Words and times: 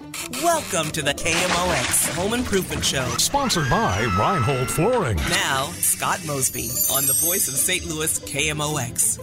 Welcome 0.00 0.92
to 0.92 1.02
the 1.02 1.12
KMOX 1.12 2.14
Home 2.14 2.32
Improvement 2.32 2.84
Show. 2.84 3.04
Sponsored 3.18 3.68
by 3.68 4.04
Reinhold 4.16 4.70
Flooring. 4.70 5.16
Now, 5.28 5.64
Scott 5.72 6.20
Mosby 6.24 6.68
on 6.94 7.04
the 7.06 7.14
voice 7.24 7.48
of 7.48 7.54
St. 7.54 7.84
Louis 7.84 8.20
KMOX. 8.20 9.18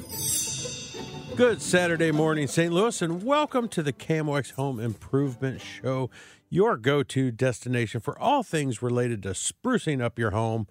Good 1.38 1.62
Saturday 1.62 2.12
morning, 2.12 2.48
St. 2.48 2.74
Louis, 2.74 3.02
and 3.02 3.24
welcome 3.24 3.70
to 3.70 3.82
the 3.82 3.94
KMOX 3.94 4.52
Home 4.54 4.82
Improvement 4.82 5.62
Show, 5.62 6.10
your 6.50 6.76
go 6.76 7.04
to 7.04 7.32
destination 7.32 8.02
for 8.02 8.20
all 8.20 8.44
things 8.44 8.82
related 8.82 9.24
to 9.24 9.30
sprucing 9.30 10.02
up 10.02 10.20
your 10.20 10.32
home. 10.32 10.68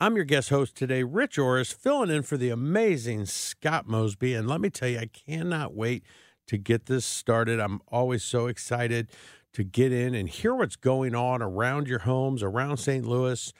I'm 0.00 0.16
your 0.16 0.24
guest 0.24 0.48
host 0.48 0.74
today, 0.74 1.02
Rich 1.02 1.38
Orris, 1.38 1.70
filling 1.72 2.10
in 2.10 2.22
for 2.22 2.38
the 2.38 2.48
amazing 2.48 3.26
Scott 3.26 3.86
Mosby. 3.86 4.32
And 4.32 4.48
let 4.48 4.62
me 4.62 4.70
tell 4.70 4.88
you, 4.88 5.00
I 5.00 5.06
cannot 5.06 5.74
wait 5.74 6.02
to 6.46 6.58
get 6.58 6.86
this 6.86 7.04
started. 7.04 7.60
I'm 7.60 7.80
always 7.88 8.22
so 8.22 8.46
excited 8.46 9.08
to 9.54 9.64
get 9.64 9.92
in 9.92 10.14
and 10.14 10.28
hear 10.28 10.54
what's 10.54 10.76
going 10.76 11.14
on 11.14 11.40
around 11.40 11.88
your 11.88 12.00
homes, 12.00 12.42
around 12.42 12.78
St. 12.78 13.06
Louis, 13.06 13.52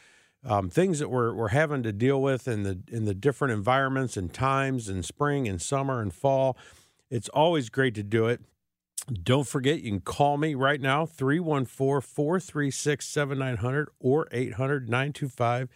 um, 0.44 0.68
things 0.68 0.98
that 0.98 1.08
we're, 1.08 1.32
we're 1.32 1.48
having 1.48 1.82
to 1.84 1.92
deal 1.92 2.20
with 2.20 2.46
in 2.46 2.64
the 2.64 2.80
in 2.88 3.04
the 3.04 3.14
different 3.14 3.52
environments 3.54 4.16
and 4.16 4.32
times 4.32 4.88
in 4.88 5.02
spring 5.02 5.48
and 5.48 5.62
summer 5.62 6.02
and 6.02 6.12
fall. 6.12 6.58
It's 7.10 7.28
always 7.30 7.70
great 7.70 7.94
to 7.94 8.02
do 8.02 8.26
it. 8.26 8.40
Don't 9.22 9.46
forget, 9.46 9.82
you 9.82 9.90
can 9.90 10.00
call 10.00 10.36
me 10.36 10.54
right 10.54 10.80
now, 10.80 11.06
314 11.06 11.66
436 11.66 13.06
7900 13.06 13.88
or 14.00 14.28
800 14.32 14.88
925 14.88 15.68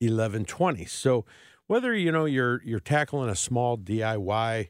1120. 0.00 0.84
So, 0.86 1.24
whether 1.66 1.94
you 1.94 2.10
know 2.10 2.24
you're 2.24 2.60
you're 2.64 2.80
tackling 2.80 3.30
a 3.30 3.36
small 3.36 3.78
DIY 3.78 4.68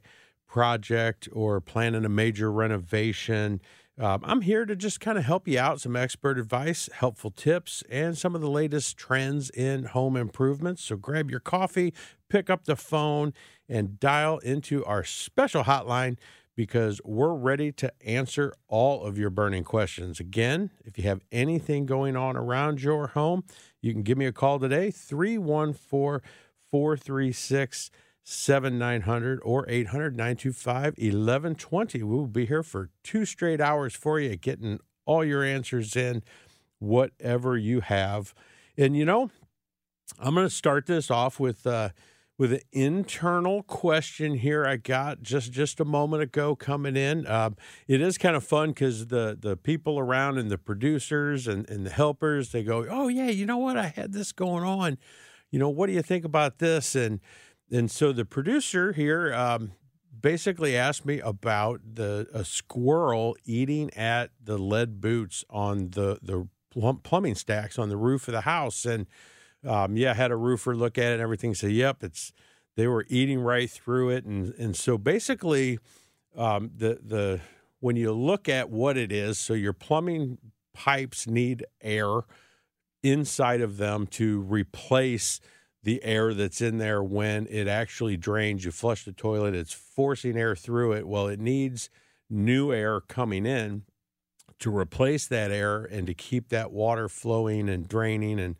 project 0.50 1.28
or 1.32 1.60
planning 1.60 2.04
a 2.04 2.08
major 2.08 2.50
renovation, 2.50 3.60
um, 4.00 4.20
I'm 4.24 4.40
here 4.40 4.64
to 4.64 4.74
just 4.74 4.98
kind 4.98 5.16
of 5.16 5.24
help 5.24 5.46
you 5.46 5.60
out, 5.60 5.80
some 5.80 5.94
expert 5.94 6.38
advice, 6.38 6.88
helpful 6.92 7.30
tips, 7.30 7.84
and 7.88 8.18
some 8.18 8.34
of 8.34 8.40
the 8.40 8.50
latest 8.50 8.96
trends 8.96 9.50
in 9.50 9.84
home 9.84 10.16
improvements. 10.16 10.82
So 10.82 10.96
grab 10.96 11.30
your 11.30 11.38
coffee, 11.38 11.94
pick 12.28 12.50
up 12.50 12.64
the 12.64 12.74
phone, 12.74 13.32
and 13.68 14.00
dial 14.00 14.38
into 14.38 14.84
our 14.86 15.04
special 15.04 15.64
hotline 15.64 16.16
because 16.56 17.00
we're 17.04 17.34
ready 17.34 17.70
to 17.72 17.92
answer 18.04 18.52
all 18.66 19.04
of 19.04 19.16
your 19.16 19.30
burning 19.30 19.62
questions. 19.62 20.18
Again, 20.18 20.70
if 20.84 20.98
you 20.98 21.04
have 21.04 21.20
anything 21.30 21.86
going 21.86 22.16
on 22.16 22.36
around 22.36 22.82
your 22.82 23.08
home, 23.08 23.44
you 23.80 23.92
can 23.92 24.02
give 24.02 24.18
me 24.18 24.26
a 24.26 24.32
call 24.32 24.58
today, 24.58 24.90
314 24.90 26.20
436 26.72 27.90
7900 28.30 29.40
or 29.42 29.64
800 29.68 30.16
925 30.16 30.94
1120. 30.96 32.02
We 32.02 32.16
will 32.16 32.26
be 32.28 32.46
here 32.46 32.62
for 32.62 32.90
two 33.02 33.24
straight 33.24 33.60
hours 33.60 33.96
for 33.96 34.20
you, 34.20 34.36
getting 34.36 34.78
all 35.04 35.24
your 35.24 35.42
answers 35.42 35.96
in, 35.96 36.22
whatever 36.78 37.56
you 37.56 37.80
have. 37.80 38.32
And 38.78 38.96
you 38.96 39.04
know, 39.04 39.30
I'm 40.20 40.34
going 40.34 40.46
to 40.46 40.54
start 40.54 40.86
this 40.86 41.10
off 41.10 41.40
with 41.40 41.66
uh, 41.66 41.88
with 42.38 42.52
an 42.52 42.60
internal 42.70 43.64
question 43.64 44.34
here. 44.34 44.64
I 44.64 44.76
got 44.76 45.22
just 45.22 45.50
just 45.50 45.80
a 45.80 45.84
moment 45.84 46.22
ago 46.22 46.54
coming 46.54 46.96
in. 46.96 47.26
Um, 47.26 47.56
it 47.88 48.00
is 48.00 48.16
kind 48.16 48.36
of 48.36 48.44
fun 48.44 48.68
because 48.68 49.08
the 49.08 49.36
the 49.38 49.56
people 49.56 49.98
around 49.98 50.38
and 50.38 50.52
the 50.52 50.58
producers 50.58 51.48
and, 51.48 51.68
and 51.68 51.84
the 51.84 51.90
helpers 51.90 52.52
they 52.52 52.62
go, 52.62 52.86
oh 52.88 53.08
yeah, 53.08 53.28
you 53.28 53.44
know 53.44 53.58
what? 53.58 53.76
I 53.76 53.88
had 53.88 54.12
this 54.12 54.30
going 54.30 54.62
on. 54.62 54.98
You 55.50 55.58
know, 55.58 55.68
what 55.68 55.88
do 55.88 55.94
you 55.94 56.02
think 56.02 56.24
about 56.24 56.60
this? 56.60 56.94
And 56.94 57.18
and 57.70 57.90
so 57.90 58.12
the 58.12 58.24
producer 58.24 58.92
here 58.92 59.32
um, 59.34 59.72
basically 60.20 60.76
asked 60.76 61.04
me 61.04 61.20
about 61.20 61.80
the 61.94 62.28
a 62.32 62.44
squirrel 62.44 63.36
eating 63.44 63.92
at 63.94 64.30
the 64.42 64.58
lead 64.58 65.00
boots 65.00 65.44
on 65.50 65.90
the 65.90 66.18
the 66.22 66.48
plumbing 67.02 67.34
stacks 67.34 67.78
on 67.78 67.88
the 67.88 67.96
roof 67.96 68.28
of 68.28 68.32
the 68.32 68.42
house, 68.42 68.84
and 68.84 69.06
um, 69.66 69.96
yeah, 69.96 70.14
had 70.14 70.30
a 70.30 70.36
roofer 70.36 70.74
look 70.74 70.98
at 70.98 71.10
it 71.10 71.14
and 71.14 71.22
everything. 71.22 71.54
Say, 71.54 71.68
yep, 71.70 72.02
it's 72.02 72.32
they 72.76 72.86
were 72.86 73.06
eating 73.08 73.40
right 73.40 73.70
through 73.70 74.10
it, 74.10 74.24
and 74.24 74.54
and 74.54 74.76
so 74.76 74.98
basically, 74.98 75.78
um, 76.36 76.70
the 76.76 77.00
the 77.04 77.40
when 77.80 77.96
you 77.96 78.12
look 78.12 78.48
at 78.48 78.70
what 78.70 78.96
it 78.96 79.12
is, 79.12 79.38
so 79.38 79.54
your 79.54 79.72
plumbing 79.72 80.38
pipes 80.72 81.26
need 81.26 81.64
air 81.80 82.22
inside 83.02 83.60
of 83.60 83.78
them 83.78 84.06
to 84.06 84.40
replace 84.40 85.40
the 85.82 86.02
air 86.04 86.34
that's 86.34 86.60
in 86.60 86.78
there 86.78 87.02
when 87.02 87.46
it 87.48 87.66
actually 87.66 88.16
drains. 88.16 88.64
You 88.64 88.70
flush 88.70 89.04
the 89.04 89.12
toilet, 89.12 89.54
it's 89.54 89.72
forcing 89.72 90.36
air 90.36 90.54
through 90.54 90.92
it. 90.92 91.06
Well, 91.06 91.28
it 91.28 91.40
needs 91.40 91.90
new 92.28 92.72
air 92.72 93.00
coming 93.00 93.46
in 93.46 93.82
to 94.60 94.76
replace 94.76 95.26
that 95.26 95.50
air 95.50 95.84
and 95.84 96.06
to 96.06 96.14
keep 96.14 96.50
that 96.50 96.70
water 96.70 97.08
flowing 97.08 97.68
and 97.68 97.88
draining 97.88 98.38
and 98.38 98.56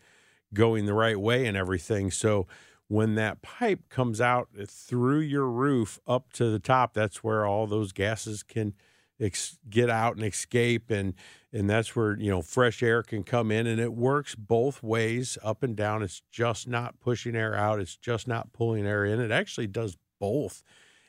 going 0.55 0.87
the 0.87 0.95
right 0.95 1.21
way 1.21 1.47
and 1.47 1.57
everything. 1.57 2.11
So 2.11 2.47
when 2.89 3.15
that 3.15 3.43
pipe 3.43 3.89
comes 3.89 4.21
out 4.21 4.49
through 4.67 5.21
your 5.21 5.47
roof 5.47 6.01
up 6.07 6.33
to 6.33 6.51
the 6.51 6.59
top, 6.59 6.95
that's 6.95 7.23
where 7.23 7.47
all 7.47 7.67
those 7.67 7.93
gases 7.93 8.43
can 8.43 8.75
ex- 9.21 9.59
get 9.69 9.91
out 9.91 10.17
and 10.17 10.25
escape 10.25 10.91
and 10.91 11.15
and 11.53 11.69
that's 11.69 11.97
where 11.97 12.17
you 12.19 12.31
know 12.31 12.43
fresh 12.43 12.83
air 12.83 13.03
can 13.03 13.23
come 13.23 13.51
in 13.51 13.67
and 13.67 13.81
it 13.81 13.93
works 13.93 14.35
both 14.35 14.83
ways 14.83 15.37
up 15.43 15.63
and 15.63 15.77
down. 15.77 16.03
It's 16.03 16.23
just 16.31 16.69
not 16.69 17.01
pushing 17.01 17.37
air 17.37 17.55
out 17.55 17.81
it's 17.81 17.97
just 17.97 18.27
not 18.29 18.53
pulling 18.53 18.87
air 18.87 19.05
in. 19.05 19.21
It 19.21 19.31
actually 19.31 19.67
does 19.67 19.97
both 20.19 20.63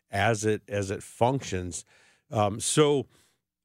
as 0.10 0.46
it 0.46 0.62
as 0.68 0.92
it 0.92 1.04
functions. 1.04 1.86
Um, 2.32 2.60
so 2.60 3.08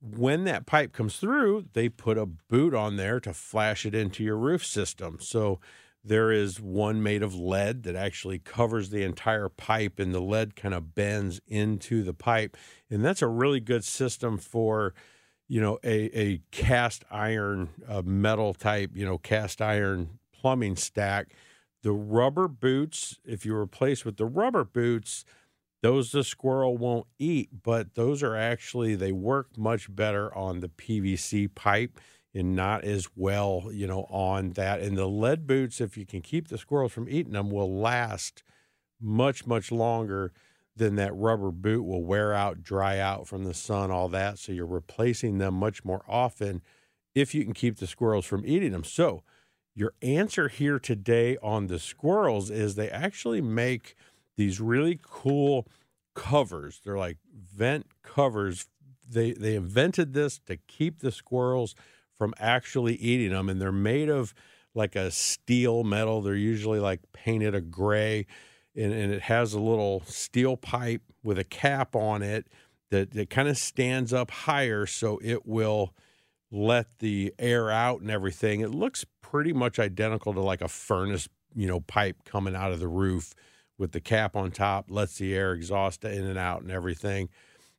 when 0.01 0.45
that 0.45 0.67
pipe 0.67 0.93
comes 0.93 1.17
through 1.17 1.67
they 1.73 1.89
put 1.89 2.19
a 2.19 2.27
boot 2.27 2.75
on 2.75 2.97
there 2.97 3.19
to 3.21 3.33
flash 3.33 3.87
it 3.87 3.95
into 3.95 4.23
your 4.23 4.37
roof 4.37 4.65
system. 4.65 5.19
So 5.21 5.61
there 6.07 6.31
is 6.31 6.61
one 6.61 7.03
made 7.03 7.23
of 7.23 7.35
lead 7.35 7.83
that 7.83 7.97
actually 7.97 8.39
covers 8.39 8.91
the 8.91 9.03
entire 9.03 9.49
pipe 9.49 9.99
and 9.99 10.15
the 10.15 10.21
lead 10.21 10.57
kind 10.57 10.75
of 10.75 10.95
bends 10.95 11.41
into 11.47 12.03
the 12.03 12.15
pipe 12.15 12.57
and 12.91 13.05
that's 13.05 13.23
a 13.23 13.27
really 13.27 13.61
good 13.61 13.85
system 13.85 14.39
for 14.39 14.95
you 15.49 15.61
know, 15.61 15.79
a, 15.85 16.19
a 16.19 16.41
cast 16.51 17.05
iron 17.11 17.71
metal 18.05 18.55
type, 18.55 18.91
you 18.95 19.05
know, 19.05 19.19
cast 19.19 19.63
iron 19.63 20.19
plumbing 20.33 20.77
stack. 20.77 21.35
The 21.83 21.93
rubber 21.93 22.49
boots, 22.49 23.19
if 23.25 23.47
you 23.47 23.55
replace 23.55 24.05
with 24.05 24.17
the 24.17 24.27
rubber 24.27 24.65
boots, 24.65 25.25
those 25.83 26.11
the 26.11 26.25
squirrel 26.25 26.77
won't 26.77 27.07
eat, 27.19 27.51
but 27.63 27.95
those 27.95 28.23
are 28.23 28.35
actually 28.35 28.97
they 28.97 29.13
work 29.13 29.57
much 29.57 29.95
better 29.95 30.35
on 30.35 30.61
the 30.61 30.69
PVC 30.69 31.55
pipe 31.55 32.01
and 32.37 32.55
not 32.55 32.85
as 32.85 33.09
well, 33.17 33.69
you 33.73 33.87
know, 33.87 34.07
on 34.11 34.51
that. 34.51 34.81
And 34.81 34.97
the 34.97 35.07
lead 35.07 35.47
boots, 35.47 35.81
if 35.81 35.97
you 35.97 36.05
can 36.05 36.21
keep 36.21 36.49
the 36.49 36.59
squirrels 36.59 36.93
from 36.93 37.09
eating 37.09 37.33
them, 37.33 37.51
will 37.51 37.81
last 37.81 38.43
much, 39.01 39.47
much 39.47 39.73
longer 39.73 40.33
than 40.77 40.97
that 40.97 41.15
rubber 41.15 41.51
boot 41.51 41.83
will 41.83 42.05
wear 42.05 42.35
out, 42.35 42.63
dry 42.63 42.99
out 42.99 43.27
from 43.27 43.45
the 43.45 43.55
sun, 43.55 43.91
all 43.91 44.09
that. 44.11 44.39
So 44.39 44.53
you're 44.53 44.67
replacing 44.67 45.39
them 45.39 45.55
much 45.55 45.85
more 45.85 46.03
often 46.07 46.61
if 47.15 47.35
you 47.35 47.45
can 47.45 47.55
keep 47.55 47.79
the 47.79 47.87
squirrels 47.87 48.27
from 48.27 48.45
eating 48.47 48.73
them. 48.73 48.85
So 48.85 49.23
your 49.75 49.95
answer 50.03 50.49
here 50.49 50.79
today 50.79 51.39
on 51.43 51.69
the 51.69 51.79
squirrels 51.79 52.51
is 52.51 52.75
they 52.75 52.91
actually 52.91 53.41
make 53.41 53.95
these 54.37 54.61
really 54.61 55.01
cool 55.03 55.67
covers. 56.15 56.81
They're 56.85 56.99
like 56.99 57.17
vent 57.35 57.87
covers. 58.03 58.67
They 59.09 59.33
they 59.33 59.55
invented 59.55 60.13
this 60.13 60.39
to 60.47 60.57
keep 60.57 60.99
the 60.99 61.13
squirrels 61.13 61.75
from 62.19 62.35
actually 62.39 62.95
eating 62.97 63.31
them 63.31 63.49
and 63.49 63.61
they're 63.61 63.73
made 63.73 64.09
of 64.09 64.35
like 64.75 64.97
a 64.97 65.11
steel 65.11 65.85
metal. 65.85 66.23
They're 66.23 66.35
usually 66.35 66.81
like 66.81 67.01
painted 67.13 67.55
a 67.55 67.61
gray 67.61 68.27
and, 68.75 68.93
and 68.93 69.13
it 69.13 69.23
has 69.23 69.53
a 69.53 69.61
little 69.61 70.03
steel 70.07 70.57
pipe 70.57 71.03
with 71.23 71.39
a 71.39 71.45
cap 71.45 71.97
on 71.97 72.23
it 72.23 72.47
that, 72.91 73.13
that 73.13 73.31
kind 73.31 73.49
of 73.49 73.57
stands 73.59 74.13
up 74.13 74.31
higher 74.31 74.87
so 74.87 75.19
it 75.23 75.47
will 75.47 75.95
let 76.51 76.99
the 77.01 77.35
air 77.39 77.71
out 77.71 78.01
and 78.01 78.11
everything. 78.11 78.61
It 78.61 78.71
looks 78.71 79.05
pretty 79.21 79.53
much 79.53 79.79
identical 79.79 80.33
to 80.35 80.41
like 80.41 80.61
a 80.61 80.69
furnace, 80.69 81.29
you 81.55 81.67
know, 81.67 81.81
pipe 81.81 82.25
coming 82.25 82.55
out 82.55 82.73
of 82.73 82.81
the 82.81 82.89
roof 82.89 83.35
with 83.79 83.93
the 83.93 84.01
cap 84.01 84.37
on 84.37 84.51
top, 84.51 84.87
lets 84.89 85.19
the 85.19 85.35
air 85.35 85.53
exhaust 85.53 86.05
in 86.05 86.25
and 86.25 86.39
out 86.39 86.63
and 86.63 86.71
everything. 86.71 87.29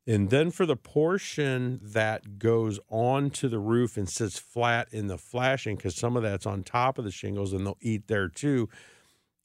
And 0.07 0.30
then 0.30 0.51
for 0.51 0.65
the 0.65 0.77
portion 0.77 1.81
that 1.83 2.39
goes 2.39 2.80
onto 2.89 3.50
the 3.50 3.59
roof 3.59 3.98
and 3.98 4.09
sits 4.09 4.39
flat 4.39 4.88
in 4.92 5.07
the 5.07 5.18
flashing, 5.18 5.75
because 5.75 5.95
some 5.95 6.15
of 6.15 6.24
that's 6.24 6.45
on 6.45 6.63
top 6.63 6.98
of 6.98 7.04
the 7.04 7.12
shingles 7.12 7.51
and 7.51 7.65
they'll 7.65 7.77
eat 7.81 8.07
there 8.07 8.30
too 8.30 8.69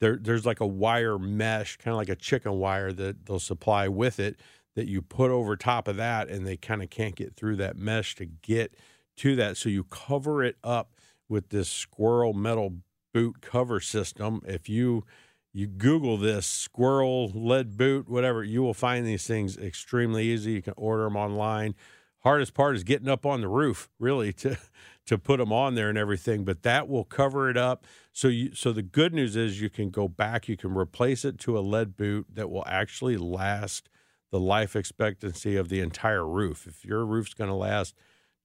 there, 0.03 0.19
there's 0.21 0.45
like 0.45 0.59
a 0.59 0.67
wire 0.67 1.17
mesh, 1.17 1.77
kind 1.77 1.93
of 1.93 1.97
like 1.97 2.09
a 2.09 2.17
chicken 2.17 2.59
wire 2.59 2.93
that 2.93 3.25
they'll 3.25 3.39
supply 3.39 3.87
with 3.87 4.19
it 4.19 4.41
that 4.75 4.89
you 4.89 5.01
put 5.01 5.31
over 5.31 5.55
top 5.55 5.87
of 5.87 5.97
that, 5.97 6.29
and 6.29 6.45
they 6.45 6.57
kind 6.57 6.83
of 6.83 6.91
can't 6.91 7.15
get 7.15 7.37
through 7.37 7.55
that 7.55 7.77
mesh 7.77 8.17
to 8.17 8.27
get 8.27 8.75
to 9.17 9.37
that. 9.37 9.57
So 9.57 9.69
you 9.69 9.85
cover 9.85 10.43
it 10.43 10.57
up 10.65 10.97
with 11.29 11.51
this 11.51 11.69
squirrel 11.69 12.33
metal 12.33 12.79
boot 13.15 13.41
cover 13.43 13.79
system. 13.79 14.43
If 14.45 14.69
you 14.69 15.05
you 15.53 15.67
Google 15.67 16.17
this 16.17 16.47
squirrel 16.47 17.31
lead 17.35 17.77
boot, 17.77 18.09
whatever, 18.09 18.43
you 18.43 18.63
will 18.63 18.75
find 18.75 19.07
these 19.07 19.27
things 19.27 19.59
extremely 19.59 20.25
easy. 20.25 20.53
You 20.53 20.63
can 20.63 20.75
order 20.77 21.05
them 21.05 21.17
online. 21.17 21.75
hardest 22.21 22.55
part 22.55 22.75
is 22.75 22.85
getting 22.85 23.09
up 23.09 23.27
on 23.27 23.41
the 23.41 23.49
roof, 23.49 23.91
really, 23.99 24.33
to 24.35 24.57
to 25.07 25.19
put 25.19 25.39
them 25.39 25.53
on 25.53 25.75
there 25.75 25.89
and 25.89 25.99
everything. 25.99 26.45
But 26.45 26.63
that 26.63 26.89
will 26.89 27.05
cover 27.05 27.51
it 27.51 27.57
up. 27.57 27.87
So 28.13 28.29
you 28.29 28.55
so 28.55 28.73
the 28.73 28.83
good 28.83 29.13
news 29.13 29.37
is 29.37 29.61
you 29.61 29.71
can 29.71 29.91
go 29.91 30.09
back, 30.09 30.49
you 30.49 30.57
can 30.57 30.75
replace 30.75 31.25
it 31.25 31.39
to 31.41 31.59
a 31.59 31.61
lead 31.61 31.97
boot 31.97 32.27
that 32.33 32.51
will 32.51 32.65
actually 32.67 33.17
last 33.17 33.89
the 34.31 34.41
life 34.41 34.75
expectancy 34.75 35.57
of 35.57 35.69
the 35.69 35.81
entire 35.81 36.27
roof. 36.27 36.67
If 36.67 36.85
your 36.85 37.05
roof's 37.05 37.35
going 37.35 37.51
to 37.51 37.57
last 37.57 37.95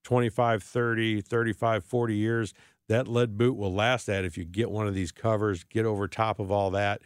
25, 0.04 0.62
30, 0.62 1.20
35, 1.22 1.84
40 1.84 2.14
years, 2.14 2.54
that 2.88 3.08
lead 3.08 3.36
boot 3.36 3.56
will 3.56 3.72
last 3.72 4.06
that 4.06 4.24
if 4.24 4.38
you 4.38 4.44
get 4.44 4.70
one 4.70 4.86
of 4.86 4.94
these 4.94 5.12
covers, 5.12 5.64
get 5.64 5.84
over 5.84 6.08
top 6.08 6.38
of 6.40 6.50
all 6.50 6.70
that 6.70 7.02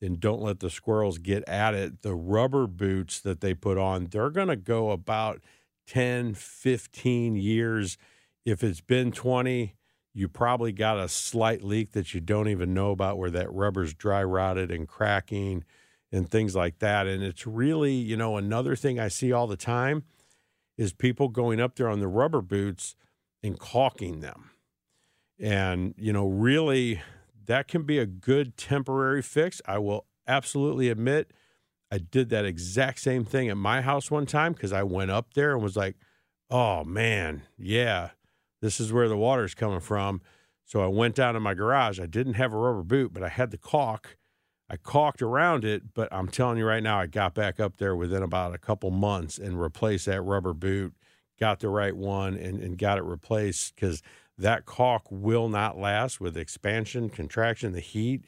and 0.00 0.20
don't 0.20 0.42
let 0.42 0.60
the 0.60 0.70
squirrels 0.70 1.18
get 1.18 1.48
at 1.48 1.74
it. 1.74 2.02
The 2.02 2.14
rubber 2.14 2.66
boots 2.66 3.20
that 3.20 3.40
they 3.40 3.54
put 3.54 3.78
on, 3.78 4.06
they're 4.10 4.30
going 4.30 4.48
to 4.48 4.56
go 4.56 4.90
about 4.90 5.40
10, 5.86 6.34
15 6.34 7.36
years. 7.36 7.96
If 8.44 8.62
it's 8.62 8.80
been 8.80 9.12
20, 9.12 9.76
you 10.12 10.28
probably 10.28 10.72
got 10.72 10.98
a 10.98 11.08
slight 11.08 11.62
leak 11.62 11.92
that 11.92 12.12
you 12.12 12.20
don't 12.20 12.48
even 12.48 12.74
know 12.74 12.90
about 12.90 13.16
where 13.16 13.30
that 13.30 13.52
rubber's 13.52 13.94
dry 13.94 14.22
rotted 14.22 14.70
and 14.70 14.86
cracking 14.86 15.64
and 16.10 16.28
things 16.28 16.54
like 16.54 16.80
that. 16.80 17.06
And 17.06 17.22
it's 17.22 17.46
really, 17.46 17.94
you 17.94 18.16
know, 18.16 18.36
another 18.36 18.76
thing 18.76 18.98
I 18.98 19.08
see 19.08 19.32
all 19.32 19.46
the 19.46 19.56
time 19.56 20.04
is 20.76 20.92
people 20.92 21.28
going 21.28 21.60
up 21.60 21.76
there 21.76 21.88
on 21.88 22.00
the 22.00 22.08
rubber 22.08 22.42
boots 22.42 22.96
and 23.42 23.58
caulking 23.58 24.20
them. 24.20 24.50
And, 25.42 25.94
you 25.98 26.12
know, 26.12 26.26
really 26.26 27.02
that 27.46 27.68
can 27.68 27.82
be 27.82 27.98
a 27.98 28.06
good 28.06 28.56
temporary 28.56 29.22
fix. 29.22 29.60
I 29.66 29.78
will 29.78 30.06
absolutely 30.26 30.88
admit 30.88 31.32
I 31.90 31.98
did 31.98 32.30
that 32.30 32.44
exact 32.44 33.00
same 33.00 33.24
thing 33.24 33.48
at 33.48 33.56
my 33.56 33.82
house 33.82 34.10
one 34.10 34.24
time 34.24 34.52
because 34.52 34.72
I 34.72 34.84
went 34.84 35.10
up 35.10 35.34
there 35.34 35.52
and 35.52 35.62
was 35.62 35.76
like, 35.76 35.96
oh 36.48 36.84
man, 36.84 37.42
yeah, 37.58 38.10
this 38.60 38.80
is 38.80 38.92
where 38.92 39.08
the 39.08 39.16
water's 39.16 39.54
coming 39.54 39.80
from. 39.80 40.22
So 40.64 40.80
I 40.82 40.86
went 40.86 41.16
down 41.16 41.36
in 41.36 41.42
my 41.42 41.54
garage. 41.54 41.98
I 42.00 42.06
didn't 42.06 42.34
have 42.34 42.54
a 42.54 42.56
rubber 42.56 42.82
boot, 42.82 43.12
but 43.12 43.22
I 43.22 43.28
had 43.28 43.50
the 43.50 43.58
caulk. 43.58 44.16
I 44.70 44.76
caulked 44.76 45.20
around 45.20 45.64
it, 45.64 45.92
but 45.92 46.08
I'm 46.12 46.28
telling 46.28 46.56
you 46.56 46.64
right 46.64 46.82
now, 46.82 46.98
I 46.98 47.06
got 47.06 47.34
back 47.34 47.60
up 47.60 47.76
there 47.76 47.94
within 47.94 48.22
about 48.22 48.54
a 48.54 48.58
couple 48.58 48.90
months 48.90 49.36
and 49.36 49.60
replaced 49.60 50.06
that 50.06 50.22
rubber 50.22 50.54
boot, 50.54 50.94
got 51.38 51.60
the 51.60 51.68
right 51.68 51.94
one, 51.94 52.34
and, 52.36 52.62
and 52.62 52.78
got 52.78 52.96
it 52.96 53.04
replaced 53.04 53.74
because 53.74 54.02
that 54.42 54.66
caulk 54.66 55.06
will 55.10 55.48
not 55.48 55.78
last 55.78 56.20
with 56.20 56.36
expansion, 56.36 57.08
contraction, 57.08 57.72
the 57.72 57.80
heat. 57.80 58.24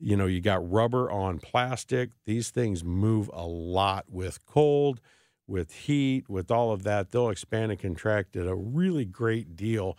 You 0.00 0.16
know, 0.16 0.26
you 0.26 0.40
got 0.40 0.68
rubber 0.68 1.10
on 1.10 1.38
plastic. 1.38 2.10
These 2.24 2.50
things 2.50 2.82
move 2.82 3.30
a 3.32 3.46
lot 3.46 4.06
with 4.08 4.44
cold, 4.46 5.00
with 5.46 5.72
heat, 5.72 6.28
with 6.28 6.50
all 6.50 6.72
of 6.72 6.84
that. 6.84 7.10
They'll 7.10 7.28
expand 7.28 7.70
and 7.70 7.80
contract 7.80 8.34
at 8.36 8.46
a 8.46 8.54
really 8.54 9.04
great 9.04 9.56
deal. 9.56 9.98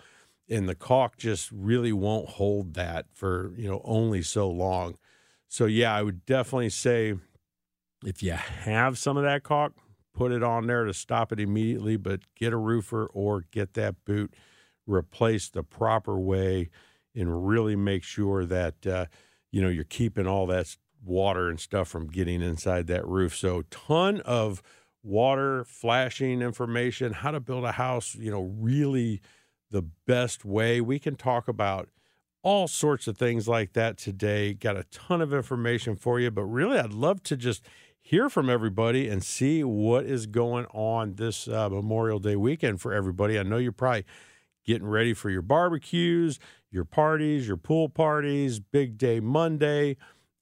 And 0.49 0.67
the 0.67 0.75
caulk 0.75 1.17
just 1.17 1.51
really 1.51 1.93
won't 1.93 2.29
hold 2.29 2.73
that 2.73 3.05
for, 3.13 3.53
you 3.55 3.69
know, 3.69 3.81
only 3.83 4.23
so 4.23 4.49
long. 4.49 4.97
So, 5.47 5.65
yeah, 5.65 5.93
I 5.93 6.01
would 6.01 6.25
definitely 6.25 6.69
say 6.69 7.13
if 8.03 8.23
you 8.23 8.31
have 8.31 8.97
some 8.97 9.17
of 9.17 9.23
that 9.23 9.43
caulk, 9.43 9.73
put 10.15 10.31
it 10.31 10.41
on 10.41 10.65
there 10.65 10.85
to 10.85 10.93
stop 10.93 11.31
it 11.31 11.39
immediately, 11.39 11.97
but 11.97 12.21
get 12.35 12.53
a 12.53 12.57
roofer 12.57 13.05
or 13.13 13.43
get 13.51 13.73
that 13.73 14.03
boot 14.05 14.33
replaced 14.89 15.53
the 15.53 15.63
proper 15.63 16.19
way 16.19 16.69
and 17.15 17.47
really 17.47 17.75
make 17.75 18.03
sure 18.03 18.45
that 18.45 18.85
uh, 18.85 19.05
you 19.51 19.61
know 19.61 19.69
you're 19.69 19.83
keeping 19.83 20.27
all 20.27 20.47
that 20.47 20.75
water 21.03 21.49
and 21.49 21.59
stuff 21.59 21.87
from 21.87 22.07
getting 22.07 22.41
inside 22.41 22.87
that 22.87 23.07
roof. 23.07 23.35
So 23.35 23.63
ton 23.69 24.21
of 24.21 24.61
water 25.03 25.63
flashing 25.63 26.41
information, 26.41 27.13
how 27.13 27.31
to 27.31 27.39
build 27.39 27.63
a 27.63 27.73
house, 27.73 28.15
you 28.15 28.31
know, 28.31 28.41
really 28.41 29.21
the 29.71 29.83
best 30.05 30.43
way. 30.43 30.81
We 30.81 30.99
can 30.99 31.15
talk 31.15 31.47
about 31.47 31.89
all 32.41 32.67
sorts 32.67 33.07
of 33.07 33.17
things 33.17 33.47
like 33.47 33.73
that 33.73 33.97
today. 33.97 34.53
Got 34.53 34.77
a 34.77 34.83
ton 34.85 35.21
of 35.21 35.33
information 35.33 35.95
for 35.95 36.19
you, 36.19 36.31
but 36.31 36.43
really 36.43 36.77
I'd 36.77 36.93
love 36.93 37.23
to 37.23 37.37
just 37.37 37.63
hear 38.01 38.29
from 38.29 38.49
everybody 38.49 39.07
and 39.07 39.23
see 39.23 39.63
what 39.63 40.05
is 40.05 40.25
going 40.25 40.65
on 40.67 41.15
this 41.15 41.47
uh, 41.47 41.69
Memorial 41.69 42.19
Day 42.19 42.35
weekend 42.35 42.81
for 42.81 42.93
everybody. 42.93 43.37
I 43.37 43.43
know 43.43 43.57
you're 43.57 43.71
probably 43.71 44.05
getting 44.69 44.87
ready 44.87 45.15
for 45.15 45.31
your 45.31 45.41
barbecues, 45.41 46.37
your 46.69 46.85
parties, 46.85 47.47
your 47.47 47.57
pool 47.57 47.89
parties, 47.89 48.59
big 48.59 48.99
day 48.99 49.19
Monday, 49.19 49.97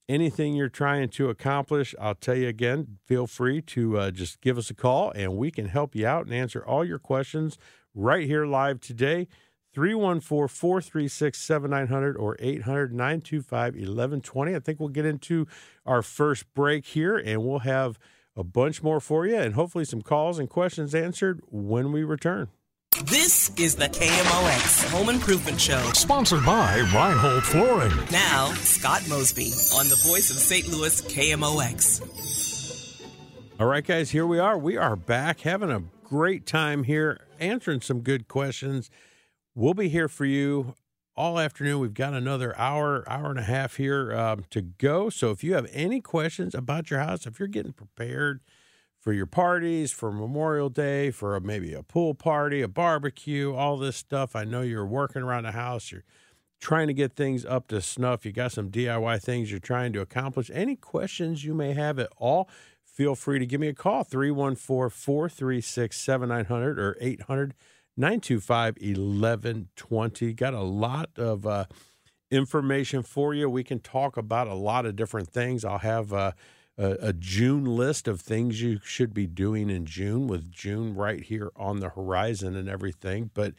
anything 0.06 0.54
you're 0.54 0.68
trying 0.68 1.08
to 1.08 1.30
accomplish. 1.30 1.94
I'll 1.98 2.14
tell 2.14 2.34
you 2.34 2.46
again, 2.46 2.98
feel 3.06 3.26
free 3.26 3.62
to 3.62 3.98
uh, 3.98 4.10
just 4.10 4.42
give 4.42 4.58
us 4.58 4.68
a 4.68 4.74
call 4.74 5.12
and 5.12 5.38
we 5.38 5.50
can 5.50 5.68
help 5.68 5.96
you 5.96 6.06
out 6.06 6.26
and 6.26 6.34
answer 6.34 6.62
all 6.62 6.84
your 6.84 6.98
questions 6.98 7.56
right 7.94 8.26
here 8.26 8.44
live 8.44 8.80
today. 8.80 9.28
314 9.72 10.20
436 10.20 11.38
7900 11.38 12.16
or 12.18 12.36
800 12.38 12.92
925 12.92 13.74
1120. 13.76 14.54
I 14.54 14.58
think 14.58 14.78
we'll 14.78 14.90
get 14.90 15.06
into 15.06 15.46
our 15.86 16.02
first 16.02 16.52
break 16.52 16.84
here 16.84 17.16
and 17.16 17.42
we'll 17.46 17.60
have 17.60 17.98
a 18.36 18.44
bunch 18.44 18.82
more 18.82 19.00
for 19.00 19.24
you 19.24 19.36
and 19.36 19.54
hopefully 19.54 19.86
some 19.86 20.02
calls 20.02 20.38
and 20.38 20.50
questions 20.50 20.94
answered 20.94 21.40
when 21.48 21.92
we 21.92 22.04
return. 22.04 22.48
This 22.92 23.52
is 23.56 23.76
the 23.76 23.84
KMOX 23.84 24.90
Home 24.90 25.08
Improvement 25.08 25.60
Show. 25.60 25.78
Sponsored 25.92 26.44
by 26.44 26.78
Reinhold 26.92 27.44
Flooring. 27.44 27.92
Now, 28.10 28.52
Scott 28.54 29.02
Mosby 29.08 29.52
on 29.78 29.88
the 29.88 30.00
voice 30.04 30.30
of 30.30 30.36
St. 30.36 30.66
Louis 30.66 31.00
KMOX. 31.02 32.00
All 33.60 33.66
right, 33.66 33.86
guys, 33.86 34.10
here 34.10 34.26
we 34.26 34.40
are. 34.40 34.58
We 34.58 34.76
are 34.76 34.96
back 34.96 35.40
having 35.40 35.70
a 35.70 35.84
great 36.02 36.44
time 36.44 36.82
here, 36.82 37.20
answering 37.38 37.82
some 37.82 38.00
good 38.00 38.26
questions. 38.26 38.90
We'll 39.54 39.74
be 39.74 39.88
here 39.90 40.08
for 40.08 40.24
you 40.24 40.74
all 41.14 41.38
afternoon. 41.38 41.78
We've 41.78 41.94
got 41.94 42.14
another 42.14 42.58
hour, 42.58 43.04
hour 43.08 43.30
and 43.30 43.38
a 43.38 43.42
half 43.42 43.76
here 43.76 44.12
um, 44.16 44.44
to 44.50 44.60
go. 44.60 45.08
So 45.08 45.30
if 45.30 45.44
you 45.44 45.54
have 45.54 45.68
any 45.72 46.00
questions 46.00 46.52
about 46.54 46.90
your 46.90 47.00
house, 47.00 47.26
if 47.26 47.38
you're 47.38 47.48
getting 47.48 47.74
prepared, 47.74 48.40
for 48.98 49.12
your 49.12 49.26
parties, 49.26 49.92
for 49.92 50.10
Memorial 50.10 50.68
Day, 50.68 51.10
for 51.10 51.36
a, 51.36 51.40
maybe 51.40 51.72
a 51.72 51.82
pool 51.82 52.14
party, 52.14 52.62
a 52.62 52.68
barbecue, 52.68 53.54
all 53.54 53.76
this 53.76 53.96
stuff. 53.96 54.34
I 54.34 54.44
know 54.44 54.62
you're 54.62 54.86
working 54.86 55.22
around 55.22 55.44
the 55.44 55.52
house, 55.52 55.92
you're 55.92 56.04
trying 56.60 56.88
to 56.88 56.94
get 56.94 57.14
things 57.14 57.44
up 57.44 57.68
to 57.68 57.80
snuff. 57.80 58.26
You 58.26 58.32
got 58.32 58.52
some 58.52 58.70
DIY 58.70 59.22
things 59.22 59.50
you're 59.50 59.60
trying 59.60 59.92
to 59.92 60.00
accomplish. 60.00 60.50
Any 60.52 60.76
questions 60.76 61.44
you 61.44 61.54
may 61.54 61.74
have 61.74 61.98
at 61.98 62.10
all, 62.16 62.48
feel 62.84 63.14
free 63.14 63.38
to 63.38 63.46
give 63.46 63.60
me 63.60 63.68
a 63.68 63.74
call 63.74 64.02
314 64.02 64.90
436 64.90 65.96
7900 65.96 66.78
or 66.78 66.96
800 67.00 67.54
925 67.96 68.76
1120. 68.80 70.32
Got 70.32 70.54
a 70.54 70.60
lot 70.60 71.10
of 71.16 71.46
uh, 71.46 71.64
information 72.30 73.02
for 73.02 73.34
you. 73.34 73.48
We 73.48 73.62
can 73.62 73.78
talk 73.78 74.16
about 74.16 74.48
a 74.48 74.54
lot 74.54 74.86
of 74.86 74.96
different 74.96 75.28
things. 75.28 75.64
I'll 75.64 75.78
have. 75.78 76.12
Uh, 76.12 76.32
a, 76.78 76.96
a, 77.00 77.12
June 77.12 77.64
list 77.64 78.06
of 78.06 78.20
things 78.20 78.62
you 78.62 78.78
should 78.84 79.12
be 79.12 79.26
doing 79.26 79.68
in 79.68 79.84
June, 79.84 80.28
with 80.28 80.50
June 80.50 80.94
right 80.94 81.22
here 81.22 81.50
on 81.56 81.80
the 81.80 81.90
horizon 81.90 82.54
and 82.54 82.68
everything. 82.68 83.30
But 83.34 83.54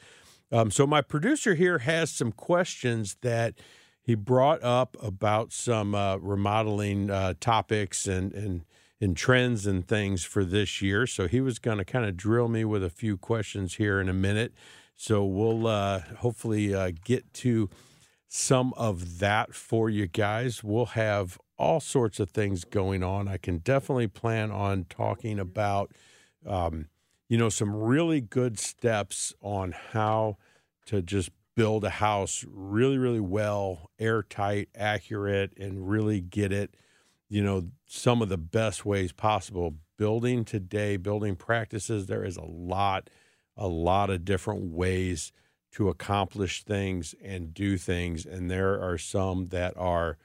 um, 0.52 0.72
so 0.72 0.88
my 0.88 1.02
producer 1.02 1.56
here 1.56 1.80
has 1.80 2.10
some 2.10 2.32
questions 2.32 3.18
that 3.22 3.56
he 4.02 4.16
brought 4.16 4.64
up 4.64 4.98
about 5.02 5.52
some 5.52 5.94
uh, 5.94 6.18
remodeling 6.18 7.12
uh, 7.12 7.36
topics 7.40 8.08
and 8.08 8.34
and 8.34 8.66
and 9.02 9.16
trends 9.16 9.66
and 9.66 9.88
things 9.88 10.26
for 10.26 10.44
this 10.44 10.82
year. 10.82 11.08
So 11.08 11.28
he 11.28 11.40
was 11.42 11.60
going 11.60 11.78
to 11.78 11.86
kind 11.86 12.06
of 12.06 12.18
drill 12.18 12.50
me 12.50 12.66
with 12.66 12.84
a 12.84 12.90
few 12.90 13.18
questions 13.18 13.76
here 13.76 14.02
in 14.02 14.10
a 14.10 14.14
minute. 14.14 14.54
So 14.96 15.24
we'll 15.24 15.68
uh, 15.68 16.00
hopefully 16.18 16.74
uh, 16.74 16.92
get 17.06 17.34
to 17.36 17.70
some 18.28 18.74
of 18.74 19.20
that 19.20 19.54
for 19.54 19.90
you 19.90 20.08
guys. 20.08 20.64
We'll 20.64 20.88
have 20.88 21.38
all 21.60 21.82
sorts 21.82 22.20
of 22.20 22.30
things 22.30 22.64
going 22.64 23.04
on. 23.04 23.28
I 23.28 23.38
can 23.38 23.58
definitely 23.58 24.08
plan 24.08 24.50
on 24.50 24.86
talking 24.90 25.38
about, 25.38 25.92
um, 26.48 26.88
you 27.28 27.38
know, 27.38 27.50
some 27.50 27.76
really 27.76 28.22
good 28.22 28.58
steps 28.58 29.34
on 29.42 29.74
how 29.92 30.38
to 30.86 31.02
just 31.02 31.30
build 31.56 31.84
a 31.84 31.90
house 31.90 32.46
really, 32.50 32.98
really 32.98 33.20
well, 33.20 33.92
airtight, 34.00 34.70
accurate, 34.74 35.52
and 35.60 35.90
really 35.90 36.22
get 36.22 36.54
it, 36.54 36.76
you 37.28 37.44
know, 37.44 37.68
some 37.86 38.22
of 38.22 38.30
the 38.30 38.38
best 38.38 38.86
ways 38.86 39.12
possible. 39.12 39.76
Building 39.98 40.46
today, 40.46 40.96
building 40.96 41.36
practices, 41.36 42.06
there 42.06 42.24
is 42.24 42.38
a 42.38 42.46
lot, 42.46 43.10
a 43.58 43.68
lot 43.68 44.10
of 44.10 44.24
different 44.24 44.72
ways 44.72 45.34
to 45.74 45.90
accomplish 45.90 46.64
things 46.64 47.14
and 47.22 47.54
do 47.54 47.78
things. 47.78 48.26
And 48.26 48.50
there 48.50 48.82
are 48.82 48.98
some 48.98 49.50
that 49.50 49.74
are 49.76 50.18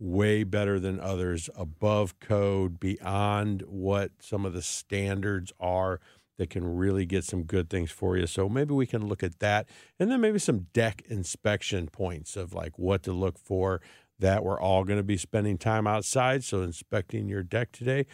way 0.00 0.42
better 0.42 0.80
than 0.80 0.98
others, 0.98 1.50
above 1.54 2.18
code, 2.18 2.80
beyond 2.80 3.62
what 3.68 4.10
some 4.18 4.46
of 4.46 4.54
the 4.54 4.62
standards 4.62 5.52
are 5.60 6.00
that 6.38 6.48
can 6.48 6.64
really 6.64 7.04
get 7.04 7.22
some 7.22 7.42
good 7.42 7.68
things 7.68 7.90
for 7.90 8.16
you. 8.16 8.26
So 8.26 8.48
maybe 8.48 8.72
we 8.72 8.86
can 8.86 9.06
look 9.06 9.22
at 9.22 9.40
that. 9.40 9.68
And 9.98 10.10
then 10.10 10.22
maybe 10.22 10.38
some 10.38 10.68
deck 10.72 11.02
inspection 11.08 11.86
points 11.88 12.34
of 12.34 12.54
like 12.54 12.78
what 12.78 13.02
to 13.02 13.12
look 13.12 13.38
for 13.38 13.82
that 14.18 14.42
we're 14.42 14.58
all 14.58 14.84
going 14.84 14.98
to 14.98 15.02
be 15.02 15.18
spending 15.18 15.58
time 15.58 15.86
outside. 15.86 16.42
So 16.44 16.62
inspecting 16.62 17.28
your 17.28 17.42
deck 17.42 17.70
today. 17.72 18.06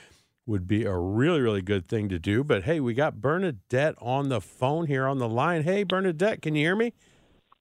would 0.47 0.67
be 0.67 0.85
a 0.85 0.97
really, 0.97 1.41
really 1.41 1.63
good 1.63 1.89
thing 1.89 2.09
to 2.09 2.19
do. 2.19 2.45
But 2.45 2.65
hey, 2.65 2.81
we 2.81 2.95
got 2.95 3.21
Bernadette 3.21 3.97
on 4.01 4.29
the 4.29 4.41
phone 4.41 4.87
here 4.87 5.07
on 5.07 5.19
the 5.19 5.29
line. 5.29 5.65
Hey, 5.65 5.83
Bernadette, 5.83 6.41
can 6.41 6.55
you 6.55 6.65
hear 6.65 6.77
me? 6.77 6.93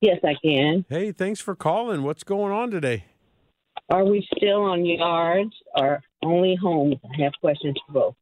Yes, 0.02 0.20
I 0.24 0.36
can. 0.44 0.86
Hey, 0.88 1.12
thanks 1.12 1.40
for 1.42 1.56
calling. 1.56 2.04
What's 2.04 2.24
going 2.24 2.52
on 2.52 2.70
today? 2.70 3.06
Are 3.90 4.04
we 4.06 4.28
still 4.36 4.62
on 4.64 4.86
yards 4.86 5.54
or 5.76 6.02
only 6.24 6.56
homes? 6.56 6.96
I 7.04 7.24
have 7.24 7.34
questions 7.40 7.76
for 7.86 7.94
both. 7.94 8.16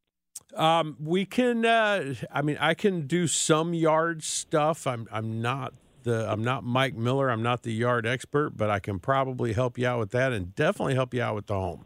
Um, 0.59 0.97
we 0.99 1.25
can. 1.25 1.65
Uh, 1.65 2.15
I 2.31 2.41
mean, 2.41 2.57
I 2.59 2.73
can 2.73 3.07
do 3.07 3.27
some 3.27 3.73
yard 3.73 4.23
stuff. 4.23 4.85
I'm. 4.85 5.07
I'm 5.11 5.41
not 5.41 5.73
the. 6.03 6.29
I'm 6.31 6.43
not 6.43 6.63
Mike 6.63 6.95
Miller. 6.95 7.29
I'm 7.29 7.41
not 7.41 7.63
the 7.63 7.73
yard 7.73 8.05
expert, 8.05 8.51
but 8.55 8.69
I 8.69 8.79
can 8.79 8.99
probably 8.99 9.53
help 9.53 9.77
you 9.77 9.87
out 9.87 9.99
with 9.99 10.11
that, 10.11 10.31
and 10.31 10.53
definitely 10.53 10.95
help 10.95 11.13
you 11.13 11.21
out 11.21 11.35
with 11.35 11.47
the 11.47 11.55
home. 11.55 11.85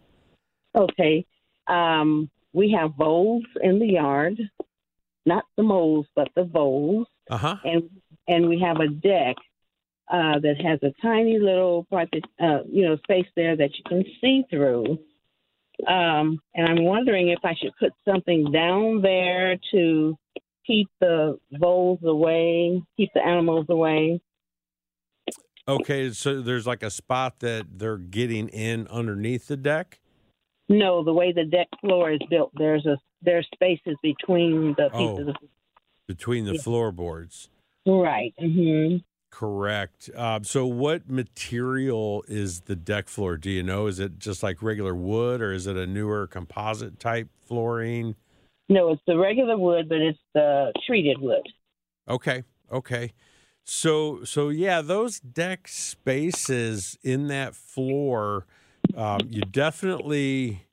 Okay. 0.76 1.26
Um, 1.68 2.30
we 2.54 2.72
have 2.72 2.92
voles 2.98 3.46
in 3.62 3.80
the 3.80 3.88
yard, 3.88 4.38
not 5.26 5.46
the 5.56 5.64
moles, 5.64 6.08
but 6.16 6.30
the 6.36 6.44
voles, 6.44 7.08
Uh 7.30 7.38
huh. 7.38 7.56
and 7.64 7.90
and 8.28 8.50
we 8.50 8.60
have 8.60 8.78
a 8.82 8.88
deck 8.90 9.36
uh, 10.10 10.40
that 10.40 10.56
has 10.62 10.80
a 10.84 10.94
tiny 11.02 11.40
little 11.40 11.86
part 11.90 12.10
that 12.12 12.24
uh, 12.46 12.64
you 12.70 12.86
know 12.86 12.96
space 12.98 13.28
there 13.36 13.56
that 13.56 13.72
you 13.78 13.84
can 13.88 14.04
see 14.22 14.44
through. 14.50 15.00
Um, 15.88 16.40
and 16.56 16.68
I'm 16.68 16.84
wondering 16.84 17.30
if 17.30 17.40
I 17.44 17.54
should 17.54 17.74
put 17.80 17.94
something 18.04 18.52
down 18.52 19.02
there 19.02 19.58
to 19.72 20.18
keep 20.66 20.90
the 21.00 21.38
voles 21.52 22.00
away, 22.04 22.82
keep 22.98 23.10
the 23.14 23.24
animals 23.24 23.68
away. 23.70 24.20
Okay, 25.68 26.12
so 26.12 26.42
there's 26.42 26.66
like 26.66 26.82
a 26.82 26.90
spot 26.90 27.42
that 27.42 27.66
they're 27.78 27.98
getting 27.98 28.48
in 28.50 28.88
underneath 28.88 29.48
the 29.48 29.58
deck. 29.58 30.00
No, 30.70 31.04
the 31.04 31.14
way 31.14 31.32
the 31.32 31.46
deck 31.46 31.68
floor 31.82 32.12
is 32.12 32.20
built, 32.30 32.52
there's 32.56 32.86
a 32.86 32.98
there's 33.22 33.48
spaces 33.54 33.96
between 34.02 34.74
the 34.78 34.90
Oh. 34.94 35.18
pieces. 35.18 35.36
between 36.08 36.46
the 36.46 36.54
Yeah. 36.54 36.62
floorboards. 36.62 37.50
Right. 37.86 38.34
hmm 38.40 38.98
Correct. 39.38 40.10
Um, 40.16 40.44
so, 40.44 40.66
what 40.66 41.12
material 41.12 42.26
is 42.28 42.62
the 42.62 42.76
deck 42.76 43.08
floor? 43.08 43.38
Do 43.38 43.52
you 43.52 43.62
know? 43.62 43.86
Is 43.86 44.00
it 44.00 44.18
just 44.18 44.42
like 44.42 44.64
regular 44.64 44.96
wood, 44.96 45.44
or 45.44 45.54
is 45.54 45.68
it 45.68 45.78
a 45.78 45.86
newer 45.86 46.26
composite 46.26 47.00
type 47.00 47.30
flooring? 47.46 48.16
No, 48.68 48.92
it's 48.92 49.02
the 49.06 49.16
regular 49.16 49.56
wood, 49.56 49.90
but 49.90 50.00
it's 50.00 50.18
the 50.34 50.74
treated 50.88 51.22
wood. 51.22 51.44
Okay. 52.10 52.46
Okay. 52.72 53.14
So 53.64 54.24
so 54.24 54.50
yeah, 54.50 54.82
those 54.82 55.20
deck 55.20 55.68
spaces 55.68 56.98
in 57.04 57.28
that 57.28 57.54
floor, 57.54 58.48
um, 58.96 59.20
you 59.30 59.42
definitely, 59.42 60.66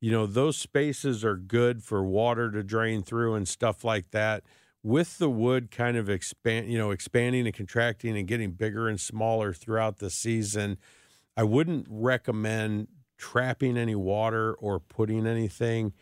you 0.00 0.10
know, 0.10 0.24
those 0.24 0.56
spaces 0.56 1.22
are 1.22 1.36
good 1.36 1.82
for 1.82 2.02
water 2.02 2.50
to 2.50 2.62
drain 2.62 3.02
through 3.02 3.34
and 3.34 3.46
stuff 3.46 3.84
like 3.84 4.10
that. 4.12 4.42
With 4.86 5.18
the 5.18 5.28
wood 5.28 5.72
kind 5.72 5.96
of 5.96 6.08
expand, 6.08 6.70
you 6.70 6.78
know, 6.78 6.92
expanding 6.92 7.44
and 7.44 7.52
contracting 7.52 8.16
and 8.16 8.28
getting 8.28 8.52
bigger 8.52 8.88
and 8.88 9.00
smaller 9.00 9.52
throughout 9.52 9.98
the 9.98 10.10
season, 10.10 10.78
I 11.36 11.42
wouldn't 11.42 11.88
recommend 11.90 12.86
trapping 13.18 13.76
any 13.76 13.96
water 13.96 14.54
or 14.54 14.78
putting 14.78 15.26
anything 15.26 15.92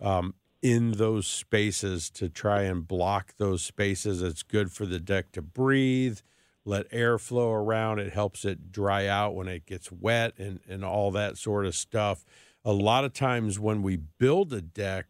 um, 0.00 0.34
in 0.62 0.92
those 0.92 1.26
spaces 1.26 2.10
to 2.10 2.28
try 2.28 2.62
and 2.62 2.86
block 2.86 3.34
those 3.38 3.62
spaces. 3.62 4.22
It's 4.22 4.44
good 4.44 4.70
for 4.70 4.86
the 4.86 5.00
deck 5.00 5.32
to 5.32 5.42
breathe, 5.42 6.20
let 6.64 6.86
air 6.92 7.18
flow 7.18 7.50
around. 7.50 7.98
It 7.98 8.12
helps 8.12 8.44
it 8.44 8.70
dry 8.70 9.08
out 9.08 9.34
when 9.34 9.48
it 9.48 9.66
gets 9.66 9.90
wet 9.90 10.34
and, 10.38 10.60
and 10.68 10.84
all 10.84 11.10
that 11.10 11.38
sort 11.38 11.66
of 11.66 11.74
stuff. 11.74 12.24
A 12.64 12.72
lot 12.72 13.04
of 13.04 13.12
times 13.12 13.58
when 13.58 13.82
we 13.82 13.96
build 13.96 14.52
a 14.52 14.62
deck, 14.62 15.06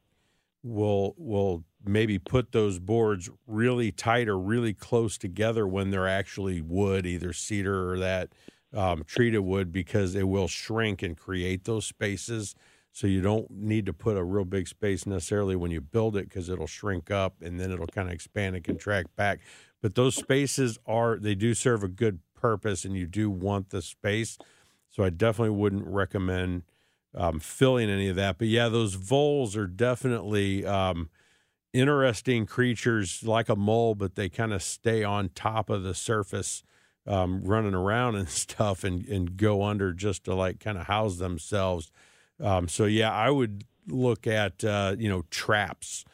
we'll 0.62 1.14
we'll 1.18 1.64
maybe 1.84 2.18
put 2.18 2.52
those 2.52 2.78
boards 2.78 3.30
really 3.46 3.92
tight 3.92 4.28
or 4.28 4.38
really 4.38 4.74
close 4.74 5.16
together 5.18 5.66
when 5.66 5.90
they're 5.90 6.08
actually 6.08 6.60
wood, 6.60 7.06
either 7.06 7.32
cedar 7.32 7.92
or 7.92 7.98
that 7.98 8.30
um, 8.74 9.04
treated 9.04 9.40
wood, 9.40 9.72
because 9.72 10.14
it 10.14 10.28
will 10.28 10.48
shrink 10.48 11.02
and 11.02 11.16
create 11.16 11.64
those 11.64 11.86
spaces. 11.86 12.54
So 12.92 13.06
you 13.06 13.20
don't 13.20 13.50
need 13.50 13.86
to 13.86 13.92
put 13.92 14.16
a 14.16 14.24
real 14.24 14.44
big 14.44 14.66
space 14.66 15.06
necessarily 15.06 15.54
when 15.54 15.70
you 15.70 15.80
build 15.80 16.16
it 16.16 16.28
because 16.28 16.48
it'll 16.48 16.66
shrink 16.66 17.10
up 17.10 17.36
and 17.40 17.60
then 17.60 17.70
it'll 17.70 17.86
kind 17.86 18.08
of 18.08 18.14
expand 18.14 18.56
and 18.56 18.64
contract 18.64 19.14
back. 19.14 19.40
But 19.80 19.94
those 19.94 20.16
spaces 20.16 20.78
are 20.86 21.16
they 21.16 21.34
do 21.34 21.54
serve 21.54 21.84
a 21.84 21.88
good 21.88 22.18
purpose 22.34 22.84
and 22.84 22.96
you 22.96 23.06
do 23.06 23.30
want 23.30 23.70
the 23.70 23.82
space. 23.82 24.36
So 24.90 25.04
I 25.04 25.10
definitely 25.10 25.56
wouldn't 25.56 25.86
recommend 25.86 26.62
um, 27.14 27.40
filling 27.40 27.88
any 27.88 28.08
of 28.08 28.16
that. 28.16 28.38
But 28.38 28.48
yeah, 28.48 28.68
those 28.68 28.94
voles 28.94 29.56
are 29.56 29.66
definitely 29.66 30.66
um, 30.66 31.08
interesting 31.72 32.46
creatures 32.46 33.22
like 33.24 33.48
a 33.48 33.56
mole, 33.56 33.94
but 33.94 34.14
they 34.14 34.28
kind 34.28 34.52
of 34.52 34.62
stay 34.62 35.04
on 35.04 35.30
top 35.30 35.70
of 35.70 35.82
the 35.82 35.94
surface, 35.94 36.62
um, 37.06 37.42
running 37.44 37.74
around 37.74 38.16
and 38.16 38.28
stuff, 38.44 38.84
and 38.84 39.06
and 39.06 39.36
go 39.36 39.62
under 39.62 39.92
just 39.92 40.24
to 40.24 40.34
like 40.34 40.60
kind 40.60 40.78
of 40.78 40.86
house 40.86 41.16
themselves. 41.16 41.90
Um, 42.40 42.68
so 42.68 42.84
yeah, 42.84 43.12
I 43.12 43.30
would 43.30 43.64
look 43.86 44.26
at 44.26 44.64
uh, 44.64 44.96
you 44.98 45.08
know 45.08 45.24
traps 45.30 46.04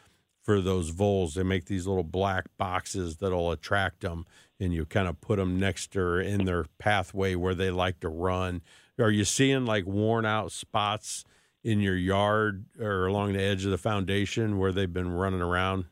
for 0.43 0.61
those 0.61 0.91
voles. 0.91 1.35
They 1.35 1.43
make 1.43 1.67
these 1.67 1.87
little 1.87 2.05
black 2.05 2.47
boxes 2.59 3.17
that'll 3.17 3.51
attract 3.51 4.01
them, 4.01 4.27
and 4.61 4.73
you 4.73 4.85
kind 4.85 5.09
of 5.09 5.21
put 5.21 5.37
them 5.37 5.59
next 5.59 5.97
or 5.97 6.21
in 6.21 6.45
their 6.45 6.67
pathway 6.79 7.35
where 7.35 7.55
they 7.55 7.71
like 7.71 8.01
to 8.01 8.09
run. 8.09 8.63
Are 8.99 9.11
you 9.11 9.25
seeing 9.25 9.67
like 9.67 9.87
worn 9.87 10.25
out 10.25 10.53
spots 10.53 11.25
in 11.65 11.81
your 11.81 11.97
yard 11.97 12.65
or 12.79 13.07
along 13.07 13.33
the 13.33 13.43
edge 13.43 13.65
of 13.65 13.71
the 13.71 13.79
foundation 13.79 14.59
where 14.59 14.71
they've 14.73 14.93
been 14.93 15.11
running 15.11 15.41
around? 15.43 15.87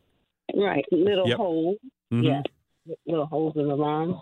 Right. 0.55 0.85
Little 0.93 1.27
Yep. 1.29 1.37
holes. 1.39 1.77
Mhm. 2.13 2.25
Yeah. 2.25 2.43
Little 3.07 3.27
holes 3.27 3.55
in 3.57 3.69
the 3.69 3.75
lawn. 3.77 4.21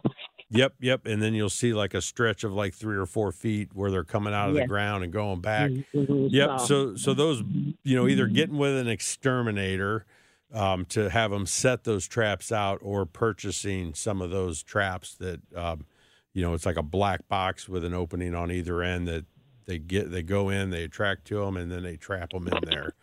Yep, 0.51 0.75
yep. 0.81 1.07
And 1.07 1.23
then 1.23 1.33
you'll 1.35 1.49
see 1.49 1.73
like 1.73 1.95
a 1.95 2.01
stretch 2.03 2.43
of 2.45 2.53
like 2.53 2.75
three 2.75 2.97
or 2.97 3.07
four 3.07 3.31
feet 3.33 3.71
where 3.73 3.91
they're 3.91 4.05
coming 4.05 4.33
out 4.35 4.49
of 4.49 4.55
the 4.55 4.67
ground 4.67 5.05
and 5.05 5.13
going 5.13 5.41
back. 5.41 5.71
Mhm. 5.95 6.29
Yep. 6.31 6.61
So- 6.61 6.67
So 6.67 6.95
so 6.97 7.15
those 7.15 7.43
you 7.85 7.97
know 7.97 8.07
either 8.09 8.27
getting 8.27 8.57
with 8.59 8.77
an 8.77 8.89
exterminator 8.89 10.07
um, 10.53 10.85
to 10.87 11.09
have 11.11 11.31
them 11.31 11.47
set 11.47 11.85
those 11.85 12.09
traps 12.09 12.51
out, 12.51 12.81
or 12.83 13.07
purchasing 13.07 13.95
some 13.95 14.21
of 14.21 14.31
those 14.31 14.63
traps 14.65 15.15
that 15.17 15.41
um, 15.55 15.87
you 16.35 16.43
know 16.43 16.55
it's 16.55 16.67
like 16.67 16.77
a 16.77 16.83
black 16.83 17.29
box 17.29 17.69
with 17.69 17.85
an 17.85 17.95
opening 17.95 18.35
on 18.35 18.51
either 18.51 18.83
end 18.83 19.07
that 19.07 19.25
they 19.71 19.79
get 19.79 20.11
they 20.11 20.23
go 20.23 20.49
in, 20.49 20.71
they 20.71 20.83
attract 20.83 21.27
to 21.29 21.37
them, 21.45 21.57
and 21.57 21.71
then 21.71 21.85
they 21.85 21.97
trap 21.97 22.31
them 22.31 22.49
in 22.49 22.59
there. 22.67 22.95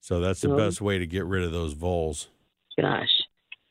So 0.00 0.18
that's 0.20 0.40
the 0.40 0.48
Mhm. 0.48 0.56
best 0.56 0.80
way 0.80 0.98
to 0.98 1.06
get 1.06 1.24
rid 1.24 1.44
of 1.44 1.52
those 1.52 1.72
voles. 1.72 2.28
Gosh. 2.78 3.08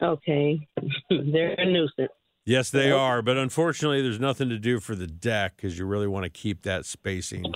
Okay. 0.02 0.66
They're 1.10 1.54
a 1.54 1.66
nuisance. 1.66 2.12
Yes, 2.46 2.70
they 2.70 2.92
are, 2.92 3.22
but 3.22 3.38
unfortunately, 3.38 4.02
there's 4.02 4.20
nothing 4.20 4.50
to 4.50 4.60
do 4.60 4.80
for 4.80 4.96
the 4.96 5.08
deck 5.08 5.56
because 5.58 5.78
you 5.80 5.86
really 5.86 6.08
want 6.08 6.24
to 6.24 6.30
keep 6.30 6.62
that 6.62 6.86
spacing 6.86 7.54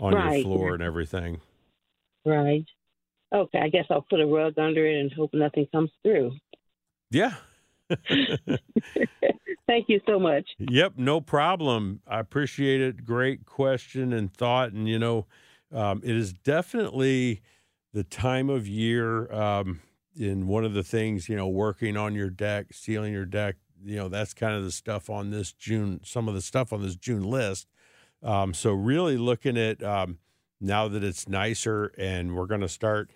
on 0.00 0.12
your 0.12 0.42
floor 0.42 0.74
and 0.74 0.82
everything. 0.82 1.40
Right. 2.24 2.64
Okay. 3.32 3.58
I 3.58 3.68
guess 3.68 3.84
I'll 3.90 4.06
put 4.08 4.20
a 4.20 4.26
rug 4.26 4.58
under 4.58 4.86
it 4.86 4.98
and 4.98 5.12
hope 5.12 5.34
nothing 5.34 5.66
comes 5.66 5.90
through. 6.02 6.32
Yeah. 7.10 7.34
Thank 9.66 9.88
you 9.88 10.00
so 10.06 10.18
much. 10.18 10.46
Yep, 10.58 10.94
no 10.96 11.20
problem. 11.20 12.00
I 12.06 12.18
appreciate 12.18 12.80
it. 12.80 13.04
Great 13.04 13.46
question 13.46 14.12
and 14.12 14.32
thought. 14.32 14.72
And, 14.72 14.88
you 14.88 14.98
know, 14.98 15.26
um, 15.72 16.00
it 16.04 16.16
is 16.16 16.32
definitely 16.32 17.42
the 17.92 18.04
time 18.04 18.50
of 18.50 18.66
year. 18.66 19.32
Um, 19.32 19.80
in 20.16 20.46
one 20.46 20.64
of 20.64 20.74
the 20.74 20.82
things, 20.82 21.28
you 21.28 21.36
know, 21.36 21.48
working 21.48 21.96
on 21.96 22.14
your 22.14 22.30
deck, 22.30 22.66
sealing 22.72 23.12
your 23.12 23.24
deck, 23.24 23.56
you 23.84 23.96
know, 23.96 24.08
that's 24.08 24.34
kind 24.34 24.54
of 24.54 24.64
the 24.64 24.70
stuff 24.70 25.10
on 25.10 25.30
this 25.30 25.52
June, 25.52 26.00
some 26.04 26.28
of 26.28 26.34
the 26.34 26.42
stuff 26.42 26.72
on 26.72 26.82
this 26.82 26.96
June 26.96 27.22
list. 27.22 27.66
Um, 28.22 28.54
so, 28.54 28.72
really 28.72 29.16
looking 29.16 29.56
at 29.56 29.82
um, 29.82 30.18
now 30.60 30.86
that 30.88 31.02
it's 31.02 31.28
nicer 31.28 31.92
and 31.98 32.36
we're 32.36 32.46
going 32.46 32.60
to 32.60 32.68
start, 32.68 33.10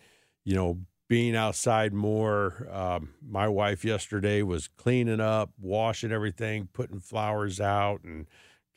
you 0.45 0.55
know, 0.55 0.81
being 1.09 1.37
outside 1.37 1.93
more. 1.93 2.69
Um, 2.71 3.15
my 3.27 3.49
wife 3.49 3.85
yesterday 3.85 4.43
was 4.43 4.69
cleaning 4.69 5.21
up, 5.21 5.51
washing 5.61 6.13
everything, 6.13 6.69
putting 6.73 7.01
flowers 7.01 7.61
out, 7.61 8.03
and 8.03 8.27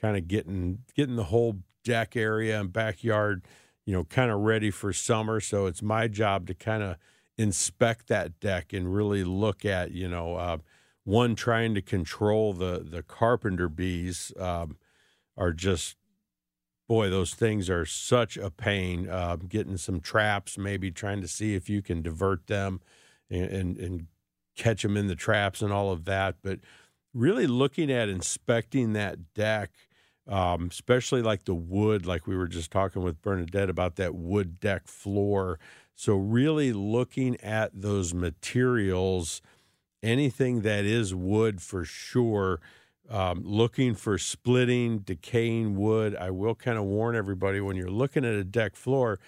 kind 0.02 0.18
of 0.18 0.28
getting 0.28 0.80
getting 0.96 1.16
the 1.16 1.26
whole 1.26 1.58
deck 1.84 2.16
area 2.16 2.60
and 2.60 2.72
backyard, 2.72 3.46
you 3.86 3.94
know, 3.94 4.04
kind 4.04 4.32
of 4.32 4.40
ready 4.40 4.70
for 4.72 4.94
summer. 4.94 5.40
So 5.40 5.66
it's 5.66 5.82
my 5.82 6.08
job 6.08 6.48
to 6.48 6.54
kind 6.54 6.84
of 6.84 6.98
inspect 7.38 8.08
that 8.10 8.40
deck 8.40 8.74
and 8.74 8.94
really 8.94 9.24
look 9.24 9.66
at, 9.66 9.92
you 9.92 10.08
know, 10.08 10.36
uh, 10.36 10.58
one 11.04 11.36
trying 11.36 11.74
to 11.74 11.82
control 11.82 12.54
the 12.54 12.86
the 12.88 13.02
carpenter 13.02 13.70
bees 13.70 14.32
um, 14.40 14.78
are 15.36 15.54
just 15.54 15.96
boy, 16.90 17.08
those 17.08 17.36
things 17.36 17.70
are 17.70 17.86
such 17.86 18.36
a 18.36 18.50
pain. 18.50 19.08
Uh, 19.08 19.38
getting 19.38 19.78
some 19.78 20.02
traps, 20.02 20.58
maybe 20.58 20.90
trying 20.90 21.22
to 21.22 21.28
see 21.28 21.54
if 21.54 21.70
you 21.70 21.84
can 21.84 22.02
divert 22.02 22.48
them 22.48 22.82
and, 23.30 23.46
and, 23.46 23.78
and 23.78 24.08
catch 24.58 24.82
them 24.82 24.98
in 24.98 25.06
the 25.08 25.16
traps 25.16 25.62
and 25.62 25.72
all 25.72 25.92
of 25.92 26.06
that. 26.06 26.38
But 26.42 26.60
really 27.14 27.46
looking 27.46 27.92
at 27.92 28.10
inspecting 28.10 28.94
that 28.94 29.36
deck, 29.36 29.70
um, 30.28 30.70
especially 30.72 31.22
like 31.22 31.46
the 31.46 31.54
wood, 31.54 32.08
like 32.08 32.26
we 32.26 32.36
were 32.36 32.48
just 32.48 32.72
talking 32.72 33.04
with 33.04 33.22
Bernadette 33.22 33.70
about 33.70 33.96
that 33.98 34.16
wood 34.16 34.60
deck 34.60 34.88
floor. 34.88 35.60
So, 35.94 36.16
really 36.16 36.74
looking 36.74 37.40
at 37.42 37.70
those 37.74 38.16
materials, 38.16 39.44
anything 40.02 40.62
that 40.62 40.86
is 40.86 41.14
wood 41.14 41.62
for 41.62 41.86
sure, 41.86 42.62
um, 43.10 43.42
looking 43.44 43.96
for 43.96 44.18
splitting, 44.18 45.00
decaying 45.00 45.76
wood. 45.76 46.16
I 46.16 46.30
will 46.30 46.56
kind 46.56 46.78
of 46.78 46.86
warn 46.86 47.16
everybody 47.16 47.60
when 47.60 47.76
you're 47.76 47.90
looking 47.90 48.24
at 48.24 48.34
a 48.34 48.44
deck 48.44 48.76
floor, 48.76 49.20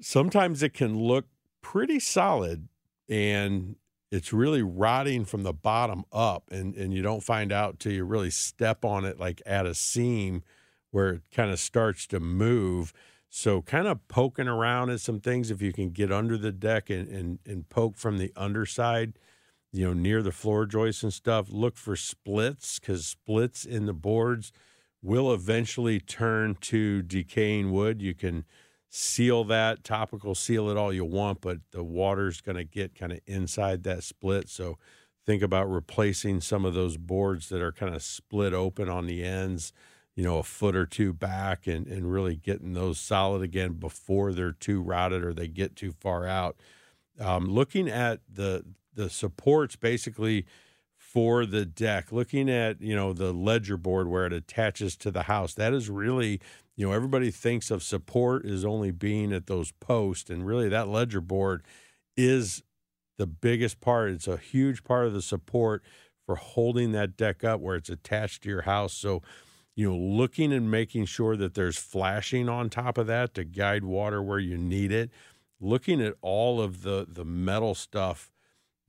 sometimes 0.00 0.62
it 0.62 0.72
can 0.72 0.98
look 0.98 1.26
pretty 1.62 2.00
solid 2.00 2.68
and 3.08 3.76
it's 4.10 4.32
really 4.32 4.62
rotting 4.62 5.24
from 5.24 5.42
the 5.42 5.52
bottom 5.52 6.04
up 6.12 6.44
and, 6.50 6.74
and 6.74 6.92
you 6.92 7.02
don't 7.02 7.22
find 7.22 7.52
out 7.52 7.78
till 7.78 7.92
you 7.92 8.04
really 8.04 8.30
step 8.30 8.84
on 8.84 9.04
it 9.04 9.20
like 9.20 9.42
at 9.44 9.66
a 9.66 9.74
seam 9.74 10.42
where 10.90 11.10
it 11.10 11.22
kind 11.32 11.50
of 11.50 11.60
starts 11.60 12.06
to 12.06 12.18
move 12.18 12.92
so 13.28 13.62
kind 13.62 13.86
of 13.86 14.06
poking 14.08 14.48
around 14.48 14.90
at 14.90 15.00
some 15.00 15.20
things 15.20 15.50
if 15.50 15.62
you 15.62 15.72
can 15.72 15.90
get 15.90 16.10
under 16.10 16.36
the 16.36 16.50
deck 16.50 16.90
and, 16.90 17.08
and, 17.08 17.38
and 17.46 17.68
poke 17.68 17.96
from 17.96 18.18
the 18.18 18.32
underside 18.36 19.12
you 19.72 19.86
know 19.86 19.92
near 19.92 20.22
the 20.22 20.32
floor 20.32 20.66
joists 20.66 21.02
and 21.02 21.12
stuff 21.12 21.46
look 21.50 21.76
for 21.76 21.96
splits 21.96 22.78
because 22.78 23.06
splits 23.06 23.64
in 23.64 23.86
the 23.86 23.92
boards 23.92 24.52
will 25.02 25.32
eventually 25.32 25.98
turn 26.00 26.56
to 26.60 27.02
decaying 27.02 27.70
wood. 27.72 28.02
You 28.02 28.14
can 28.14 28.44
seal 28.88 29.44
that 29.44 29.84
topical 29.84 30.34
seal 30.34 30.68
it 30.68 30.76
all 30.76 30.92
you 30.92 31.04
want 31.04 31.40
but 31.40 31.58
the 31.70 31.84
water's 31.84 32.40
going 32.40 32.56
to 32.56 32.64
get 32.64 32.94
kind 32.94 33.12
of 33.12 33.20
inside 33.26 33.84
that 33.84 34.02
split. 34.02 34.48
So 34.48 34.78
think 35.26 35.42
about 35.42 35.70
replacing 35.70 36.40
some 36.40 36.64
of 36.64 36.74
those 36.74 36.96
boards 36.96 37.48
that 37.50 37.62
are 37.62 37.72
kind 37.72 37.94
of 37.94 38.02
split 38.02 38.52
open 38.52 38.88
on 38.88 39.06
the 39.06 39.22
ends 39.22 39.72
you 40.16 40.24
know 40.24 40.38
a 40.38 40.42
foot 40.42 40.76
or 40.76 40.86
two 40.86 41.12
back 41.12 41.66
and 41.66 41.86
and 41.86 42.12
really 42.12 42.36
getting 42.36 42.72
those 42.74 42.98
solid 42.98 43.42
again 43.42 43.74
before 43.74 44.32
they're 44.32 44.52
too 44.52 44.82
rotted 44.82 45.24
or 45.24 45.32
they 45.32 45.48
get 45.48 45.76
too 45.76 45.92
far 45.92 46.26
out. 46.26 46.56
Um, 47.18 47.46
looking 47.46 47.88
at 47.88 48.20
the 48.30 48.64
the 49.00 49.10
supports 49.10 49.76
basically 49.76 50.44
for 50.98 51.46
the 51.46 51.64
deck. 51.64 52.12
Looking 52.12 52.50
at 52.50 52.80
you 52.82 52.94
know 52.94 53.12
the 53.12 53.32
ledger 53.32 53.78
board 53.78 54.08
where 54.08 54.26
it 54.26 54.32
attaches 54.32 54.94
to 54.98 55.10
the 55.10 55.22
house 55.22 55.54
that 55.54 55.72
is 55.72 55.88
really 55.88 56.40
you 56.76 56.86
know 56.86 56.92
everybody 56.92 57.30
thinks 57.30 57.70
of 57.70 57.82
support 57.82 58.44
as 58.44 58.64
only 58.64 58.90
being 58.90 59.32
at 59.32 59.46
those 59.46 59.72
posts 59.72 60.28
and 60.28 60.46
really 60.46 60.68
that 60.68 60.88
ledger 60.88 61.22
board 61.22 61.62
is 62.16 62.62
the 63.16 63.26
biggest 63.26 63.80
part. 63.80 64.10
It's 64.10 64.28
a 64.28 64.36
huge 64.36 64.84
part 64.84 65.06
of 65.06 65.14
the 65.14 65.22
support 65.22 65.82
for 66.26 66.36
holding 66.36 66.92
that 66.92 67.16
deck 67.16 67.42
up 67.42 67.60
where 67.60 67.76
it's 67.76 67.90
attached 67.90 68.42
to 68.42 68.50
your 68.50 68.62
house. 68.62 68.92
So 68.92 69.22
you 69.74 69.88
know 69.88 69.96
looking 69.96 70.52
and 70.52 70.70
making 70.70 71.06
sure 71.06 71.36
that 71.36 71.54
there's 71.54 71.78
flashing 71.78 72.50
on 72.50 72.68
top 72.68 72.98
of 72.98 73.06
that 73.06 73.32
to 73.34 73.44
guide 73.44 73.84
water 73.84 74.22
where 74.22 74.38
you 74.38 74.58
need 74.58 74.92
it. 74.92 75.10
Looking 75.58 76.02
at 76.02 76.14
all 76.20 76.60
of 76.60 76.82
the 76.82 77.06
the 77.08 77.24
metal 77.24 77.74
stuff 77.74 78.30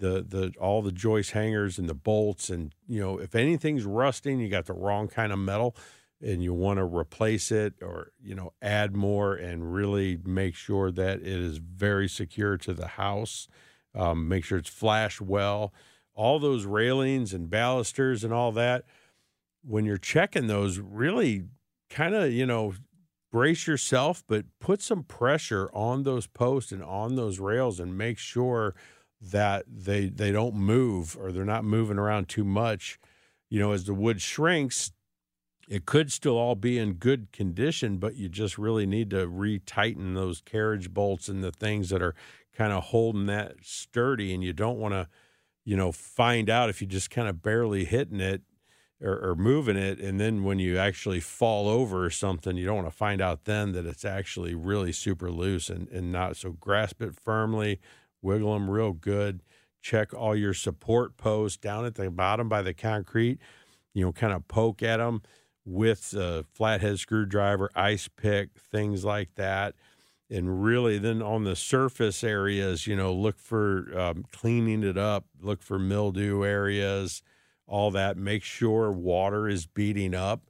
the 0.01 0.25
the 0.27 0.53
all 0.59 0.81
the 0.81 0.91
joist 0.91 1.31
hangers 1.31 1.79
and 1.79 1.87
the 1.87 1.95
bolts 1.95 2.49
and 2.49 2.73
you 2.87 2.99
know 2.99 3.17
if 3.17 3.33
anything's 3.35 3.85
rusting 3.85 4.39
you 4.39 4.49
got 4.49 4.65
the 4.65 4.73
wrong 4.73 5.07
kind 5.07 5.31
of 5.31 5.39
metal 5.39 5.75
and 6.21 6.43
you 6.43 6.53
want 6.53 6.77
to 6.77 6.83
replace 6.83 7.51
it 7.51 7.73
or 7.81 8.11
you 8.21 8.35
know 8.35 8.51
add 8.61 8.95
more 8.95 9.33
and 9.33 9.73
really 9.73 10.19
make 10.25 10.55
sure 10.55 10.91
that 10.91 11.19
it 11.21 11.27
is 11.27 11.57
very 11.57 12.09
secure 12.09 12.57
to 12.57 12.73
the 12.73 12.87
house 12.87 13.47
um, 13.95 14.27
make 14.27 14.43
sure 14.43 14.57
it's 14.57 14.69
flashed 14.69 15.21
well. 15.21 15.73
All 16.13 16.39
those 16.39 16.65
railings 16.65 17.33
and 17.33 17.49
balusters 17.49 18.23
and 18.23 18.33
all 18.33 18.51
that 18.53 18.85
when 19.63 19.85
you're 19.85 19.97
checking 19.97 20.47
those 20.47 20.79
really 20.79 21.45
kind 21.89 22.15
of 22.15 22.31
you 22.31 22.45
know 22.45 22.73
brace 23.31 23.67
yourself 23.67 24.23
but 24.27 24.45
put 24.59 24.81
some 24.81 25.03
pressure 25.03 25.69
on 25.73 26.03
those 26.03 26.27
posts 26.27 26.71
and 26.71 26.83
on 26.83 27.15
those 27.15 27.39
rails 27.39 27.79
and 27.79 27.97
make 27.97 28.17
sure 28.17 28.75
that 29.21 29.65
they 29.67 30.07
they 30.07 30.31
don't 30.31 30.55
move 30.55 31.15
or 31.19 31.31
they're 31.31 31.45
not 31.45 31.63
moving 31.63 31.99
around 31.99 32.27
too 32.27 32.43
much 32.43 32.99
you 33.49 33.59
know 33.59 33.71
as 33.71 33.85
the 33.85 33.93
wood 33.93 34.21
shrinks 34.21 34.91
it 35.71 35.85
could 35.85 36.11
still 36.11 36.37
all 36.37 36.55
be 36.55 36.77
in 36.77 36.95
good 36.95 37.31
condition, 37.31 37.97
but 37.97 38.17
you 38.17 38.27
just 38.27 38.57
really 38.57 38.85
need 38.85 39.09
to 39.11 39.25
retighten 39.25 40.15
those 40.15 40.41
carriage 40.41 40.93
bolts 40.93 41.29
and 41.29 41.41
the 41.41 41.53
things 41.53 41.87
that 41.91 42.01
are 42.01 42.13
kind 42.53 42.73
of 42.73 42.83
holding 42.83 43.27
that 43.27 43.53
sturdy. 43.61 44.33
And 44.33 44.43
you 44.43 44.51
don't 44.51 44.79
want 44.79 44.93
to, 44.93 45.07
you 45.63 45.77
know, 45.77 45.93
find 45.93 46.49
out 46.49 46.69
if 46.69 46.81
you 46.81 46.87
just 46.87 47.09
kind 47.09 47.29
of 47.29 47.41
barely 47.41 47.85
hitting 47.85 48.19
it 48.19 48.41
or, 49.01 49.29
or, 49.29 49.35
moving 49.35 49.77
it. 49.77 50.01
And 50.01 50.19
then 50.19 50.43
when 50.43 50.59
you 50.59 50.77
actually 50.77 51.21
fall 51.21 51.69
over 51.69 52.03
or 52.03 52.09
something, 52.09 52.57
you 52.57 52.65
don't 52.65 52.75
want 52.75 52.89
to 52.89 52.95
find 52.95 53.21
out 53.21 53.45
then 53.45 53.71
that 53.71 53.85
it's 53.85 54.03
actually 54.03 54.53
really 54.53 54.91
super 54.91 55.31
loose 55.31 55.69
and, 55.69 55.87
and 55.87 56.11
not. 56.11 56.35
So 56.35 56.51
grasp 56.51 57.01
it 57.01 57.15
firmly, 57.15 57.79
wiggle 58.21 58.53
them 58.53 58.69
real 58.69 58.93
good. 58.93 59.41
Check 59.81 60.13
all 60.13 60.35
your 60.35 60.53
support 60.53 61.17
posts 61.17 61.57
down 61.57 61.85
at 61.85 61.95
the 61.95 62.11
bottom 62.11 62.47
by 62.47 62.61
the 62.61 62.73
concrete, 62.73 63.39
you 63.93 64.05
know, 64.05 64.11
kind 64.11 64.33
of 64.33 64.47
poke 64.47 64.83
at 64.83 64.97
them 64.97 65.21
with 65.65 66.13
a 66.13 66.45
flathead 66.53 66.99
screwdriver, 66.99 67.69
ice 67.75 68.07
pick, 68.07 68.49
things 68.59 69.03
like 69.03 69.35
that. 69.35 69.75
And 70.29 70.63
really, 70.63 70.97
then 70.97 71.21
on 71.21 71.43
the 71.43 71.55
surface 71.55 72.23
areas, 72.23 72.87
you 72.87 72.95
know, 72.95 73.13
look 73.13 73.37
for 73.37 73.91
um, 73.99 74.25
cleaning 74.31 74.83
it 74.83 74.97
up, 74.97 75.25
look 75.41 75.61
for 75.61 75.77
mildew 75.77 76.45
areas, 76.45 77.21
all 77.67 77.91
that. 77.91 78.17
Make 78.17 78.43
sure 78.43 78.91
water 78.91 79.47
is 79.47 79.65
beading 79.65 80.15
up. 80.15 80.45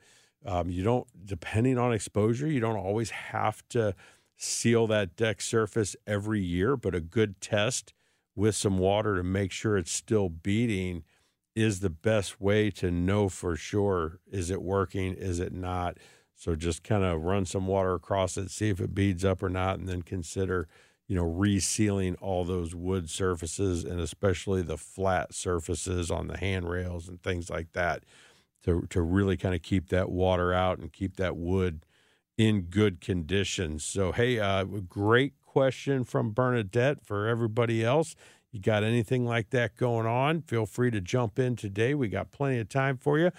Um, 0.46 0.70
you 0.70 0.84
don't, 0.84 1.08
depending 1.26 1.78
on 1.78 1.94
exposure, 1.94 2.48
you 2.48 2.60
don't 2.60 2.78
always 2.78 3.10
have 3.10 3.64
to 3.70 3.96
seal 4.42 4.88
that 4.88 5.16
deck 5.16 5.42
surface 5.42 5.96
every 6.08 6.42
year, 6.42 6.76
but 6.76 6.96
a 6.96 7.02
good 7.02 7.40
test 7.42 7.94
with 8.36 8.56
some 8.56 8.78
water 8.78 9.16
to 9.16 9.24
make 9.24 9.52
sure 9.52 9.78
it's 9.78 9.92
still 9.92 10.30
beading 10.30 11.04
is 11.56 11.82
the 11.82 11.90
best 11.90 12.40
way 12.40 12.72
to 12.72 12.90
know 12.90 13.28
for 13.28 13.56
sure 13.56 14.20
is 14.32 14.50
it 14.50 14.62
working 14.62 15.14
is 15.14 15.40
it 15.40 15.54
not? 15.54 15.98
So 16.36 16.56
just 16.56 16.84
kind 16.84 17.04
of 17.04 17.22
run 17.22 17.46
some 17.46 17.68
water 17.68 17.94
across 17.94 18.38
it 18.38 18.50
see 18.50 18.70
if 18.70 18.80
it 18.80 18.96
beads 18.96 19.24
up 19.26 19.44
or 19.44 19.50
not 19.50 19.78
and 19.80 19.88
then 19.88 20.02
consider 20.02 20.68
you 21.08 21.16
know 21.16 21.26
resealing 21.26 22.16
all 22.22 22.46
those 22.46 22.74
wood 22.74 23.10
surfaces 23.10 23.84
and 23.84 24.00
especially 24.00 24.62
the 24.62 24.78
flat 24.78 25.34
surfaces 25.36 26.10
on 26.10 26.28
the 26.28 26.38
handrails 26.38 27.10
and 27.10 27.22
things 27.22 27.50
like 27.50 27.74
that 27.74 28.04
to 28.64 28.88
to 28.90 29.02
really 29.02 29.38
kind 29.38 29.54
of 29.54 29.62
keep 29.62 29.90
that 29.90 30.10
water 30.10 30.54
out 30.54 30.80
and 30.80 30.94
keep 30.94 31.18
that 31.18 31.36
wood 31.36 31.86
in 32.48 32.62
good 32.62 33.02
condition 33.02 33.80
so 33.80 34.12
hey 34.12 34.40
uh, 34.40 34.64
great 34.64 35.34
question 35.42 36.04
from 36.04 36.32
bernadette 36.32 37.06
for 37.06 37.28
everybody 37.28 37.84
else 37.84 38.16
you 38.52 38.60
got 38.60 38.84
anything 38.84 39.26
like 39.26 39.50
that 39.52 39.78
going 39.78 40.06
on, 40.06 40.42
feel 40.42 40.66
free 40.66 40.92
to 40.92 41.00
jump 41.00 41.40
in 41.40 41.56
today. 41.56 41.94
We 41.94 42.10
got 42.10 42.32
plenty 42.32 42.60
of 42.60 42.68
time 42.68 42.98
for 42.98 43.18
you. 43.18 43.32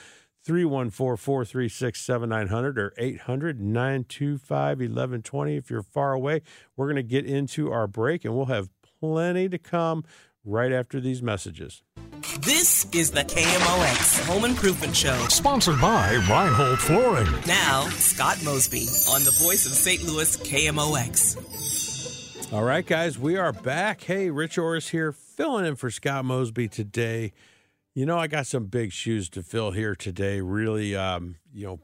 314 0.44 0.90
436 0.90 2.00
7900 2.00 2.78
or 2.78 2.92
800 2.98 3.60
925 3.60 4.78
1120 4.78 5.56
if 5.56 5.70
you're 5.70 5.82
far 5.82 6.14
away. 6.14 6.40
We're 6.76 6.86
going 6.86 6.96
to 6.96 7.02
get 7.02 7.26
into 7.26 7.70
our 7.70 7.86
break 7.86 8.24
and 8.24 8.34
we'll 8.34 8.46
have 8.46 8.70
plenty 9.00 9.48
to 9.50 9.58
come 9.58 10.04
right 10.44 10.72
after 10.72 10.98
these 10.98 11.22
messages. 11.22 11.82
This 12.40 12.86
is 12.92 13.10
the 13.10 13.24
KMOX 13.24 14.26
Home 14.26 14.46
Improvement 14.46 14.96
Show. 14.96 15.14
Sponsored 15.28 15.78
by 15.80 16.14
Reinhold 16.30 16.78
Flooring. 16.78 17.30
Now, 17.46 17.82
Scott 17.90 18.38
Mosby 18.42 18.86
on 19.12 19.22
the 19.22 19.36
voice 19.42 19.66
of 19.66 19.72
St. 19.72 20.02
Louis 20.04 20.38
KMOX. 20.38 21.36
All 22.52 22.64
right, 22.64 22.86
guys, 22.86 23.18
we 23.18 23.36
are 23.36 23.52
back. 23.52 24.00
Hey, 24.02 24.30
Rich 24.30 24.56
Orris 24.56 24.88
here, 24.88 25.12
filling 25.12 25.66
in 25.66 25.76
for 25.76 25.90
Scott 25.90 26.24
Mosby 26.24 26.68
today. 26.68 27.32
You 27.94 28.06
know, 28.06 28.18
I 28.18 28.28
got 28.28 28.46
some 28.46 28.64
big 28.64 28.92
shoes 28.92 29.28
to 29.30 29.42
fill 29.42 29.72
here 29.72 29.94
today. 29.94 30.40
Really, 30.40 30.96
um, 30.96 31.36
you 31.52 31.66
know, 31.66 31.80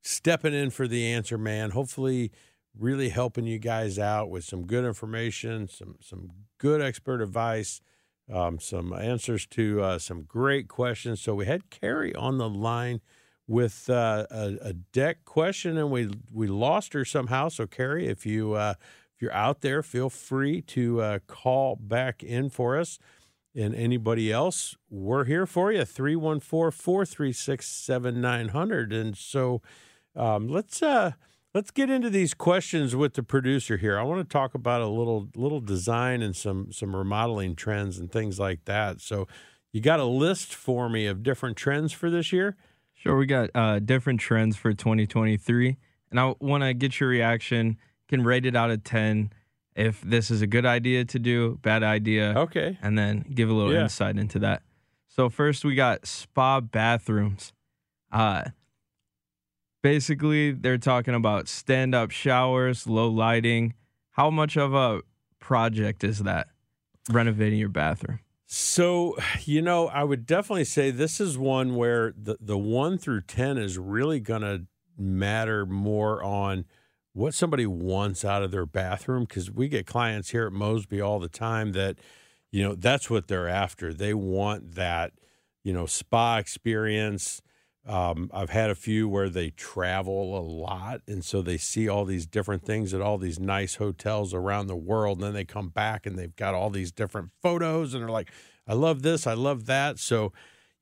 stepping 0.00 0.54
in 0.54 0.70
for 0.70 0.88
the 0.88 1.06
answer 1.06 1.36
man. 1.36 1.70
Hopefully, 1.70 2.32
really 2.78 3.10
helping 3.10 3.44
you 3.46 3.58
guys 3.58 3.98
out 3.98 4.30
with 4.30 4.44
some 4.44 4.66
good 4.66 4.86
information, 4.86 5.68
some 5.68 5.96
some 6.00 6.30
good 6.56 6.80
expert 6.80 7.20
advice, 7.20 7.82
um, 8.30 8.60
some 8.60 8.92
answers 8.92 9.46
to 9.46 9.82
uh, 9.82 9.98
some 9.98 10.22
great 10.22 10.68
questions. 10.68 11.20
So 11.20 11.34
we 11.34 11.46
had 11.46 11.70
Carrie 11.70 12.14
on 12.14 12.38
the 12.38 12.48
line 12.48 13.00
with 13.46 13.90
uh, 13.90 14.26
a, 14.30 14.56
a, 14.62 14.72
deck 14.72 15.24
question, 15.24 15.76
and 15.76 15.90
we 15.90 16.10
we 16.32 16.46
lost 16.46 16.92
her 16.92 17.04
somehow. 17.04 17.48
So 17.48 17.66
Carrie, 17.66 18.06
if 18.06 18.24
you 18.24 18.54
uh, 18.54 18.74
if 19.14 19.22
you're 19.22 19.34
out 19.34 19.60
there, 19.60 19.82
feel 19.82 20.08
free 20.08 20.62
to 20.62 21.00
uh, 21.00 21.18
call 21.26 21.76
back 21.76 22.22
in 22.22 22.50
for 22.50 22.78
us. 22.78 22.98
And 23.54 23.74
anybody 23.74 24.32
else, 24.32 24.76
we're 24.88 25.24
here 25.24 25.44
for 25.44 25.70
you 25.70 25.84
314 25.84 26.70
436 26.70 27.66
7900. 27.66 28.92
And 28.92 29.16
so 29.16 29.60
um, 30.16 30.48
let's. 30.48 30.82
Let's 31.54 31.70
get 31.70 31.90
into 31.90 32.08
these 32.08 32.32
questions 32.32 32.96
with 32.96 33.12
the 33.14 33.22
producer 33.22 33.76
here. 33.76 33.98
I 33.98 34.02
want 34.04 34.26
to 34.26 34.32
talk 34.32 34.54
about 34.54 34.80
a 34.80 34.86
little 34.86 35.28
little 35.36 35.60
design 35.60 36.22
and 36.22 36.34
some 36.34 36.72
some 36.72 36.96
remodeling 36.96 37.56
trends 37.56 37.98
and 37.98 38.10
things 38.10 38.38
like 38.40 38.64
that. 38.64 39.00
So, 39.02 39.28
you 39.70 39.80
got 39.82 40.00
a 40.00 40.04
list 40.04 40.54
for 40.54 40.88
me 40.88 41.06
of 41.06 41.22
different 41.22 41.56
trends 41.58 41.92
for 41.92 42.08
this 42.08 42.32
year? 42.32 42.56
Sure, 42.94 43.16
we 43.16 43.26
got 43.26 43.50
uh, 43.54 43.80
different 43.80 44.20
trends 44.20 44.56
for 44.56 44.72
2023, 44.72 45.76
and 46.10 46.20
I 46.20 46.34
want 46.40 46.62
to 46.62 46.72
get 46.72 47.00
your 47.00 47.08
reaction 47.08 47.76
can 48.08 48.22
rate 48.22 48.44
it 48.46 48.54
out 48.54 48.70
of 48.70 48.84
10 48.84 49.32
if 49.74 50.00
this 50.02 50.30
is 50.30 50.42
a 50.42 50.46
good 50.46 50.66
idea 50.66 51.02
to 51.06 51.18
do, 51.18 51.58
bad 51.62 51.82
idea, 51.82 52.34
Okay. 52.36 52.78
and 52.82 52.96
then 52.98 53.24
give 53.34 53.48
a 53.48 53.52
little 53.54 53.72
Yeah. 53.72 53.84
insight 53.84 54.18
into 54.18 54.38
that. 54.40 54.62
So 55.08 55.28
first 55.30 55.64
we 55.64 55.74
got 55.74 56.06
spa 56.06 56.60
bathrooms. 56.60 57.52
Uh 58.10 58.44
basically 59.82 60.52
they're 60.52 60.78
talking 60.78 61.14
about 61.14 61.48
stand-up 61.48 62.10
showers, 62.10 62.86
low 62.86 63.08
lighting. 63.08 63.74
How 64.12 64.30
much 64.30 64.56
of 64.56 64.74
a 64.74 65.02
project 65.40 66.04
is 66.04 66.20
that 66.20 66.48
renovating 67.10 67.58
your 67.58 67.68
bathroom? 67.68 68.20
So, 68.46 69.16
you 69.44 69.62
know, 69.62 69.88
I 69.88 70.04
would 70.04 70.26
definitely 70.26 70.64
say 70.64 70.90
this 70.90 71.20
is 71.20 71.38
one 71.38 71.74
where 71.74 72.12
the, 72.16 72.36
the 72.38 72.58
one 72.58 72.98
through 72.98 73.22
10 73.22 73.56
is 73.58 73.78
really 73.78 74.20
going 74.20 74.42
to 74.42 74.66
matter 74.98 75.64
more 75.64 76.22
on 76.22 76.66
what 77.14 77.32
somebody 77.32 77.66
wants 77.66 78.24
out 78.24 78.42
of 78.42 78.50
their 78.50 78.66
bathroom. 78.66 79.26
Cause 79.26 79.50
we 79.50 79.68
get 79.68 79.86
clients 79.86 80.30
here 80.30 80.46
at 80.46 80.52
Mosby 80.52 81.00
all 81.00 81.18
the 81.18 81.28
time 81.28 81.72
that, 81.72 81.96
you 82.50 82.62
know, 82.62 82.74
that's 82.74 83.08
what 83.08 83.28
they're 83.28 83.48
after. 83.48 83.92
They 83.92 84.12
want 84.12 84.74
that, 84.74 85.12
you 85.64 85.72
know, 85.72 85.86
spa 85.86 86.36
experience. 86.36 87.40
Um, 87.86 88.30
I've 88.32 88.50
had 88.50 88.70
a 88.70 88.76
few 88.76 89.08
where 89.08 89.28
they 89.28 89.50
travel 89.50 90.38
a 90.38 90.40
lot, 90.40 91.00
and 91.08 91.24
so 91.24 91.42
they 91.42 91.56
see 91.58 91.88
all 91.88 92.04
these 92.04 92.26
different 92.26 92.64
things 92.64 92.94
at 92.94 93.00
all 93.00 93.18
these 93.18 93.40
nice 93.40 93.74
hotels 93.76 94.32
around 94.32 94.68
the 94.68 94.76
world. 94.76 95.18
And 95.18 95.26
then 95.26 95.34
they 95.34 95.44
come 95.44 95.68
back 95.68 96.06
and 96.06 96.16
they've 96.16 96.34
got 96.36 96.54
all 96.54 96.70
these 96.70 96.92
different 96.92 97.30
photos, 97.42 97.92
and 97.92 98.02
they're 98.02 98.10
like, 98.10 98.30
"I 98.68 98.74
love 98.74 99.02
this, 99.02 99.26
I 99.26 99.34
love 99.34 99.66
that." 99.66 99.98
So, 99.98 100.32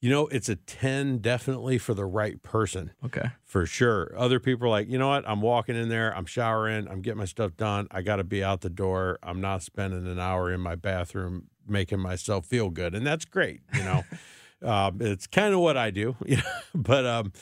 you 0.02 0.10
know, 0.10 0.26
it's 0.28 0.50
a 0.50 0.56
ten 0.56 1.18
definitely 1.18 1.78
for 1.78 1.94
the 1.94 2.04
right 2.06 2.42
person 2.42 2.90
Okay. 3.04 3.28
for 3.44 3.64
sure. 3.64 4.12
Other 4.16 4.38
people 4.38 4.66
are 4.66 4.70
like, 4.70 4.88
you 4.88 4.98
know 4.98 5.08
what? 5.08 5.26
I'm 5.26 5.40
walking 5.40 5.76
in 5.76 5.88
there, 5.88 6.14
I'm 6.14 6.26
showering, 6.26 6.86
I'm 6.86 7.00
getting 7.00 7.18
my 7.18 7.24
stuff 7.24 7.56
done. 7.56 7.86
I 7.90 8.02
got 8.02 8.16
to 8.16 8.24
be 8.24 8.44
out 8.44 8.60
the 8.60 8.70
door. 8.70 9.18
I'm 9.22 9.40
not 9.40 9.62
spending 9.62 10.06
an 10.06 10.18
hour 10.18 10.52
in 10.52 10.60
my 10.60 10.74
bathroom 10.74 11.48
making 11.66 12.00
myself 12.00 12.44
feel 12.46 12.68
good, 12.68 12.94
and 12.94 13.06
that's 13.06 13.24
great. 13.24 13.60
You 13.74 13.84
know, 13.84 14.04
um, 14.62 14.98
it's 15.00 15.26
kind 15.26 15.54
of 15.54 15.60
what 15.60 15.76
I 15.76 15.90
do. 15.90 16.16
You 16.26 16.36
know, 16.36 16.42
but 16.74 17.06
um, 17.06 17.32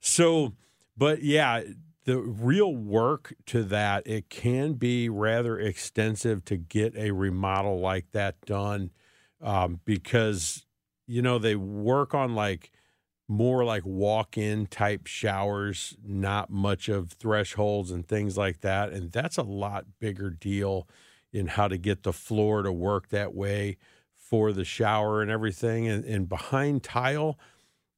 so, 0.00 0.54
but 0.96 1.22
yeah, 1.22 1.62
the 2.04 2.18
real 2.18 2.74
work 2.74 3.34
to 3.46 3.62
that 3.64 4.06
it 4.06 4.30
can 4.30 4.74
be 4.74 5.08
rather 5.08 5.58
extensive 5.58 6.44
to 6.46 6.56
get 6.56 6.96
a 6.96 7.10
remodel 7.10 7.80
like 7.80 8.10
that 8.12 8.40
done, 8.46 8.90
um, 9.42 9.80
because 9.84 10.64
you 11.06 11.22
know 11.22 11.38
they 11.38 11.56
work 11.56 12.14
on 12.14 12.34
like 12.34 12.70
more 13.30 13.62
like 13.64 13.84
walk-in 13.84 14.66
type 14.66 15.06
showers, 15.06 15.94
not 16.02 16.48
much 16.48 16.88
of 16.88 17.12
thresholds 17.12 17.90
and 17.90 18.08
things 18.08 18.38
like 18.38 18.60
that, 18.62 18.90
and 18.90 19.12
that's 19.12 19.36
a 19.36 19.42
lot 19.42 19.84
bigger 20.00 20.30
deal 20.30 20.88
in 21.30 21.46
how 21.46 21.68
to 21.68 21.76
get 21.76 22.04
the 22.04 22.12
floor 22.12 22.62
to 22.62 22.72
work 22.72 23.10
that 23.10 23.34
way 23.34 23.76
for 24.28 24.52
the 24.52 24.64
shower 24.64 25.22
and 25.22 25.30
everything. 25.30 25.88
And, 25.88 26.04
and 26.04 26.28
behind 26.28 26.82
tile, 26.82 27.38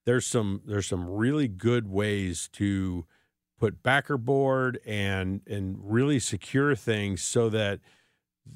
there's 0.05 0.27
some 0.27 0.63
there's 0.65 0.87
some 0.87 1.09
really 1.09 1.49
good 1.49 1.89
ways 1.89 2.49
to 2.53 3.05
put 3.59 3.83
backer 3.83 4.17
board 4.17 4.79
and 4.87 5.41
and 5.47 5.77
really 5.81 6.21
secure 6.21 6.75
things 6.77 7.21
so 7.21 7.49
that 7.51 7.81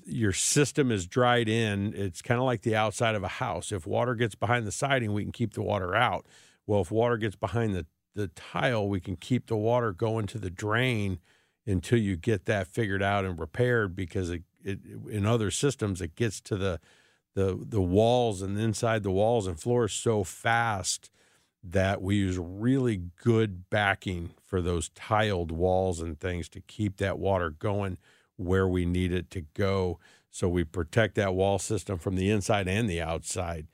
your 0.05 0.33
system 0.33 0.91
is 0.91 1.07
dried 1.07 1.49
in. 1.49 1.93
It's 1.95 2.23
kind 2.23 2.39
of 2.39 2.47
like 2.47 2.63
the 2.63 2.77
outside 2.77 3.15
of 3.15 3.23
a 3.23 3.29
house. 3.29 3.73
If 3.73 3.87
water 3.87 4.15
gets 4.15 4.35
behind 4.35 4.67
the 4.67 4.73
siding, 4.73 5.13
we 5.13 5.23
can 5.23 5.33
keep 5.33 5.55
the 5.55 5.63
water 5.63 5.95
out. 5.95 6.27
Well, 6.67 6.81
if 6.81 6.91
water 6.91 7.17
gets 7.17 7.37
behind 7.37 7.75
the, 7.75 7.87
the 8.15 8.29
tile, 8.29 8.89
we 8.89 9.01
can 9.01 9.17
keep 9.17 9.47
the 9.47 9.57
water 9.57 9.93
going 9.93 10.27
to 10.29 10.39
the 10.39 10.51
drain 10.51 11.19
until 11.67 11.99
you 11.99 12.17
get 12.17 12.47
that 12.47 12.67
figured 12.67 13.03
out 13.03 13.25
and 13.25 13.39
repaired 13.39 13.95
because 13.95 14.31
it, 14.31 14.43
it 14.63 14.81
in 15.11 15.27
other 15.27 15.51
systems 15.51 16.01
it 16.01 16.17
gets 16.17 16.41
to 16.41 16.57
the 16.57 16.81
the 17.35 17.59
the 17.69 17.81
walls 17.81 18.43
and 18.43 18.59
inside 18.59 19.03
the 19.03 19.11
walls 19.11 19.47
and 19.47 19.59
floors 19.59 19.93
so 19.93 20.25
fast 20.25 21.11
that 21.63 22.03
we 22.03 22.17
use 22.17 22.39
really 22.39 23.03
good 23.23 23.69
backing 23.71 24.31
for 24.45 24.61
those 24.61 24.91
tiled 24.91 25.51
walls 25.51 26.01
and 26.01 26.21
things 26.21 26.49
to 26.51 26.61
keep 26.61 26.99
that 26.99 27.19
water 27.19 27.51
going 27.51 27.97
where 28.37 28.69
we 28.69 28.85
need 28.85 29.13
it 29.13 29.31
to 29.31 29.41
go. 29.55 29.99
So 30.31 30.49
we 30.49 30.65
protect 30.65 31.15
that 31.15 31.35
wall 31.35 31.59
system 31.59 31.99
from 31.99 32.17
the 32.17 32.31
inside 32.31 32.69
and 32.69 32.91
the 32.91 33.01
outside. 33.01 33.69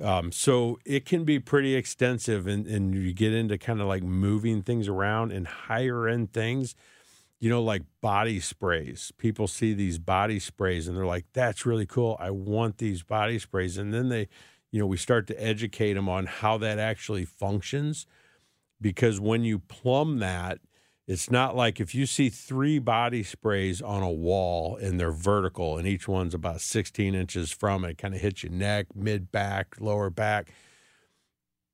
Um, 0.00 0.32
so 0.32 0.78
it 0.84 1.06
can 1.06 1.24
be 1.24 1.38
pretty 1.38 1.74
extensive, 1.74 2.46
and, 2.46 2.66
and 2.66 2.94
you 2.94 3.12
get 3.12 3.32
into 3.32 3.56
kind 3.56 3.80
of 3.80 3.86
like 3.86 4.02
moving 4.02 4.62
things 4.62 4.88
around 4.88 5.32
and 5.32 5.46
higher 5.46 6.08
end 6.08 6.32
things, 6.32 6.74
you 7.38 7.50
know, 7.50 7.62
like 7.62 7.82
body 8.00 8.40
sprays. 8.40 9.12
People 9.18 9.46
see 9.46 9.74
these 9.74 9.98
body 9.98 10.38
sprays 10.38 10.88
and 10.88 10.96
they're 10.96 11.06
like, 11.06 11.26
that's 11.32 11.66
really 11.66 11.86
cool. 11.86 12.16
I 12.18 12.30
want 12.30 12.78
these 12.78 13.02
body 13.02 13.38
sprays. 13.38 13.76
And 13.76 13.92
then 13.92 14.08
they, 14.08 14.28
you 14.70 14.80
know, 14.80 14.86
we 14.86 14.96
start 14.96 15.26
to 15.28 15.42
educate 15.42 15.94
them 15.94 16.08
on 16.08 16.26
how 16.26 16.56
that 16.58 16.78
actually 16.78 17.24
functions. 17.24 18.06
Because 18.80 19.20
when 19.20 19.42
you 19.44 19.58
plumb 19.58 20.18
that, 20.18 20.58
it's 21.06 21.30
not 21.30 21.54
like 21.54 21.78
if 21.78 21.94
you 21.94 22.04
see 22.04 22.28
three 22.30 22.78
body 22.78 23.22
sprays 23.22 23.80
on 23.80 24.02
a 24.02 24.10
wall 24.10 24.76
and 24.76 24.98
they're 24.98 25.12
vertical 25.12 25.78
and 25.78 25.86
each 25.86 26.08
one's 26.08 26.34
about 26.34 26.60
16 26.60 27.14
inches 27.14 27.52
from 27.52 27.84
it, 27.84 27.96
kind 27.96 28.14
of 28.14 28.20
hits 28.20 28.42
your 28.42 28.52
neck, 28.52 28.86
mid 28.94 29.30
back, 29.30 29.76
lower 29.78 30.10
back. 30.10 30.50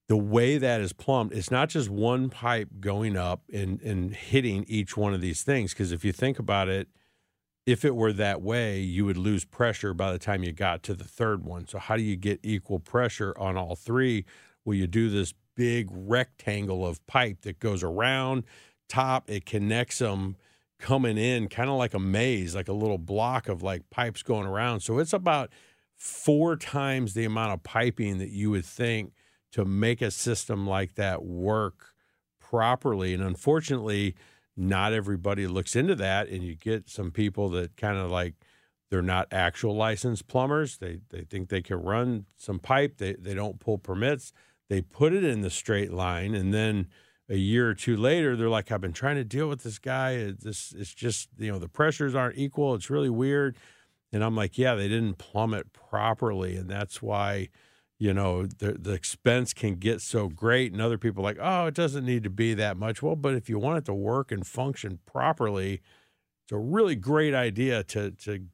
The 0.08 0.16
way 0.16 0.58
that 0.58 0.80
is 0.80 0.92
plumbed, 0.92 1.32
it's 1.32 1.50
not 1.50 1.68
just 1.68 1.88
one 1.88 2.28
pipe 2.28 2.68
going 2.80 3.16
up 3.16 3.42
and, 3.52 3.80
and 3.82 4.14
hitting 4.14 4.64
each 4.68 4.96
one 4.96 5.14
of 5.14 5.20
these 5.20 5.42
things. 5.42 5.72
Because 5.72 5.92
if 5.92 6.04
you 6.04 6.12
think 6.12 6.38
about 6.38 6.68
it, 6.68 6.88
if 7.64 7.84
it 7.84 7.94
were 7.94 8.12
that 8.12 8.42
way, 8.42 8.80
you 8.80 9.04
would 9.04 9.16
lose 9.16 9.44
pressure 9.44 9.94
by 9.94 10.12
the 10.12 10.18
time 10.18 10.42
you 10.42 10.52
got 10.52 10.82
to 10.84 10.94
the 10.94 11.04
third 11.04 11.44
one. 11.44 11.68
So, 11.68 11.78
how 11.78 11.96
do 11.96 12.02
you 12.02 12.16
get 12.16 12.40
equal 12.42 12.80
pressure 12.80 13.32
on 13.38 13.56
all 13.56 13.76
three? 13.76 14.24
Well, 14.64 14.76
you 14.76 14.88
do 14.88 15.08
this 15.08 15.32
big 15.54 15.88
rectangle 15.90 16.84
of 16.84 17.06
pipe 17.06 17.42
that 17.42 17.60
goes 17.60 17.82
around 17.82 18.44
top, 18.92 19.30
it 19.30 19.46
connects 19.46 19.98
them 19.98 20.36
coming 20.78 21.16
in 21.16 21.48
kind 21.48 21.70
of 21.70 21.76
like 21.76 21.94
a 21.94 21.98
maze, 21.98 22.54
like 22.54 22.68
a 22.68 22.72
little 22.72 22.98
block 22.98 23.48
of 23.48 23.62
like 23.62 23.88
pipes 23.88 24.22
going 24.22 24.46
around. 24.46 24.80
So 24.80 24.98
it's 24.98 25.14
about 25.14 25.50
four 25.96 26.56
times 26.56 27.14
the 27.14 27.24
amount 27.24 27.52
of 27.52 27.62
piping 27.62 28.18
that 28.18 28.30
you 28.30 28.50
would 28.50 28.66
think 28.66 29.12
to 29.52 29.64
make 29.64 30.02
a 30.02 30.10
system 30.10 30.66
like 30.66 30.94
that 30.94 31.24
work 31.24 31.92
properly. 32.40 33.14
And 33.14 33.22
unfortunately, 33.22 34.14
not 34.56 34.92
everybody 34.92 35.46
looks 35.46 35.76
into 35.76 35.94
that. 35.96 36.28
And 36.28 36.42
you 36.42 36.54
get 36.54 36.88
some 36.88 37.10
people 37.10 37.48
that 37.50 37.76
kind 37.76 37.96
of 37.96 38.10
like, 38.10 38.34
they're 38.90 39.00
not 39.00 39.28
actual 39.32 39.74
licensed 39.74 40.28
plumbers. 40.28 40.76
They 40.76 40.98
they 41.08 41.22
think 41.22 41.48
they 41.48 41.62
can 41.62 41.78
run 41.78 42.26
some 42.36 42.58
pipe. 42.58 42.98
They 42.98 43.14
they 43.14 43.32
don't 43.32 43.58
pull 43.58 43.78
permits. 43.78 44.34
They 44.68 44.82
put 44.82 45.14
it 45.14 45.24
in 45.24 45.40
the 45.40 45.48
straight 45.48 45.90
line, 45.94 46.34
and 46.34 46.52
then 46.52 46.88
a 47.26 47.36
year 47.36 47.70
or 47.70 47.74
two 47.74 47.96
later, 47.96 48.36
they're 48.36 48.50
like, 48.50 48.70
I've 48.70 48.82
been 48.82 48.92
trying 48.92 49.16
to 49.16 49.24
deal 49.24 49.48
with 49.48 49.62
this 49.62 49.78
guy. 49.78 50.34
This 50.38 50.74
it's 50.76 50.92
just 50.92 51.30
you 51.38 51.50
know 51.50 51.58
the 51.58 51.68
pressures 51.70 52.14
aren't 52.14 52.36
equal. 52.36 52.74
It's 52.74 52.90
really 52.90 53.08
weird. 53.08 53.56
And 54.12 54.22
I'm 54.22 54.36
like, 54.36 54.58
yeah, 54.58 54.74
they 54.74 54.88
didn't 54.88 55.16
plumb 55.16 55.54
it 55.54 55.72
properly, 55.72 56.56
and 56.56 56.68
that's 56.68 57.00
why 57.00 57.48
you 58.02 58.12
know 58.12 58.46
the 58.46 58.72
the 58.72 58.94
expense 58.94 59.54
can 59.54 59.76
get 59.76 60.00
so 60.00 60.28
great. 60.28 60.72
And 60.72 60.82
other 60.82 60.98
people 60.98 61.22
like, 61.22 61.38
oh, 61.40 61.66
it 61.66 61.74
doesn't 61.74 62.04
need 62.04 62.24
to 62.24 62.30
be 62.30 62.52
that 62.54 62.76
much. 62.76 63.00
Well, 63.00 63.14
but 63.14 63.34
if 63.36 63.48
you 63.48 63.60
want 63.60 63.78
it 63.78 63.84
to 63.84 63.94
work 63.94 64.32
and 64.32 64.44
function 64.44 64.98
properly, 65.06 65.74
it's 66.42 66.50
a 66.50 66.58
really 66.58 66.96
great 66.96 67.32
idea 67.32 67.84
to 67.84 68.10
to 68.10 68.46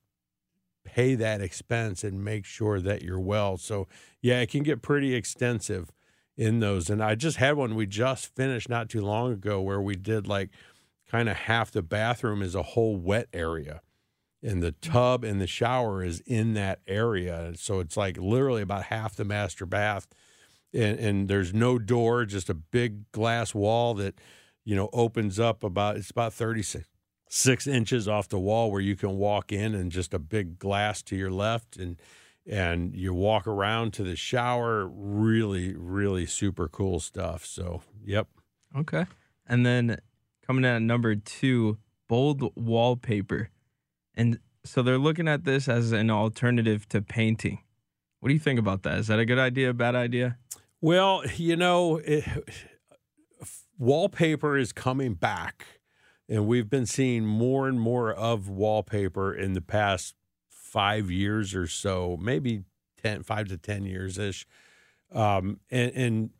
pay 0.84 1.14
that 1.14 1.40
expense 1.40 2.04
and 2.04 2.22
make 2.22 2.44
sure 2.44 2.78
that 2.78 3.00
you're 3.00 3.18
well. 3.18 3.56
So 3.56 3.88
yeah, 4.20 4.40
it 4.40 4.50
can 4.50 4.62
get 4.64 4.82
pretty 4.82 5.14
extensive 5.14 5.92
in 6.36 6.60
those. 6.60 6.90
And 6.90 7.02
I 7.02 7.14
just 7.14 7.38
had 7.38 7.56
one 7.56 7.74
we 7.74 7.86
just 7.86 8.34
finished 8.36 8.68
not 8.68 8.90
too 8.90 9.00
long 9.00 9.32
ago 9.32 9.62
where 9.62 9.80
we 9.80 9.96
did 9.96 10.26
like 10.26 10.50
kind 11.10 11.26
of 11.26 11.36
half 11.36 11.70
the 11.70 11.80
bathroom 11.80 12.42
is 12.42 12.54
a 12.54 12.62
whole 12.62 12.96
wet 12.96 13.28
area. 13.32 13.80
And 14.42 14.62
the 14.62 14.72
tub 14.72 15.24
and 15.24 15.40
the 15.40 15.46
shower 15.46 16.04
is 16.04 16.20
in 16.20 16.54
that 16.54 16.80
area. 16.86 17.52
So 17.56 17.80
it's 17.80 17.96
like 17.96 18.16
literally 18.16 18.62
about 18.62 18.84
half 18.84 19.16
the 19.16 19.24
master 19.24 19.66
bath. 19.66 20.06
And, 20.72 20.98
and 20.98 21.28
there's 21.28 21.52
no 21.52 21.78
door, 21.78 22.24
just 22.24 22.48
a 22.48 22.54
big 22.54 23.10
glass 23.10 23.54
wall 23.54 23.94
that, 23.94 24.20
you 24.64 24.76
know, 24.76 24.90
opens 24.92 25.40
up 25.40 25.64
about, 25.64 25.96
it's 25.96 26.10
about 26.10 26.32
36 26.32 26.86
six 27.30 27.66
inches 27.66 28.08
off 28.08 28.28
the 28.28 28.38
wall 28.38 28.70
where 28.70 28.80
you 28.80 28.96
can 28.96 29.18
walk 29.18 29.52
in 29.52 29.74
and 29.74 29.92
just 29.92 30.14
a 30.14 30.18
big 30.18 30.58
glass 30.58 31.02
to 31.02 31.16
your 31.16 31.30
left. 31.30 31.76
And, 31.76 32.00
and 32.46 32.94
you 32.94 33.12
walk 33.12 33.46
around 33.46 33.92
to 33.94 34.02
the 34.02 34.16
shower. 34.16 34.86
Really, 34.86 35.74
really 35.76 36.26
super 36.26 36.68
cool 36.68 37.00
stuff. 37.00 37.44
So, 37.44 37.82
yep. 38.04 38.28
Okay. 38.76 39.04
And 39.46 39.64
then 39.64 39.98
coming 40.46 40.64
in 40.64 40.70
at 40.70 40.82
number 40.82 41.14
two, 41.14 41.78
bold 42.08 42.56
wallpaper. 42.56 43.50
And 44.18 44.40
so 44.64 44.82
they're 44.82 44.98
looking 44.98 45.28
at 45.28 45.44
this 45.44 45.68
as 45.68 45.92
an 45.92 46.10
alternative 46.10 46.88
to 46.88 47.00
painting. 47.00 47.60
What 48.18 48.28
do 48.28 48.34
you 48.34 48.40
think 48.40 48.58
about 48.58 48.82
that? 48.82 48.98
Is 48.98 49.06
that 49.06 49.20
a 49.20 49.24
good 49.24 49.38
idea, 49.38 49.70
A 49.70 49.72
bad 49.72 49.94
idea? 49.94 50.36
Well, 50.80 51.22
you 51.36 51.54
know, 51.54 51.98
it, 51.98 52.24
wallpaper 53.78 54.58
is 54.58 54.72
coming 54.72 55.14
back. 55.14 55.66
and 56.28 56.46
we've 56.46 56.68
been 56.68 56.84
seeing 56.84 57.24
more 57.24 57.68
and 57.68 57.80
more 57.80 58.12
of 58.12 58.50
wallpaper 58.50 59.32
in 59.32 59.54
the 59.54 59.62
past 59.62 60.14
five 60.48 61.10
years 61.10 61.54
or 61.54 61.66
so, 61.66 62.18
maybe 62.20 62.64
10, 63.02 63.22
five 63.22 63.48
to 63.48 63.56
10 63.56 63.84
years 63.84 64.18
ish. 64.18 64.46
Um, 65.12 65.60
and, 65.70 65.92
and 65.94 66.30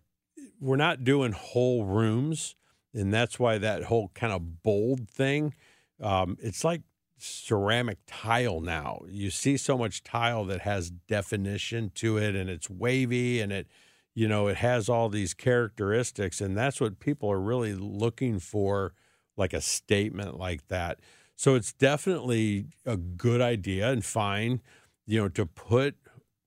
we're 0.60 0.76
not 0.76 1.04
doing 1.04 1.32
whole 1.32 1.84
rooms. 1.84 2.56
And 2.92 3.14
that's 3.14 3.38
why 3.38 3.56
that 3.58 3.84
whole 3.84 4.10
kind 4.14 4.32
of 4.32 4.62
bold 4.64 5.08
thing, 5.08 5.54
um, 6.02 6.36
it's 6.40 6.64
like 6.64 6.82
ceramic 7.18 7.98
tile 8.06 8.60
now. 8.60 9.02
You 9.08 9.30
see 9.30 9.56
so 9.56 9.76
much 9.76 10.02
tile 10.02 10.44
that 10.46 10.62
has 10.62 10.90
definition 10.90 11.90
to 11.96 12.16
it 12.18 12.34
and 12.34 12.48
it's 12.48 12.70
wavy 12.70 13.40
and 13.40 13.52
it, 13.52 13.66
you 14.14 14.28
know, 14.28 14.48
it 14.48 14.56
has 14.58 14.88
all 14.88 15.08
these 15.08 15.34
characteristics. 15.34 16.40
And 16.40 16.56
that's 16.56 16.80
what 16.80 17.00
people 17.00 17.30
are 17.30 17.40
really 17.40 17.74
looking 17.74 18.38
for 18.38 18.94
like 19.36 19.52
a 19.52 19.60
statement 19.60 20.38
like 20.38 20.68
that. 20.68 21.00
So 21.36 21.54
it's 21.54 21.72
definitely 21.72 22.66
a 22.84 22.96
good 22.96 23.40
idea 23.40 23.90
and 23.90 24.04
fine, 24.04 24.60
you 25.06 25.20
know, 25.20 25.28
to 25.28 25.46
put 25.46 25.94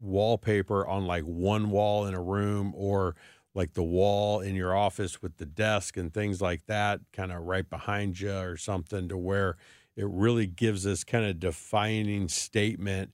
wallpaper 0.02 0.86
on 0.86 1.06
like 1.06 1.24
one 1.24 1.70
wall 1.70 2.06
in 2.06 2.14
a 2.14 2.22
room 2.22 2.74
or 2.76 3.16
like 3.54 3.74
the 3.74 3.84
wall 3.84 4.40
in 4.40 4.56
your 4.56 4.76
office 4.76 5.22
with 5.22 5.38
the 5.38 5.46
desk 5.46 5.98
and 5.98 6.14
things 6.14 6.42
like 6.42 6.66
that, 6.66 7.02
kind 7.14 7.32
of 7.32 7.44
right 7.44 7.70
behind 7.70 8.20
you 8.20 8.34
or 8.34 8.58
something 8.58 9.08
to 9.08 9.18
where 9.18 9.58
it 9.96 10.08
really 10.08 10.48
gives 10.48 10.84
this 10.84 11.04
kind 11.04 11.26
of 11.26 11.40
defining 11.40 12.28
statement. 12.28 13.12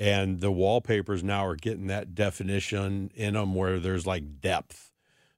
And 0.00 0.40
the 0.40 0.50
wallpapers 0.50 1.22
now 1.22 1.46
are 1.46 1.54
getting 1.56 1.86
that 1.86 2.14
definition 2.14 3.10
in 3.14 3.34
them 3.34 3.54
where 3.54 3.78
there's 3.78 4.06
like 4.06 4.40
depth 4.40 4.90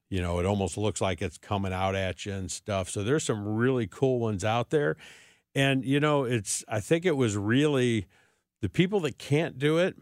you 0.09 0.21
know, 0.21 0.39
it 0.39 0.45
almost 0.45 0.77
looks 0.77 1.01
like 1.01 1.21
it's 1.21 1.37
coming 1.37 1.73
out 1.73 1.95
at 1.95 2.25
you 2.25 2.33
and 2.33 2.49
stuff. 2.49 2.89
So 2.89 3.03
there's 3.03 3.25
some 3.25 3.45
really 3.45 3.87
cool 3.87 4.19
ones 4.19 4.45
out 4.45 4.69
there. 4.69 4.95
And, 5.53 5.83
you 5.83 5.99
know, 5.99 6.23
it's, 6.23 6.63
I 6.67 6.79
think 6.79 7.05
it 7.05 7.17
was 7.17 7.35
really 7.35 8.07
the 8.61 8.69
people 8.69 8.99
that 9.01 9.17
can't 9.17 9.57
do 9.57 9.77
it 9.77 9.97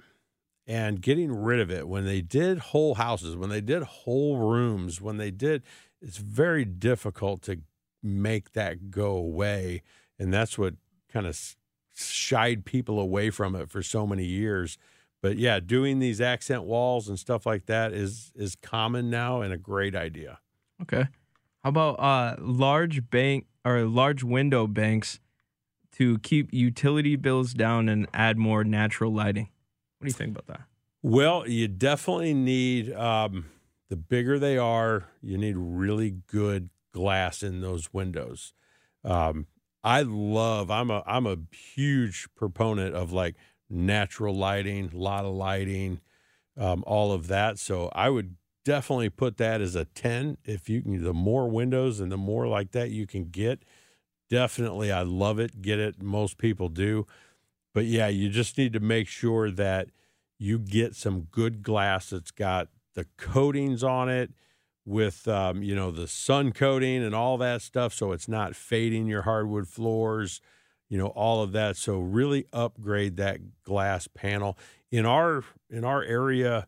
and 0.67 1.01
getting 1.01 1.31
rid 1.31 1.59
of 1.59 1.71
it 1.71 1.87
when 1.87 2.05
they 2.05 2.21
did 2.21 2.59
whole 2.59 2.95
houses, 2.95 3.35
when 3.35 3.49
they 3.49 3.61
did 3.61 3.83
whole 3.83 4.37
rooms, 4.37 5.01
when 5.01 5.17
they 5.17 5.31
did, 5.31 5.63
it's 6.01 6.17
very 6.17 6.65
difficult 6.65 7.41
to 7.43 7.61
make 8.03 8.51
that 8.53 8.91
go 8.91 9.11
away. 9.11 9.81
And 10.19 10.33
that's 10.33 10.57
what 10.57 10.75
kind 11.11 11.25
of 11.25 11.55
shied 11.95 12.65
people 12.65 12.99
away 12.99 13.29
from 13.29 13.55
it 13.55 13.69
for 13.69 13.81
so 13.81 14.05
many 14.05 14.25
years 14.25 14.77
but 15.25 15.39
yeah, 15.39 15.59
doing 15.59 15.97
these 15.97 16.21
accent 16.21 16.65
walls 16.65 17.09
and 17.09 17.17
stuff 17.17 17.47
like 17.47 17.65
that 17.65 17.93
is 17.93 18.31
is 18.35 18.55
common 18.55 19.09
now 19.09 19.41
and 19.41 19.51
a 19.51 19.57
great 19.57 19.95
idea. 19.95 20.37
Okay. 20.83 21.07
How 21.63 21.69
about 21.69 21.93
uh, 21.93 22.35
large 22.39 23.09
bank 23.09 23.47
or 23.65 23.81
large 23.85 24.23
window 24.23 24.67
banks 24.67 25.19
to 25.93 26.19
keep 26.19 26.53
utility 26.53 27.15
bills 27.15 27.55
down 27.55 27.89
and 27.89 28.05
add 28.13 28.37
more 28.37 28.63
natural 28.63 29.11
lighting? 29.11 29.49
What 29.97 30.05
do 30.05 30.09
you 30.09 30.13
think 30.13 30.37
about 30.37 30.45
that? 30.45 30.67
Well, 31.01 31.49
you 31.49 31.69
definitely 31.69 32.35
need 32.35 32.93
um, 32.93 33.45
the 33.89 33.95
bigger 33.95 34.37
they 34.37 34.59
are, 34.59 35.05
you 35.23 35.39
need 35.39 35.55
really 35.57 36.17
good 36.27 36.69
glass 36.91 37.41
in 37.41 37.61
those 37.61 37.91
windows. 37.91 38.53
Um, 39.03 39.47
I 39.85 40.01
love. 40.01 40.71
I'm 40.71 40.89
a 40.89 41.03
I'm 41.05 41.27
a 41.27 41.37
huge 41.75 42.27
proponent 42.35 42.95
of 42.95 43.13
like 43.13 43.35
natural 43.69 44.35
lighting, 44.35 44.91
a 44.91 44.97
lot 44.97 45.25
of 45.25 45.35
lighting, 45.35 46.01
um, 46.57 46.83
all 46.87 47.11
of 47.11 47.27
that. 47.27 47.59
So 47.59 47.89
I 47.93 48.09
would 48.09 48.35
definitely 48.65 49.11
put 49.11 49.37
that 49.37 49.61
as 49.61 49.75
a 49.75 49.85
10. 49.85 50.39
If 50.43 50.69
you 50.69 50.81
can, 50.81 51.03
the 51.03 51.13
more 51.13 51.47
windows 51.47 51.99
and 51.99 52.11
the 52.11 52.17
more 52.17 52.47
like 52.47 52.71
that 52.71 52.89
you 52.89 53.05
can 53.05 53.25
get, 53.29 53.61
definitely 54.29 54.91
I 54.91 55.03
love 55.03 55.39
it. 55.39 55.61
Get 55.61 55.79
it. 55.79 56.01
Most 56.01 56.39
people 56.39 56.69
do. 56.69 57.05
But 57.75 57.85
yeah, 57.85 58.07
you 58.07 58.29
just 58.29 58.57
need 58.57 58.73
to 58.73 58.79
make 58.79 59.07
sure 59.07 59.51
that 59.51 59.89
you 60.39 60.57
get 60.57 60.95
some 60.95 61.27
good 61.31 61.61
glass 61.61 62.09
that's 62.09 62.31
got 62.31 62.69
the 62.95 63.05
coatings 63.17 63.83
on 63.83 64.09
it 64.09 64.31
with 64.85 65.27
um, 65.27 65.63
you 65.63 65.75
know 65.75 65.91
the 65.91 66.07
sun 66.07 66.51
coating 66.51 67.03
and 67.03 67.15
all 67.15 67.37
that 67.37 67.61
stuff 67.61 67.93
so 67.93 68.11
it's 68.11 68.27
not 68.27 68.55
fading 68.55 69.07
your 69.07 69.23
hardwood 69.23 69.67
floors 69.67 70.41
you 70.89 70.97
know 70.97 71.07
all 71.07 71.41
of 71.41 71.51
that. 71.53 71.77
So 71.77 71.99
really 71.99 72.45
upgrade 72.53 73.17
that 73.17 73.63
glass 73.63 74.07
panel. 74.07 74.57
In 74.91 75.05
our 75.05 75.43
in 75.69 75.83
our 75.83 76.03
area 76.03 76.67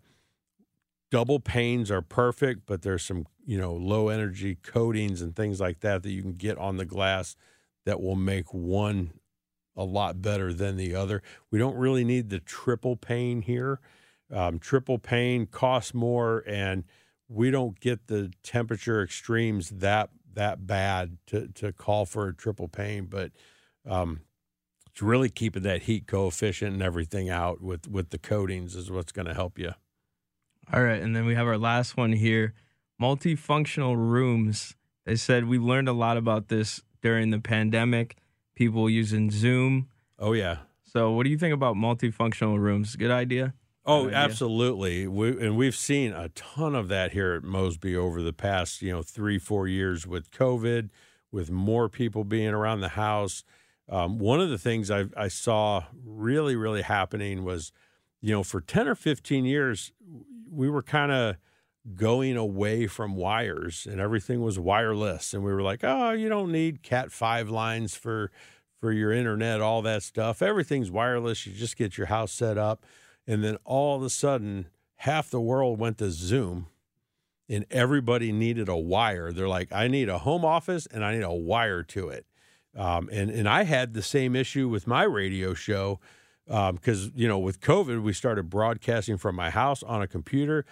double 1.09 1.39
panes 1.39 1.89
are 1.89 2.01
perfect 2.01 2.65
but 2.65 2.81
there's 2.81 3.03
some 3.03 3.25
you 3.45 3.57
know 3.57 3.73
low 3.73 4.09
energy 4.09 4.55
coatings 4.55 5.21
and 5.21 5.33
things 5.35 5.61
like 5.61 5.79
that 5.79 6.03
that 6.03 6.11
you 6.11 6.21
can 6.21 6.33
get 6.33 6.57
on 6.57 6.75
the 6.75 6.83
glass 6.83 7.37
that 7.85 8.01
will 8.01 8.17
make 8.17 8.53
one 8.53 9.13
a 9.77 9.83
lot 9.85 10.21
better 10.21 10.51
than 10.51 10.75
the 10.75 10.95
other. 10.95 11.21
We 11.51 11.59
don't 11.59 11.77
really 11.77 12.03
need 12.03 12.29
the 12.29 12.39
triple 12.39 12.97
pane 12.97 13.43
here. 13.43 13.79
Um, 14.33 14.59
triple 14.59 14.97
pane 14.97 15.45
costs 15.45 15.93
more 15.93 16.43
and 16.47 16.83
we 17.29 17.51
don't 17.51 17.79
get 17.79 18.07
the 18.07 18.31
temperature 18.43 19.03
extremes 19.03 19.69
that 19.69 20.09
that 20.33 20.67
bad 20.67 21.17
to 21.27 21.47
to 21.49 21.71
call 21.71 22.05
for 22.05 22.27
a 22.27 22.35
triple 22.35 22.67
pane 22.67 23.05
but 23.05 23.31
um, 23.87 24.21
it's 24.97 25.01
really 25.03 25.29
keeping 25.29 25.61
that 25.61 25.83
heat 25.83 26.07
coefficient 26.07 26.73
and 26.73 26.81
everything 26.81 27.29
out 27.29 27.61
with 27.61 27.87
with 27.87 28.09
the 28.09 28.17
coatings 28.17 28.75
is 28.75 28.89
what's 28.89 29.11
going 29.11 29.27
to 29.27 29.33
help 29.35 29.59
you. 29.59 29.73
All 30.73 30.83
right, 30.83 30.99
and 30.99 31.15
then 31.15 31.25
we 31.25 31.35
have 31.35 31.45
our 31.45 31.59
last 31.59 31.95
one 31.95 32.13
here: 32.13 32.55
multifunctional 32.99 33.95
rooms. 33.95 34.75
They 35.05 35.15
said 35.15 35.47
we 35.47 35.59
learned 35.59 35.87
a 35.87 35.93
lot 35.93 36.17
about 36.17 36.47
this 36.47 36.81
during 37.03 37.29
the 37.29 37.37
pandemic. 37.37 38.17
People 38.55 38.89
using 38.89 39.29
Zoom. 39.29 39.87
Oh 40.17 40.33
yeah. 40.33 40.57
So, 40.83 41.11
what 41.11 41.25
do 41.25 41.29
you 41.29 41.37
think 41.37 41.53
about 41.53 41.75
multifunctional 41.75 42.57
rooms? 42.57 42.95
Good 42.95 43.11
idea. 43.11 43.53
Oh, 43.89 44.09
absolutely. 44.09 45.07
We, 45.07 45.29
and 45.29 45.55
we've 45.55 45.75
seen 45.75 46.11
a 46.11 46.27
ton 46.29 46.75
of 46.75 46.89
that 46.89 47.13
here 47.13 47.33
at 47.35 47.43
Mosby 47.43 47.95
over 47.95 48.21
the 48.21 48.33
past, 48.33 48.81
you 48.81 48.91
know, 48.91 49.01
three, 49.01 49.39
four 49.39 49.65
years 49.65 50.05
with 50.05 50.29
COVID, 50.29 50.89
with 51.31 51.49
more 51.49 51.87
people 51.87 52.25
being 52.25 52.49
around 52.49 52.81
the 52.81 52.89
house. 52.89 53.45
Um, 53.89 54.19
one 54.19 54.41
of 54.41 54.49
the 54.49 54.57
things 54.57 54.91
I, 54.91 55.05
I 55.15 55.29
saw 55.29 55.85
really, 56.05 56.57
really 56.57 56.81
happening 56.81 57.45
was, 57.45 57.71
you 58.19 58.33
know, 58.33 58.43
for 58.43 58.59
10 58.59 58.89
or 58.89 58.95
15 58.95 59.45
years, 59.45 59.93
we 60.51 60.69
were 60.69 60.83
kind 60.83 61.13
of 61.13 61.37
going 61.95 62.35
away 62.35 62.87
from 62.87 63.15
wires 63.15 63.87
and 63.89 64.01
everything 64.01 64.41
was 64.41 64.59
wireless. 64.59 65.33
And 65.33 65.45
we 65.45 65.53
were 65.53 65.61
like, 65.61 65.85
oh, 65.85 66.11
you 66.11 66.27
don't 66.27 66.51
need 66.51 66.83
Cat 66.83 67.13
5 67.13 67.49
lines 67.49 67.95
for, 67.95 68.31
for 68.81 68.91
your 68.91 69.13
internet, 69.13 69.61
all 69.61 69.81
that 69.83 70.03
stuff. 70.03 70.41
Everything's 70.41 70.91
wireless. 70.91 71.47
You 71.47 71.53
just 71.53 71.77
get 71.77 71.97
your 71.97 72.07
house 72.07 72.33
set 72.33 72.57
up. 72.57 72.85
And 73.27 73.43
then 73.43 73.57
all 73.65 73.97
of 73.97 74.03
a 74.03 74.09
sudden, 74.09 74.67
half 74.97 75.29
the 75.29 75.41
world 75.41 75.79
went 75.79 75.97
to 75.97 76.09
Zoom 76.09 76.67
and 77.49 77.65
everybody 77.69 78.31
needed 78.31 78.69
a 78.69 78.77
wire. 78.77 79.31
They're 79.31 79.47
like, 79.47 79.71
I 79.71 79.87
need 79.87 80.09
a 80.09 80.19
home 80.19 80.45
office 80.45 80.87
and 80.87 81.03
I 81.03 81.13
need 81.13 81.23
a 81.23 81.31
wire 81.31 81.83
to 81.83 82.09
it. 82.09 82.25
Um, 82.75 83.09
and 83.11 83.31
and 83.31 83.49
I 83.49 83.63
had 83.63 83.93
the 83.93 84.03
same 84.03 84.35
issue 84.35 84.69
with 84.69 84.85
my 84.85 85.03
radio 85.03 85.55
show 85.55 85.99
because 86.45 87.05
um, 87.05 87.11
you 87.15 87.27
know 87.27 87.39
with 87.39 87.59
COVID 87.59 88.03
we 88.03 88.13
started 88.13 88.49
broadcasting 88.49 89.17
from 89.17 89.35
my 89.35 89.49
house 89.49 89.81
on 89.81 90.03
a 90.03 90.07
computer, 90.07 90.63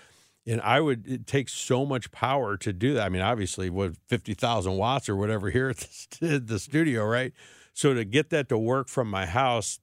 and 0.45 0.61
I 0.61 0.81
would 0.81 1.07
it 1.07 1.25
takes 1.25 1.53
so 1.53 1.83
much 1.83 2.11
power 2.11 2.57
to 2.57 2.71
do 2.71 2.93
that. 2.93 3.05
I 3.07 3.09
mean, 3.09 3.23
obviously, 3.23 3.71
what 3.71 3.93
fifty 4.07 4.35
thousand 4.35 4.77
watts 4.77 5.09
or 5.09 5.15
whatever 5.15 5.49
here 5.49 5.69
at 5.69 5.77
the, 6.19 6.37
the 6.45 6.59
studio, 6.59 7.03
right? 7.05 7.33
So 7.73 7.95
to 7.95 8.05
get 8.05 8.29
that 8.29 8.49
to 8.49 8.57
work 8.57 8.87
from 8.87 9.09
my 9.09 9.25
house, 9.25 9.79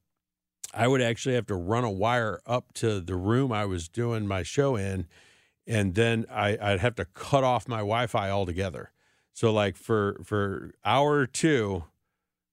I 0.75 0.89
would 0.89 1.03
actually 1.03 1.35
have 1.35 1.47
to 1.47 1.55
run 1.55 1.85
a 1.85 1.91
wire 1.91 2.41
up 2.47 2.73
to 2.75 3.01
the 3.01 3.17
room 3.17 3.53
I 3.53 3.65
was 3.65 3.89
doing 3.89 4.27
my 4.27 4.43
show 4.43 4.77
in, 4.77 5.07
and 5.67 5.95
then 5.95 6.27
I, 6.31 6.57
would 6.61 6.81
have 6.81 6.95
to 6.97 7.05
cut 7.05 7.45
off 7.45 7.69
my 7.69 7.79
Wi-Fi 7.79 8.31
altogether. 8.31 8.93
So 9.33 9.53
like 9.53 9.77
for 9.77 10.21
for 10.25 10.73
hour 10.85 11.13
or 11.13 11.27
two, 11.27 11.85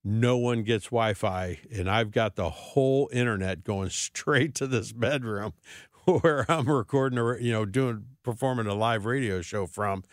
no 0.03 0.37
one 0.37 0.63
gets 0.63 0.85
Wi-Fi, 0.85 1.59
and 1.71 1.89
I've 1.89 2.11
got 2.11 2.35
the 2.35 2.49
whole 2.49 3.09
internet 3.11 3.63
going 3.63 3.89
straight 3.89 4.55
to 4.55 4.67
this 4.67 4.91
bedroom 4.91 5.53
where 6.05 6.45
I'm 6.49 6.69
recording, 6.69 7.19
or 7.19 7.37
you 7.39 7.51
know, 7.51 7.65
doing 7.65 8.05
performing 8.23 8.67
a 8.67 8.75
live 8.75 9.05
radio 9.05 9.41
show 9.41 9.65
from. 9.65 10.03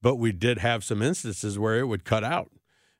But 0.00 0.16
we 0.16 0.32
did 0.32 0.58
have 0.58 0.82
some 0.82 1.00
instances 1.00 1.60
where 1.60 1.78
it 1.78 1.86
would 1.86 2.04
cut 2.04 2.24
out, 2.24 2.50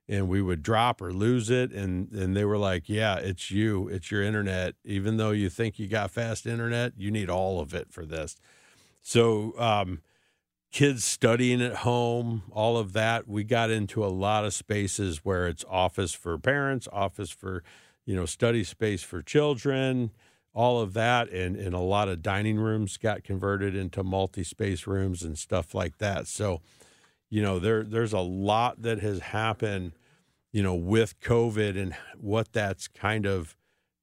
and 0.09 0.29
we 0.29 0.43
would 0.43 0.63
drop 0.63 1.01
or 1.01 1.13
lose 1.13 1.51
it, 1.51 1.73
and 1.73 2.11
and 2.13 2.37
they 2.37 2.45
were 2.45 2.59
like, 2.59 2.89
"Yeah, 2.89 3.17
it's 3.17 3.51
you, 3.51 3.89
it's 3.89 4.11
your 4.11 4.23
internet. 4.23 4.75
Even 4.85 5.17
though 5.17 5.31
you 5.31 5.49
think 5.51 5.79
you 5.79 5.89
got 5.89 6.11
fast 6.11 6.47
internet, 6.47 6.93
you 6.97 7.11
need 7.11 7.31
all 7.31 7.61
of 7.61 7.75
it 7.75 7.93
for 7.93 8.05
this." 8.07 8.37
So. 9.03 9.59
um 9.59 10.01
kids 10.71 11.05
studying 11.05 11.61
at 11.61 11.77
home, 11.77 12.43
all 12.51 12.79
of 12.79 12.93
that. 12.95 13.29
We 13.29 13.45
got 13.45 13.71
into 13.71 14.05
a 14.05 14.09
lot 14.09 14.45
of 14.45 14.55
spaces 14.55 15.19
where 15.25 15.47
it's 15.47 15.65
office 15.69 16.15
for 16.15 16.39
parents, 16.39 16.89
office 16.93 17.31
for, 17.31 17.63
you 18.07 18.15
know, 18.17 18.25
study 18.25 18.65
space 18.65 19.03
for 19.03 19.21
children, 19.23 20.11
all 20.55 20.81
of 20.81 20.95
that. 20.95 21.29
And, 21.31 21.57
and 21.57 21.75
a 21.75 21.81
lot 21.81 22.09
of 22.09 22.23
dining 22.23 22.59
rooms 22.59 22.97
got 22.97 23.23
converted 23.23 23.75
into 23.75 24.03
multi 24.03 24.45
space 24.45 24.87
rooms 24.87 25.23
and 25.23 25.37
stuff 25.39 25.75
like 25.75 25.99
that. 25.99 26.27
So, 26.27 26.61
you 27.33 27.43
know, 27.43 27.59
there 27.59 27.83
there's 27.83 28.13
a 28.13 28.21
lot 28.21 28.83
that 28.83 29.01
has 29.01 29.19
happened 29.19 29.93
you 30.53 30.63
know, 30.63 30.75
with 30.75 31.19
COVID 31.21 31.81
and 31.81 31.97
what 32.19 32.53
that's 32.53 32.87
kind 32.87 33.27
of 33.27 33.57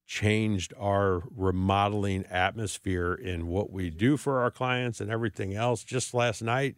changed 0.04 0.74
our 0.76 1.22
remodeling 1.36 2.26
atmosphere 2.28 3.14
in 3.14 3.46
what 3.46 3.70
we 3.70 3.88
do 3.88 4.16
for 4.16 4.40
our 4.40 4.50
clients 4.50 5.00
and 5.00 5.10
everything 5.10 5.54
else. 5.54 5.84
Just 5.84 6.12
last 6.12 6.42
night, 6.42 6.76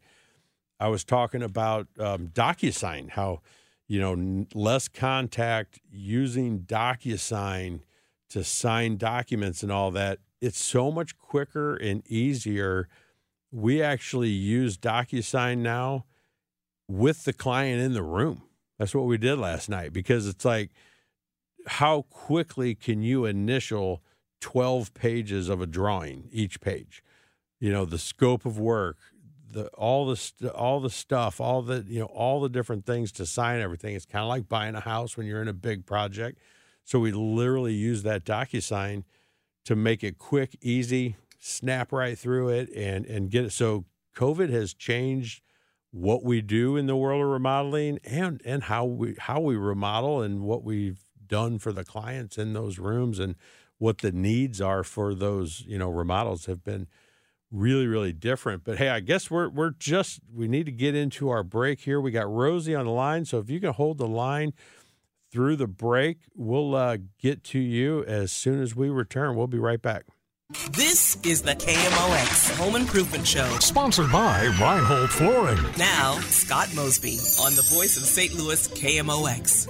I 0.79 0.89
was 0.89 1.05
talking 1.05 1.43
about 1.43 1.89
um, 1.99 2.29
DocuSign, 2.29 3.11
how, 3.11 3.41
you 3.89 4.01
know, 4.01 4.47
less 4.53 4.89
contact 4.89 5.81
using 5.91 6.61
DocuSign 6.61 7.81
to 8.29 8.45
sign 8.45 8.99
documents 8.99 9.63
and 9.63 9.73
all 9.73 9.91
that. 9.93 10.19
It's 10.43 10.63
so 10.63 10.93
much 10.93 11.17
quicker 11.17 11.75
and 11.77 12.03
easier. 12.07 12.89
We 13.51 13.83
actually 13.83 14.31
use 14.31 14.77
DocuSign 14.77 15.59
now 15.59 16.05
with 16.93 17.25
the 17.25 17.33
client 17.33 17.81
in 17.81 17.95
the 17.95 18.03
room. 18.03 18.43
That's 18.79 18.95
what 18.95 19.07
we 19.07 19.17
did 19.17 19.39
last 19.39 19.69
night 19.69 19.93
because 19.93 20.27
it's 20.27 20.45
like, 20.45 20.71
how 21.67 22.03
quickly 22.11 22.75
can 22.75 23.03
you 23.03 23.25
initial 23.25 24.03
12 24.41 24.93
pages 24.93 25.49
of 25.49 25.61
a 25.61 25.67
drawing 25.67 26.29
each 26.33 26.61
page? 26.61 27.03
You 27.61 27.73
know, 27.73 27.85
the 27.85 27.99
scope 27.99 28.45
of 28.45 28.59
work, 28.59 28.99
the 29.51 29.69
all 29.69 30.07
the 30.07 30.17
st- 30.17 30.51
all 30.51 30.81
the 30.81 30.91
stuff, 30.91 31.41
all 31.41 31.63
the 31.63 31.85
you 31.87 32.01
know, 32.01 32.07
all 32.07 32.41
the 32.41 32.49
different 32.49 32.85
things 32.85 33.13
to 33.13 33.27
sign 33.27 33.61
everything. 33.61 33.95
It's 33.95 34.05
kind 34.05 34.23
of 34.23 34.29
like 34.29 34.49
buying 34.49 34.75
a 34.75 34.81
house 34.81 35.17
when 35.17 35.27
you're 35.27 35.43
in 35.43 35.49
a 35.49 35.55
big 35.55 35.87
project. 35.87 36.41
So 36.85 36.99
we 36.99 37.13
literally 37.13 37.75
use 37.75 38.03
that 38.03 38.25
DocuSign 38.25 39.05
to 39.65 39.77
make 39.77 40.03
it 40.03 40.19
quick, 40.19 40.59
easy, 40.61 41.17
snap 41.39 41.93
right 41.93 42.19
through 42.19 42.49
it 42.49 42.69
and 42.75 43.07
and 43.07 43.31
get 43.31 43.45
it. 43.45 43.53
So 43.53 43.85
COVID 44.17 44.51
has 44.51 44.75
changed 44.75 45.43
what 45.93 46.25
we 46.25 46.41
do 46.41 46.77
in 46.77 46.87
the 46.87 46.97
world 46.97 47.23
of 47.23 47.29
remodeling 47.29 47.99
and 48.03 48.41
and 48.45 48.65
how 48.65 48.85
we 48.85 49.15
how 49.19 49.39
we 49.39 49.57
remodel 49.57 50.23
and 50.23 50.41
what 50.41 50.65
we've 50.65 51.05
done 51.27 51.59
for 51.59 51.71
the 51.71 51.85
clients 51.85 52.39
in 52.39 52.55
those 52.55 52.79
rooms 52.79 53.19
and 53.19 53.37
what 53.79 53.99
the 53.99 54.11
needs 54.11 54.61
are 54.61 54.83
for 54.83 55.15
those 55.15 55.63
you 55.67 55.79
know 55.79 55.91
remodels 55.91 56.47
have 56.47 56.65
been 56.65 56.87
really 57.51 57.87
really 57.87 58.13
different. 58.13 58.65
But 58.65 58.79
hey 58.79 58.89
i 58.89 59.01
guess 59.01 59.31
we're 59.31 59.51
we're 59.51 59.73
just 59.73 60.21
we 60.35 60.49
need 60.49 60.65
to 60.65 60.73
get 60.73 60.95
into 60.95 61.29
our 61.29 61.43
break 61.45 61.81
here. 61.83 62.01
We 62.01 62.11
got 62.11 62.29
rosie 62.29 62.75
on 62.75 62.87
the 62.87 62.91
line 62.91 63.27
so 63.27 63.39
if 63.39 63.51
you 63.51 63.61
can 63.61 63.75
hold 63.75 63.99
the 63.99 64.09
line 64.09 64.55
through 65.31 65.57
the 65.57 65.67
break 65.67 66.21
we'll 66.35 66.75
uh, 66.75 66.97
get 67.19 67.45
to 67.45 67.59
you 67.59 68.03
as 68.05 68.33
soon 68.33 68.63
as 68.63 68.75
we 68.75 68.89
return. 68.89 69.37
We'll 69.37 69.47
be 69.47 69.59
right 69.59 69.81
back 69.81 70.07
This 70.53 71.17
is 71.25 71.41
the 71.41 71.55
KMOX 71.55 72.57
Home 72.59 72.77
Improvement 72.77 73.27
Show. 73.27 73.49
Sponsored 73.61 74.13
by 74.13 74.45
Reinhold 74.61 75.09
Flooring. 75.11 75.59
Now, 75.79 76.19
Scott 76.21 76.69
Mosby 76.75 77.17
on 77.41 77.55
the 77.55 77.67
voice 77.73 77.97
of 77.97 78.03
St. 78.03 78.35
Louis 78.35 78.69
KMOX. 78.69 79.69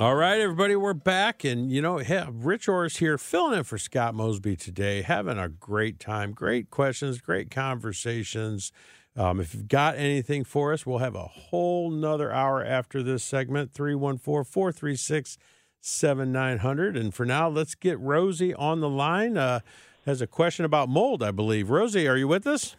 All 0.00 0.14
right, 0.14 0.38
everybody, 0.38 0.76
we're 0.76 0.92
back. 0.92 1.44
And, 1.44 1.72
you 1.72 1.80
know, 1.80 1.96
hey, 1.98 2.26
Rich 2.30 2.68
Oris 2.68 2.98
here 2.98 3.16
filling 3.16 3.56
in 3.56 3.64
for 3.64 3.78
Scott 3.78 4.14
Mosby 4.14 4.54
today, 4.56 5.00
having 5.00 5.38
a 5.38 5.48
great 5.48 5.98
time. 5.98 6.32
Great 6.32 6.68
questions, 6.68 7.18
great 7.20 7.50
conversations. 7.50 8.70
Um, 9.16 9.40
if 9.40 9.54
you've 9.54 9.68
got 9.68 9.96
anything 9.96 10.44
for 10.44 10.74
us, 10.74 10.84
we'll 10.84 10.98
have 10.98 11.14
a 11.14 11.24
whole 11.24 11.90
nother 11.90 12.30
hour 12.30 12.62
after 12.62 13.02
this 13.02 13.24
segment 13.24 13.72
314 13.72 14.44
436 14.44 15.38
7900. 15.82 16.96
And 16.96 17.12
for 17.12 17.26
now, 17.26 17.48
let's 17.48 17.74
get 17.74 17.98
Rosie 17.98 18.54
on 18.54 18.80
the 18.80 18.88
line. 18.88 19.36
Uh, 19.36 19.60
has 20.06 20.20
a 20.20 20.26
question 20.26 20.64
about 20.64 20.88
mold, 20.88 21.22
I 21.22 21.30
believe. 21.32 21.70
Rosie, 21.70 22.08
are 22.08 22.16
you 22.16 22.28
with 22.28 22.46
us? 22.46 22.76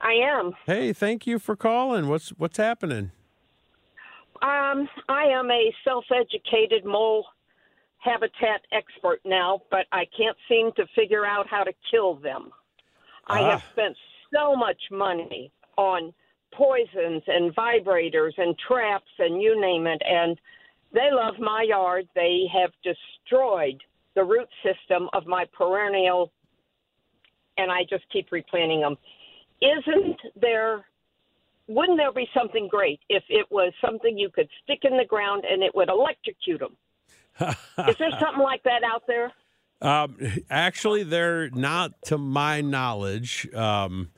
I 0.00 0.12
am. 0.12 0.52
Hey, 0.66 0.92
thank 0.92 1.26
you 1.26 1.38
for 1.38 1.56
calling. 1.56 2.08
What's 2.08 2.30
what's 2.30 2.56
happening? 2.56 3.10
Um, 4.42 4.88
I 5.08 5.24
am 5.26 5.50
a 5.50 5.72
self-educated 5.84 6.84
mole 6.84 7.26
habitat 7.98 8.60
expert 8.72 9.20
now, 9.24 9.62
but 9.70 9.86
I 9.92 10.04
can't 10.16 10.36
seem 10.48 10.72
to 10.76 10.84
figure 10.94 11.24
out 11.24 11.46
how 11.48 11.62
to 11.64 11.72
kill 11.90 12.16
them. 12.16 12.50
I 13.28 13.38
have 13.40 13.62
Ah. 13.66 13.72
spent 13.72 13.96
so 14.34 14.54
much 14.54 14.82
money 14.90 15.50
on 15.78 16.12
poisons 16.52 17.22
and 17.26 17.54
vibrators 17.56 18.36
and 18.36 18.58
traps 18.58 19.10
and 19.18 19.40
you 19.40 19.58
name 19.58 19.86
it, 19.86 20.02
and 20.04 20.38
they 20.94 21.10
love 21.12 21.34
my 21.38 21.66
yard. 21.68 22.08
They 22.14 22.44
have 22.54 22.70
destroyed 22.82 23.82
the 24.14 24.24
root 24.24 24.48
system 24.62 25.08
of 25.12 25.26
my 25.26 25.44
perennial, 25.52 26.32
and 27.58 27.70
I 27.70 27.82
just 27.88 28.04
keep 28.12 28.30
replanting 28.32 28.80
them. 28.80 28.96
Isn't 29.60 30.20
there 30.40 30.86
wouldn't 31.66 31.98
there 31.98 32.12
be 32.12 32.28
something 32.36 32.68
great 32.68 33.00
if 33.08 33.22
it 33.28 33.46
was 33.50 33.72
something 33.84 34.18
you 34.18 34.28
could 34.28 34.48
stick 34.62 34.80
in 34.82 34.96
the 34.96 35.04
ground 35.04 35.44
and 35.50 35.62
it 35.62 35.74
would 35.74 35.88
electrocute 35.88 36.60
them? 36.60 36.76
Is 37.88 37.96
there 37.98 38.10
something 38.20 38.42
like 38.42 38.62
that 38.64 38.82
out 38.84 39.04
there? 39.06 39.32
Um, 39.80 40.16
actually, 40.50 41.02
they're 41.02 41.50
not 41.50 41.92
to 42.06 42.18
my 42.18 42.60
knowledge. 42.60 43.52
Um, 43.54 44.10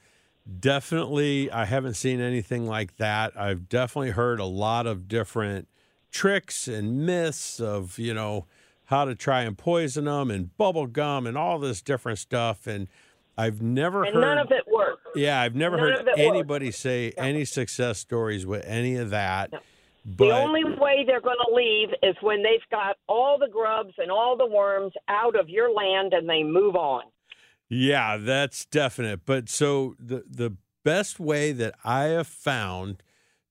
definitely, 0.59 1.51
I 1.51 1.65
haven't 1.65 1.95
seen 1.95 2.21
anything 2.21 2.67
like 2.67 2.97
that. 2.97 3.39
I've 3.41 3.69
definitely 3.69 4.11
heard 4.11 4.39
a 4.39 4.45
lot 4.45 4.87
of 4.87 5.09
different 5.09 5.69
tricks 6.16 6.66
and 6.66 7.05
myths 7.05 7.61
of 7.61 7.98
you 7.98 8.14
know 8.14 8.46
how 8.87 9.05
to 9.05 9.14
try 9.14 9.42
and 9.42 9.59
poison 9.59 10.05
them 10.07 10.31
and 10.31 10.57
bubble 10.57 10.87
gum 10.87 11.26
and 11.26 11.37
all 11.37 11.59
this 11.59 11.83
different 11.83 12.18
stuff. 12.18 12.66
And 12.66 12.88
I've 13.37 13.61
never 13.61 14.05
And 14.05 14.14
heard 14.14 14.20
none 14.20 14.38
of 14.38 14.50
it 14.50 14.64
worked. 14.72 15.09
Yeah, 15.14 15.40
I've 15.40 15.55
never 15.55 15.76
none 15.76 15.87
heard 15.87 16.00
of 16.00 16.07
it 16.07 16.11
worked. 16.11 16.20
anybody 16.20 16.70
say 16.70 17.12
any 17.18 17.44
success 17.44 17.98
stories 17.98 18.46
with 18.46 18.64
any 18.64 18.96
of 18.96 19.11
that. 19.11 19.50
But 20.05 20.24
the 20.29 20.31
only 20.31 20.64
way 20.64 21.05
they're 21.05 21.20
going 21.20 21.37
to 21.48 21.55
leave 21.55 21.88
is 22.02 22.14
when 22.20 22.42
they've 22.42 22.61
got 22.70 22.96
all 23.09 23.38
the 23.38 23.48
grubs 23.48 23.94
and 23.98 24.11
all 24.11 24.37
the 24.37 24.46
worms 24.46 24.92
out 25.09 25.35
of 25.38 25.48
your 25.48 25.72
land 25.72 26.14
and 26.14 26.29
they 26.29 26.44
move 26.44 26.76
on. 26.76 27.02
Yeah, 27.68 28.16
that's 28.16 28.64
definite. 28.66 29.26
But 29.26 29.48
so 29.48 29.96
the 29.98 30.22
the 30.31 30.55
best 30.85 31.18
way 31.18 31.50
that 31.50 31.74
I 31.85 32.05
have 32.05 32.29
found 32.29 33.02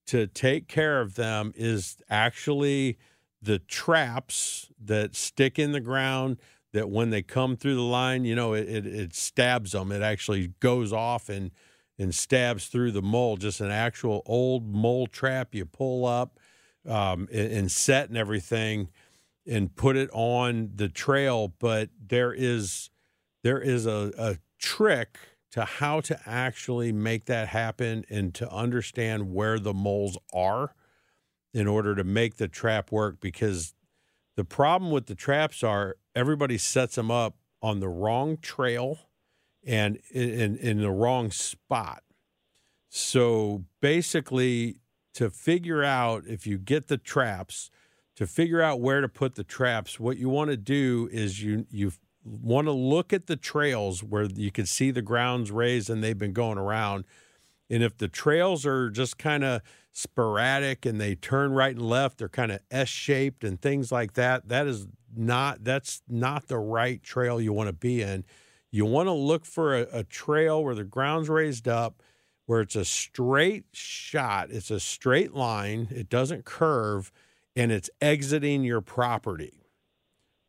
to 0.06 0.26
take 0.26 0.68
care 0.68 1.00
of 1.00 1.14
them 1.14 1.52
is 1.56 1.96
actually 2.08 2.98
the 3.42 3.58
traps 3.58 4.70
that 4.82 5.14
stick 5.14 5.58
in 5.58 5.72
the 5.72 5.80
ground 5.80 6.38
that 6.72 6.90
when 6.90 7.10
they 7.10 7.22
come 7.22 7.56
through 7.56 7.74
the 7.74 7.80
line, 7.80 8.24
you 8.24 8.34
know, 8.34 8.52
it, 8.52 8.68
it, 8.68 8.86
it 8.86 9.14
stabs 9.14 9.72
them. 9.72 9.90
It 9.92 10.02
actually 10.02 10.52
goes 10.60 10.92
off 10.92 11.28
and 11.28 11.50
and 11.98 12.14
stabs 12.14 12.66
through 12.66 12.92
the 12.92 13.00
mole. 13.00 13.38
Just 13.38 13.60
an 13.60 13.70
actual 13.70 14.22
old 14.26 14.74
mole 14.74 15.06
trap 15.06 15.54
you 15.54 15.64
pull 15.64 16.04
up 16.04 16.38
um, 16.86 17.26
and, 17.32 17.52
and 17.52 17.72
set 17.72 18.10
and 18.10 18.18
everything 18.18 18.90
and 19.46 19.74
put 19.74 19.96
it 19.96 20.10
on 20.12 20.72
the 20.74 20.88
trail. 20.88 21.54
But 21.58 21.88
there 22.06 22.34
is 22.34 22.90
there 23.42 23.60
is 23.60 23.86
a, 23.86 24.12
a 24.18 24.36
trick 24.58 25.18
to 25.56 25.64
how 25.64 26.00
to 26.02 26.20
actually 26.26 26.92
make 26.92 27.24
that 27.24 27.48
happen 27.48 28.04
and 28.10 28.34
to 28.34 28.46
understand 28.50 29.32
where 29.32 29.58
the 29.58 29.72
moles 29.72 30.18
are 30.34 30.74
in 31.54 31.66
order 31.66 31.94
to 31.94 32.04
make 32.04 32.36
the 32.36 32.46
trap 32.46 32.92
work 32.92 33.20
because 33.22 33.74
the 34.36 34.44
problem 34.44 34.90
with 34.90 35.06
the 35.06 35.14
traps 35.14 35.62
are 35.62 35.96
everybody 36.14 36.58
sets 36.58 36.96
them 36.96 37.10
up 37.10 37.36
on 37.62 37.80
the 37.80 37.88
wrong 37.88 38.36
trail 38.36 38.98
and 39.66 39.98
in, 40.10 40.58
in, 40.58 40.82
the 40.82 40.90
wrong 40.90 41.30
spot. 41.30 42.02
So 42.90 43.64
basically, 43.80 44.80
to 45.14 45.30
figure 45.30 45.82
out 45.82 46.24
if 46.26 46.46
you 46.46 46.58
get 46.58 46.88
the 46.88 46.98
traps, 46.98 47.70
to 48.16 48.26
figure 48.26 48.60
out 48.60 48.80
where 48.80 49.00
to 49.00 49.08
put 49.08 49.36
the 49.36 49.44
traps, 49.44 49.98
what 49.98 50.18
you 50.18 50.28
want 50.28 50.50
to 50.50 50.58
do 50.58 51.08
is 51.10 51.42
you 51.42 51.64
you 51.70 51.92
want 52.26 52.66
to 52.66 52.72
look 52.72 53.12
at 53.12 53.26
the 53.26 53.36
trails 53.36 54.02
where 54.02 54.24
you 54.24 54.50
can 54.50 54.66
see 54.66 54.90
the 54.90 55.02
grounds 55.02 55.50
raised 55.50 55.88
and 55.88 56.02
they've 56.02 56.18
been 56.18 56.32
going 56.32 56.58
around. 56.58 57.04
And 57.70 57.82
if 57.82 57.96
the 57.96 58.08
trails 58.08 58.66
are 58.66 58.90
just 58.90 59.18
kind 59.18 59.44
of 59.44 59.62
sporadic 59.92 60.84
and 60.84 61.00
they 61.00 61.14
turn 61.14 61.52
right 61.52 61.74
and 61.74 61.88
left, 61.88 62.18
they're 62.18 62.28
kind 62.28 62.52
of 62.52 62.60
S 62.70 62.88
shaped 62.88 63.44
and 63.44 63.60
things 63.60 63.90
like 63.92 64.14
that, 64.14 64.48
that 64.48 64.66
is 64.66 64.86
not 65.16 65.64
that's 65.64 66.02
not 66.08 66.48
the 66.48 66.58
right 66.58 67.02
trail 67.02 67.40
you 67.40 67.52
want 67.52 67.68
to 67.68 67.72
be 67.72 68.02
in. 68.02 68.24
You 68.70 68.84
want 68.84 69.06
to 69.06 69.12
look 69.12 69.44
for 69.44 69.76
a, 69.76 69.86
a 69.92 70.04
trail 70.04 70.62
where 70.62 70.74
the 70.74 70.84
ground's 70.84 71.28
raised 71.28 71.66
up, 71.66 72.02
where 72.46 72.60
it's 72.60 72.76
a 72.76 72.84
straight 72.84 73.64
shot, 73.72 74.50
it's 74.50 74.70
a 74.70 74.80
straight 74.80 75.32
line, 75.32 75.88
it 75.90 76.08
doesn't 76.08 76.44
curve, 76.44 77.10
and 77.54 77.72
it's 77.72 77.88
exiting 78.00 78.64
your 78.64 78.80
property 78.80 79.65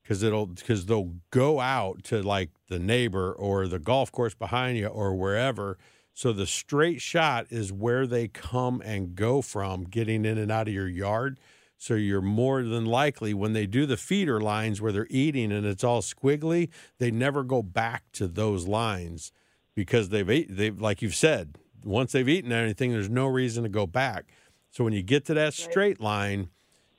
because 0.08 0.24
it'll 0.24 0.45
because 0.45 0.86
they'll 0.86 1.16
go 1.32 1.60
out 1.60 2.01
to 2.05 2.22
like 2.22 2.49
the 2.70 2.80
neighbor 2.80 3.34
or 3.34 3.68
the 3.68 3.80
golf 3.80 4.10
course 4.10 4.34
behind 4.34 4.78
you 4.78 4.88
or 4.88 5.14
wherever. 5.14 5.78
So 6.14 6.32
the 6.32 6.47
straight 6.47 7.01
shot 7.01 7.47
is 7.49 7.74
where 7.74 8.08
they 8.08 8.30
come 8.30 8.82
and 8.86 9.16
go 9.16 9.41
from, 9.41 9.84
getting 9.84 10.24
in 10.24 10.38
and 10.38 10.49
out 10.49 10.70
of 10.70 10.74
your 10.74 10.88
yard. 10.88 11.39
So 11.78 11.93
you're 11.95 12.22
more 12.22 12.64
than 12.64 12.86
likely 12.86 13.34
when 13.34 13.51
they 13.51 13.68
do 13.68 13.86
the 13.86 13.97
feeder 13.97 14.39
lines 14.39 14.82
where 14.82 14.93
they're 14.93 15.08
eating 15.10 15.51
and 15.51 15.66
it's 15.66 15.84
all 15.84 16.01
squiggly, 16.01 16.70
they 16.99 17.12
never 17.12 17.43
go 17.43 17.62
back 17.62 18.03
to 18.14 18.28
those 18.28 18.66
lines 18.66 19.34
because 19.76 20.10
they've 20.10 20.30
ate, 20.30 20.55
they've 20.55 20.80
like 20.80 21.01
you've 21.01 21.16
said, 21.16 21.58
once 21.84 22.14
they've 22.14 22.30
eaten 22.30 22.53
anything, 22.53 22.93
there's 22.93 23.10
no 23.10 23.28
reason 23.28 23.64
to 23.64 23.70
go 23.70 23.86
back. 23.86 24.32
So 24.72 24.86
when 24.86 24.93
you 24.93 25.03
get 25.03 25.26
to 25.26 25.34
that 25.34 25.53
straight 25.53 25.99
line, 25.99 26.49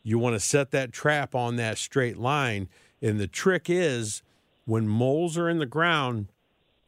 you 0.02 0.18
want 0.18 0.36
to 0.36 0.40
set 0.40 0.72
that 0.72 0.92
trap 0.92 1.34
on 1.34 1.56
that 1.56 1.78
straight 1.78 2.18
line. 2.18 2.68
And 3.00 3.18
the 3.18 3.26
trick 3.26 3.68
is 3.68 4.22
when 4.64 4.88
moles 4.88 5.38
are 5.38 5.48
in 5.48 5.58
the 5.58 5.66
ground, 5.66 6.28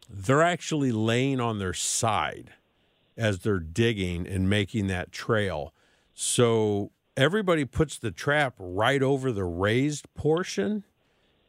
they're 0.09 0.43
actually 0.43 0.93
laying 0.93 1.41
on 1.41 1.59
their 1.59 1.73
side 1.73 2.51
as 3.17 3.41
they're 3.41 3.59
digging 3.59 4.27
and 4.27 4.51
making 4.51 4.89
that 4.89 5.13
trail. 5.13 5.73
So 6.15 6.91
everybody 7.17 7.65
puts 7.65 7.99
the 7.99 8.11
trap 8.11 8.55
right 8.59 9.03
over 9.03 9.31
the 9.31 9.45
raised 9.45 10.13
portion, 10.15 10.85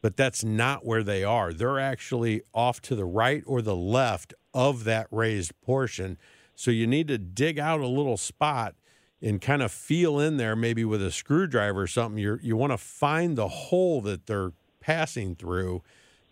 but 0.00 0.16
that's 0.16 0.44
not 0.44 0.84
where 0.84 1.02
they 1.02 1.24
are. 1.24 1.52
They're 1.52 1.80
actually 1.80 2.42
off 2.54 2.80
to 2.82 2.94
the 2.94 3.04
right 3.04 3.42
or 3.46 3.62
the 3.62 3.76
left 3.76 4.34
of 4.54 4.84
that 4.84 5.06
raised 5.10 5.52
portion. 5.62 6.18
So 6.54 6.70
you 6.70 6.86
need 6.86 7.08
to 7.08 7.18
dig 7.18 7.58
out 7.58 7.80
a 7.80 7.86
little 7.86 8.16
spot 8.16 8.74
and 9.22 9.40
kind 9.40 9.62
of 9.62 9.70
feel 9.70 10.18
in 10.18 10.36
there, 10.36 10.56
maybe 10.56 10.84
with 10.84 11.02
a 11.02 11.12
screwdriver 11.12 11.82
or 11.82 11.86
something. 11.86 12.18
you 12.18 12.38
you 12.42 12.56
want 12.56 12.72
to 12.72 12.78
find 12.78 13.38
the 13.38 13.48
hole 13.48 14.00
that 14.02 14.26
they're 14.26 14.52
passing 14.80 15.36
through. 15.36 15.82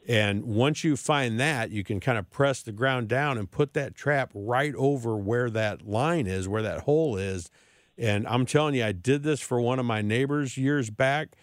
And 0.09 0.45
once 0.45 0.82
you 0.82 0.97
find 0.97 1.38
that, 1.38 1.70
you 1.70 1.84
can 1.84 2.01
kind 2.01 2.18
of 2.18 2.28
press 2.30 2.62
the 2.62 2.72
ground 2.72 3.09
down 3.09 3.38
and 3.38 3.49
put 3.51 3.74
that 3.74 3.95
trap 3.95 4.30
right 4.34 4.74
over 4.74 5.16
where 5.16 5.51
that 5.51 5.86
line 5.86 6.26
is, 6.26 6.49
where 6.49 6.62
that 6.62 6.80
hole 6.80 7.16
is. 7.16 7.51
And 7.97 8.26
I'm 8.26 8.47
telling 8.47 8.74
you, 8.74 8.84
I 8.84 8.93
did 8.93 9.22
this 9.22 9.41
for 9.41 9.61
one 9.61 9.78
of 9.78 9.84
my 9.84 10.03
neighbors 10.03 10.57
years 10.57 10.91
back. 10.91 11.36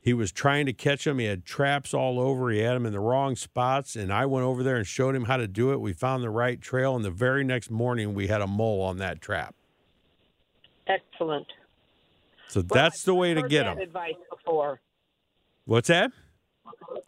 He 0.00 0.14
was 0.14 0.32
trying 0.32 0.64
to 0.66 0.72
catch 0.72 1.04
them. 1.04 1.18
He 1.18 1.26
had 1.26 1.44
traps 1.44 1.92
all 1.92 2.18
over. 2.18 2.50
He 2.50 2.60
had 2.60 2.74
them 2.74 2.86
in 2.86 2.92
the 2.92 3.00
wrong 3.00 3.36
spots. 3.36 3.94
And 3.94 4.12
I 4.12 4.24
went 4.24 4.46
over 4.46 4.62
there 4.62 4.76
and 4.76 4.86
showed 4.86 5.14
him 5.14 5.26
how 5.26 5.36
to 5.36 5.46
do 5.46 5.72
it. 5.72 5.80
We 5.80 5.92
found 5.92 6.24
the 6.24 6.30
right 6.30 6.60
trail. 6.60 6.96
And 6.96 7.04
the 7.04 7.10
very 7.10 7.44
next 7.44 7.70
morning, 7.70 8.14
we 8.14 8.28
had 8.28 8.40
a 8.40 8.46
mole 8.46 8.80
on 8.80 8.96
that 8.98 9.20
trap. 9.20 9.54
Excellent. 10.88 11.46
So 12.48 12.62
that's 12.62 13.02
the 13.02 13.14
way 13.14 13.34
to 13.34 13.42
get 13.42 13.64
that 13.64 13.74
them. 13.76 13.82
Advice 13.82 14.14
before. 14.30 14.80
What's 15.66 15.88
that? 15.88 16.10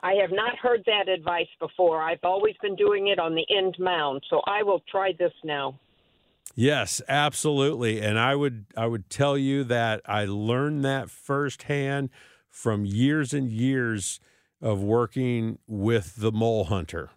I 0.00 0.14
have 0.14 0.30
not 0.32 0.56
heard 0.58 0.82
that 0.86 1.08
advice 1.08 1.48
before. 1.58 2.02
I've 2.02 2.22
always 2.22 2.54
been 2.60 2.76
doing 2.76 3.08
it 3.08 3.18
on 3.18 3.34
the 3.34 3.46
end 3.54 3.76
mound, 3.78 4.22
so 4.28 4.42
I 4.46 4.62
will 4.62 4.82
try 4.90 5.12
this 5.18 5.32
now. 5.44 5.78
Yes, 6.54 7.00
absolutely. 7.08 8.00
And 8.00 8.18
I 8.18 8.34
would 8.34 8.66
I 8.76 8.86
would 8.86 9.08
tell 9.08 9.38
you 9.38 9.64
that 9.64 10.02
I 10.04 10.24
learned 10.24 10.84
that 10.84 11.08
firsthand 11.08 12.10
from 12.48 12.84
years 12.84 13.32
and 13.32 13.48
years 13.48 14.20
of 14.60 14.82
working 14.82 15.58
with 15.66 16.16
the 16.16 16.32
mole 16.32 16.64
hunter. 16.64 17.10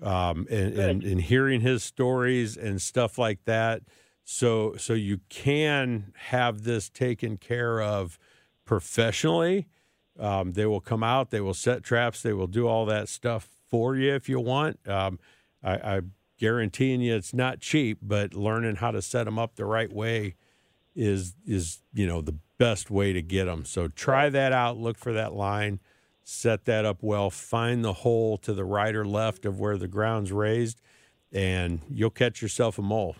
Um, 0.00 0.46
and, 0.48 0.78
and, 0.78 1.02
and 1.02 1.20
hearing 1.20 1.60
his 1.60 1.82
stories 1.82 2.56
and 2.56 2.80
stuff 2.80 3.18
like 3.18 3.44
that. 3.46 3.82
So 4.30 4.74
so 4.76 4.92
you 4.92 5.20
can 5.30 6.12
have 6.14 6.64
this 6.64 6.90
taken 6.90 7.38
care 7.38 7.80
of 7.80 8.18
professionally. 8.66 9.68
Um, 10.18 10.52
they 10.52 10.66
will 10.66 10.82
come 10.82 11.02
out, 11.02 11.30
they 11.30 11.40
will 11.40 11.54
set 11.54 11.82
traps, 11.82 12.20
they 12.20 12.34
will 12.34 12.46
do 12.46 12.68
all 12.68 12.84
that 12.84 13.08
stuff 13.08 13.48
for 13.70 13.96
you 13.96 14.12
if 14.12 14.28
you 14.28 14.38
want. 14.38 14.86
Um, 14.86 15.18
I, 15.64 15.72
I 15.76 16.00
guaranteeing 16.36 17.00
you 17.00 17.16
it's 17.16 17.32
not 17.32 17.60
cheap, 17.60 18.00
but 18.02 18.34
learning 18.34 18.76
how 18.76 18.90
to 18.90 19.00
set 19.00 19.24
them 19.24 19.38
up 19.38 19.56
the 19.56 19.64
right 19.64 19.90
way 19.90 20.34
is 20.94 21.34
is 21.46 21.80
you 21.94 22.06
know 22.06 22.20
the 22.20 22.36
best 22.58 22.90
way 22.90 23.14
to 23.14 23.22
get 23.22 23.46
them. 23.46 23.64
So 23.64 23.88
try 23.88 24.28
that 24.28 24.52
out. 24.52 24.76
Look 24.76 24.98
for 24.98 25.14
that 25.14 25.32
line, 25.32 25.80
set 26.22 26.66
that 26.66 26.84
up 26.84 26.98
well. 27.00 27.30
Find 27.30 27.82
the 27.82 27.94
hole 27.94 28.36
to 28.38 28.52
the 28.52 28.66
right 28.66 28.94
or 28.94 29.06
left 29.06 29.46
of 29.46 29.58
where 29.58 29.78
the 29.78 29.88
ground's 29.88 30.32
raised, 30.32 30.82
and 31.32 31.80
you'll 31.88 32.10
catch 32.10 32.42
yourself 32.42 32.78
a 32.78 32.82
mole. 32.82 33.16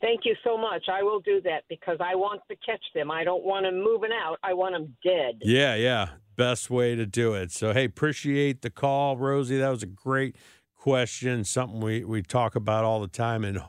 Thank 0.00 0.20
you 0.24 0.34
so 0.42 0.56
much. 0.56 0.84
I 0.90 1.02
will 1.02 1.20
do 1.20 1.40
that 1.42 1.64
because 1.68 1.98
I 2.00 2.14
want 2.14 2.40
to 2.48 2.56
catch 2.56 2.82
them. 2.94 3.10
I 3.10 3.22
don't 3.22 3.44
want 3.44 3.66
them 3.66 3.82
moving 3.82 4.10
out. 4.12 4.38
I 4.42 4.54
want 4.54 4.74
them 4.74 4.96
dead. 5.04 5.40
Yeah, 5.42 5.74
yeah. 5.74 6.08
Best 6.36 6.70
way 6.70 6.96
to 6.96 7.04
do 7.04 7.34
it. 7.34 7.52
So, 7.52 7.74
hey, 7.74 7.84
appreciate 7.84 8.62
the 8.62 8.70
call, 8.70 9.18
Rosie. 9.18 9.58
That 9.58 9.68
was 9.68 9.82
a 9.82 9.86
great 9.86 10.36
question, 10.74 11.44
something 11.44 11.80
we, 11.80 12.02
we 12.04 12.22
talk 12.22 12.56
about 12.56 12.84
all 12.84 13.00
the 13.00 13.08
time. 13.08 13.44
And 13.44 13.60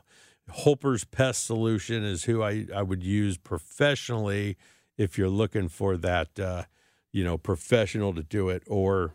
Holper's 0.48 1.04
Pest 1.04 1.44
Solution 1.44 2.02
is 2.02 2.24
who 2.24 2.42
I, 2.42 2.66
I 2.74 2.82
would 2.82 3.02
use 3.02 3.36
professionally 3.36 4.56
if 4.96 5.18
you're 5.18 5.28
looking 5.28 5.68
for 5.68 5.98
that, 5.98 6.40
uh, 6.40 6.64
you 7.12 7.24
know, 7.24 7.36
professional 7.36 8.14
to 8.14 8.22
do 8.22 8.48
it 8.48 8.62
or 8.66 9.14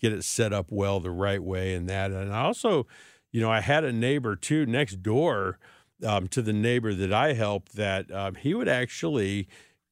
get 0.00 0.12
it 0.12 0.22
set 0.22 0.52
up 0.52 0.70
well 0.70 1.00
the 1.00 1.10
right 1.10 1.42
way 1.42 1.74
and 1.74 1.88
that. 1.88 2.12
And 2.12 2.32
I 2.32 2.42
also, 2.42 2.86
you 3.32 3.40
know, 3.40 3.50
I 3.50 3.60
had 3.60 3.82
a 3.82 3.92
neighbor 3.92 4.36
too 4.36 4.64
next 4.64 5.02
door 5.02 5.58
um, 6.02 6.28
to 6.28 6.42
the 6.42 6.52
neighbor 6.52 6.94
that 6.94 7.12
I 7.12 7.34
helped 7.34 7.76
that 7.76 8.10
um, 8.10 8.34
he 8.34 8.54
would 8.54 8.68
actually 8.68 9.48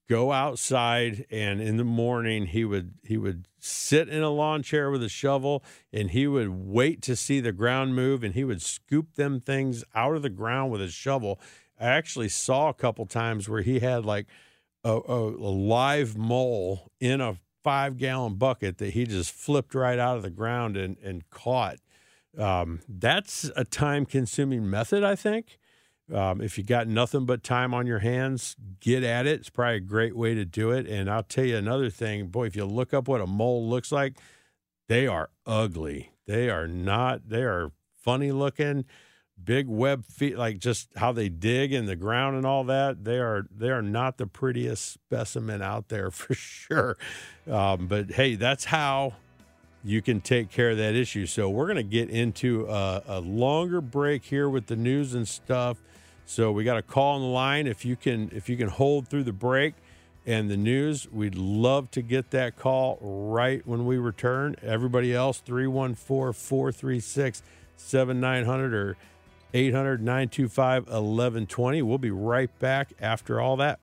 go 0.09 0.33
outside 0.33 1.25
and 1.31 1.61
in 1.61 1.77
the 1.77 1.85
morning 1.85 2.47
he 2.47 2.65
would 2.65 2.93
he 3.05 3.17
would 3.17 3.47
sit 3.59 4.09
in 4.09 4.23
a 4.23 4.29
lawn 4.29 4.63
chair 4.63 4.91
with 4.91 5.03
a 5.03 5.09
shovel 5.09 5.65
and 5.93 6.11
he 6.11 6.27
would 6.27 6.49
wait 6.51 7.01
to 7.01 7.15
see 7.15 7.41
the 7.41 7.53
ground 7.53 7.95
move 7.95 8.25
and 8.25 8.35
he 8.35 8.45
would 8.45 8.61
scoop 8.61 9.15
them 9.15 9.41
things 9.41 9.85
out 9.95 10.17
of 10.17 10.23
the 10.23 10.29
ground 10.29 10.71
with 10.71 10.83
a 10.83 10.89
shovel. 10.89 11.41
I 11.81 11.87
actually 11.87 12.29
saw 12.29 12.69
a 12.69 12.75
couple 12.75 13.07
times 13.07 13.49
where 13.49 13.63
he 13.63 13.79
had 13.79 14.05
like 14.05 14.27
a, 14.85 14.93
a, 14.93 15.29
a 15.29 15.53
live 15.53 16.17
mole 16.17 16.91
in 17.01 17.21
a 17.21 17.39
five 17.63 17.97
gallon 17.97 18.35
bucket 18.35 18.79
that 18.79 18.95
he 18.95 19.05
just 19.05 19.31
flipped 19.31 19.75
right 19.75 19.99
out 19.99 20.17
of 20.17 20.23
the 20.23 20.31
ground 20.31 20.77
and, 20.77 20.97
and 20.99 21.29
caught. 21.31 21.77
Um, 22.37 22.81
that's 22.89 23.51
a 23.57 23.65
time 23.65 24.07
consuming 24.07 24.69
method, 24.69 25.05
I 25.05 25.15
think. 25.15 25.59
Um, 26.13 26.41
if 26.41 26.59
you 26.59 26.65
got 26.65 26.89
nothing 26.89 27.25
but 27.25 27.43
time 27.43 27.73
on 27.73 27.87
your 27.87 28.01
hands, 28.01 28.57
get 28.81 29.03
at 29.03 29.27
it. 29.27 29.41
It's 29.41 29.51
probably 29.51 29.77
a 29.77 29.81
great 29.81 30.17
way 30.17 30.35
to 30.35 30.45
do 30.45 30.71
it. 30.71 30.87
And 30.87 31.11
I'll 31.11 31.23
tell 31.23 31.45
you 31.45 31.57
another 31.57 31.91
thing, 31.91 32.27
boy, 32.27 32.47
if 32.47 32.57
you 32.57 32.65
look 32.65 32.93
up 32.93 33.09
what 33.09 33.21
a 33.21 33.27
mole 33.27 33.69
looks 33.69 33.91
like, 33.91 34.19
they 34.89 35.07
are 35.07 35.31
ugly. 35.47 36.13
They 36.27 36.51
are 36.51 36.69
not, 36.69 37.29
they 37.29 37.43
are 37.43 37.73
funny 37.95 38.31
looking, 38.33 38.85
big 39.43 39.69
web 39.69 40.05
feet, 40.05 40.37
like 40.37 40.59
just 40.59 40.89
how 40.97 41.13
they 41.13 41.29
dig 41.29 41.73
in 41.73 41.87
the 41.87 41.97
ground 41.97 42.37
and 42.37 42.45
all 42.45 42.65
that. 42.65 43.05
They 43.05 43.19
are, 43.19 43.47
they 43.51 43.71
are 43.71 43.83
not 43.83 44.19
the 44.19 44.27
prettiest 44.27 44.93
specimen 44.93 45.63
out 45.63 45.89
there 45.89 46.11
for 46.13 46.35
sure. 46.35 46.99
Um, 47.51 47.87
but 47.87 48.13
hey, 48.13 48.35
that's 48.35 48.67
how 48.67 49.15
you 49.85 50.01
can 50.01 50.21
take 50.21 50.51
care 50.51 50.71
of 50.71 50.77
that 50.79 50.95
issue. 50.95 51.27
So 51.27 51.49
we're 51.49 51.67
going 51.67 51.77
to 51.77 51.83
get 51.83 52.11
into 52.11 52.67
a, 52.69 53.03
a, 53.07 53.21
longer 53.21 53.81
break 53.81 54.25
here 54.25 54.49
with 54.49 54.67
the 54.67 54.77
news 54.77 55.15
and 55.15 55.27
stuff. 55.27 55.79
So 56.27 56.53
we 56.53 56.65
got 56.65 56.79
a 56.79 56.83
call 56.83 57.17
on 57.17 57.21
the 57.21 57.27
line. 57.27 57.67
If 57.67 57.85
you 57.85 57.97
can, 57.97 58.31
if 58.35 58.49
you 58.49 58.57
can 58.57 58.69
hold 58.69 59.09
through 59.09 59.25
the 59.25 59.33
break 59.33 59.75
and 60.25 60.51
the 60.51 60.57
news, 60.57 61.11
we'd 61.11 61.35
love 61.35 61.91
to 61.93 62.03
get 62.03 62.31
that 62.31 62.57
call 62.57 62.99
right 63.01 63.67
when 63.67 63.85
we 63.87 63.99
return. 63.99 64.57
Everybody 64.63 65.15
else, 65.15 65.39
314 65.41 66.33
436 66.33 67.43
7900 67.77 68.75
or 68.75 68.97
800 69.55 70.01
925 70.01 70.85
1120. 70.85 71.83
We'll 71.83 71.99
be 71.99 72.11
right 72.11 72.57
back 72.59 72.93
after 73.01 73.41
all 73.41 73.57
that. 73.57 73.81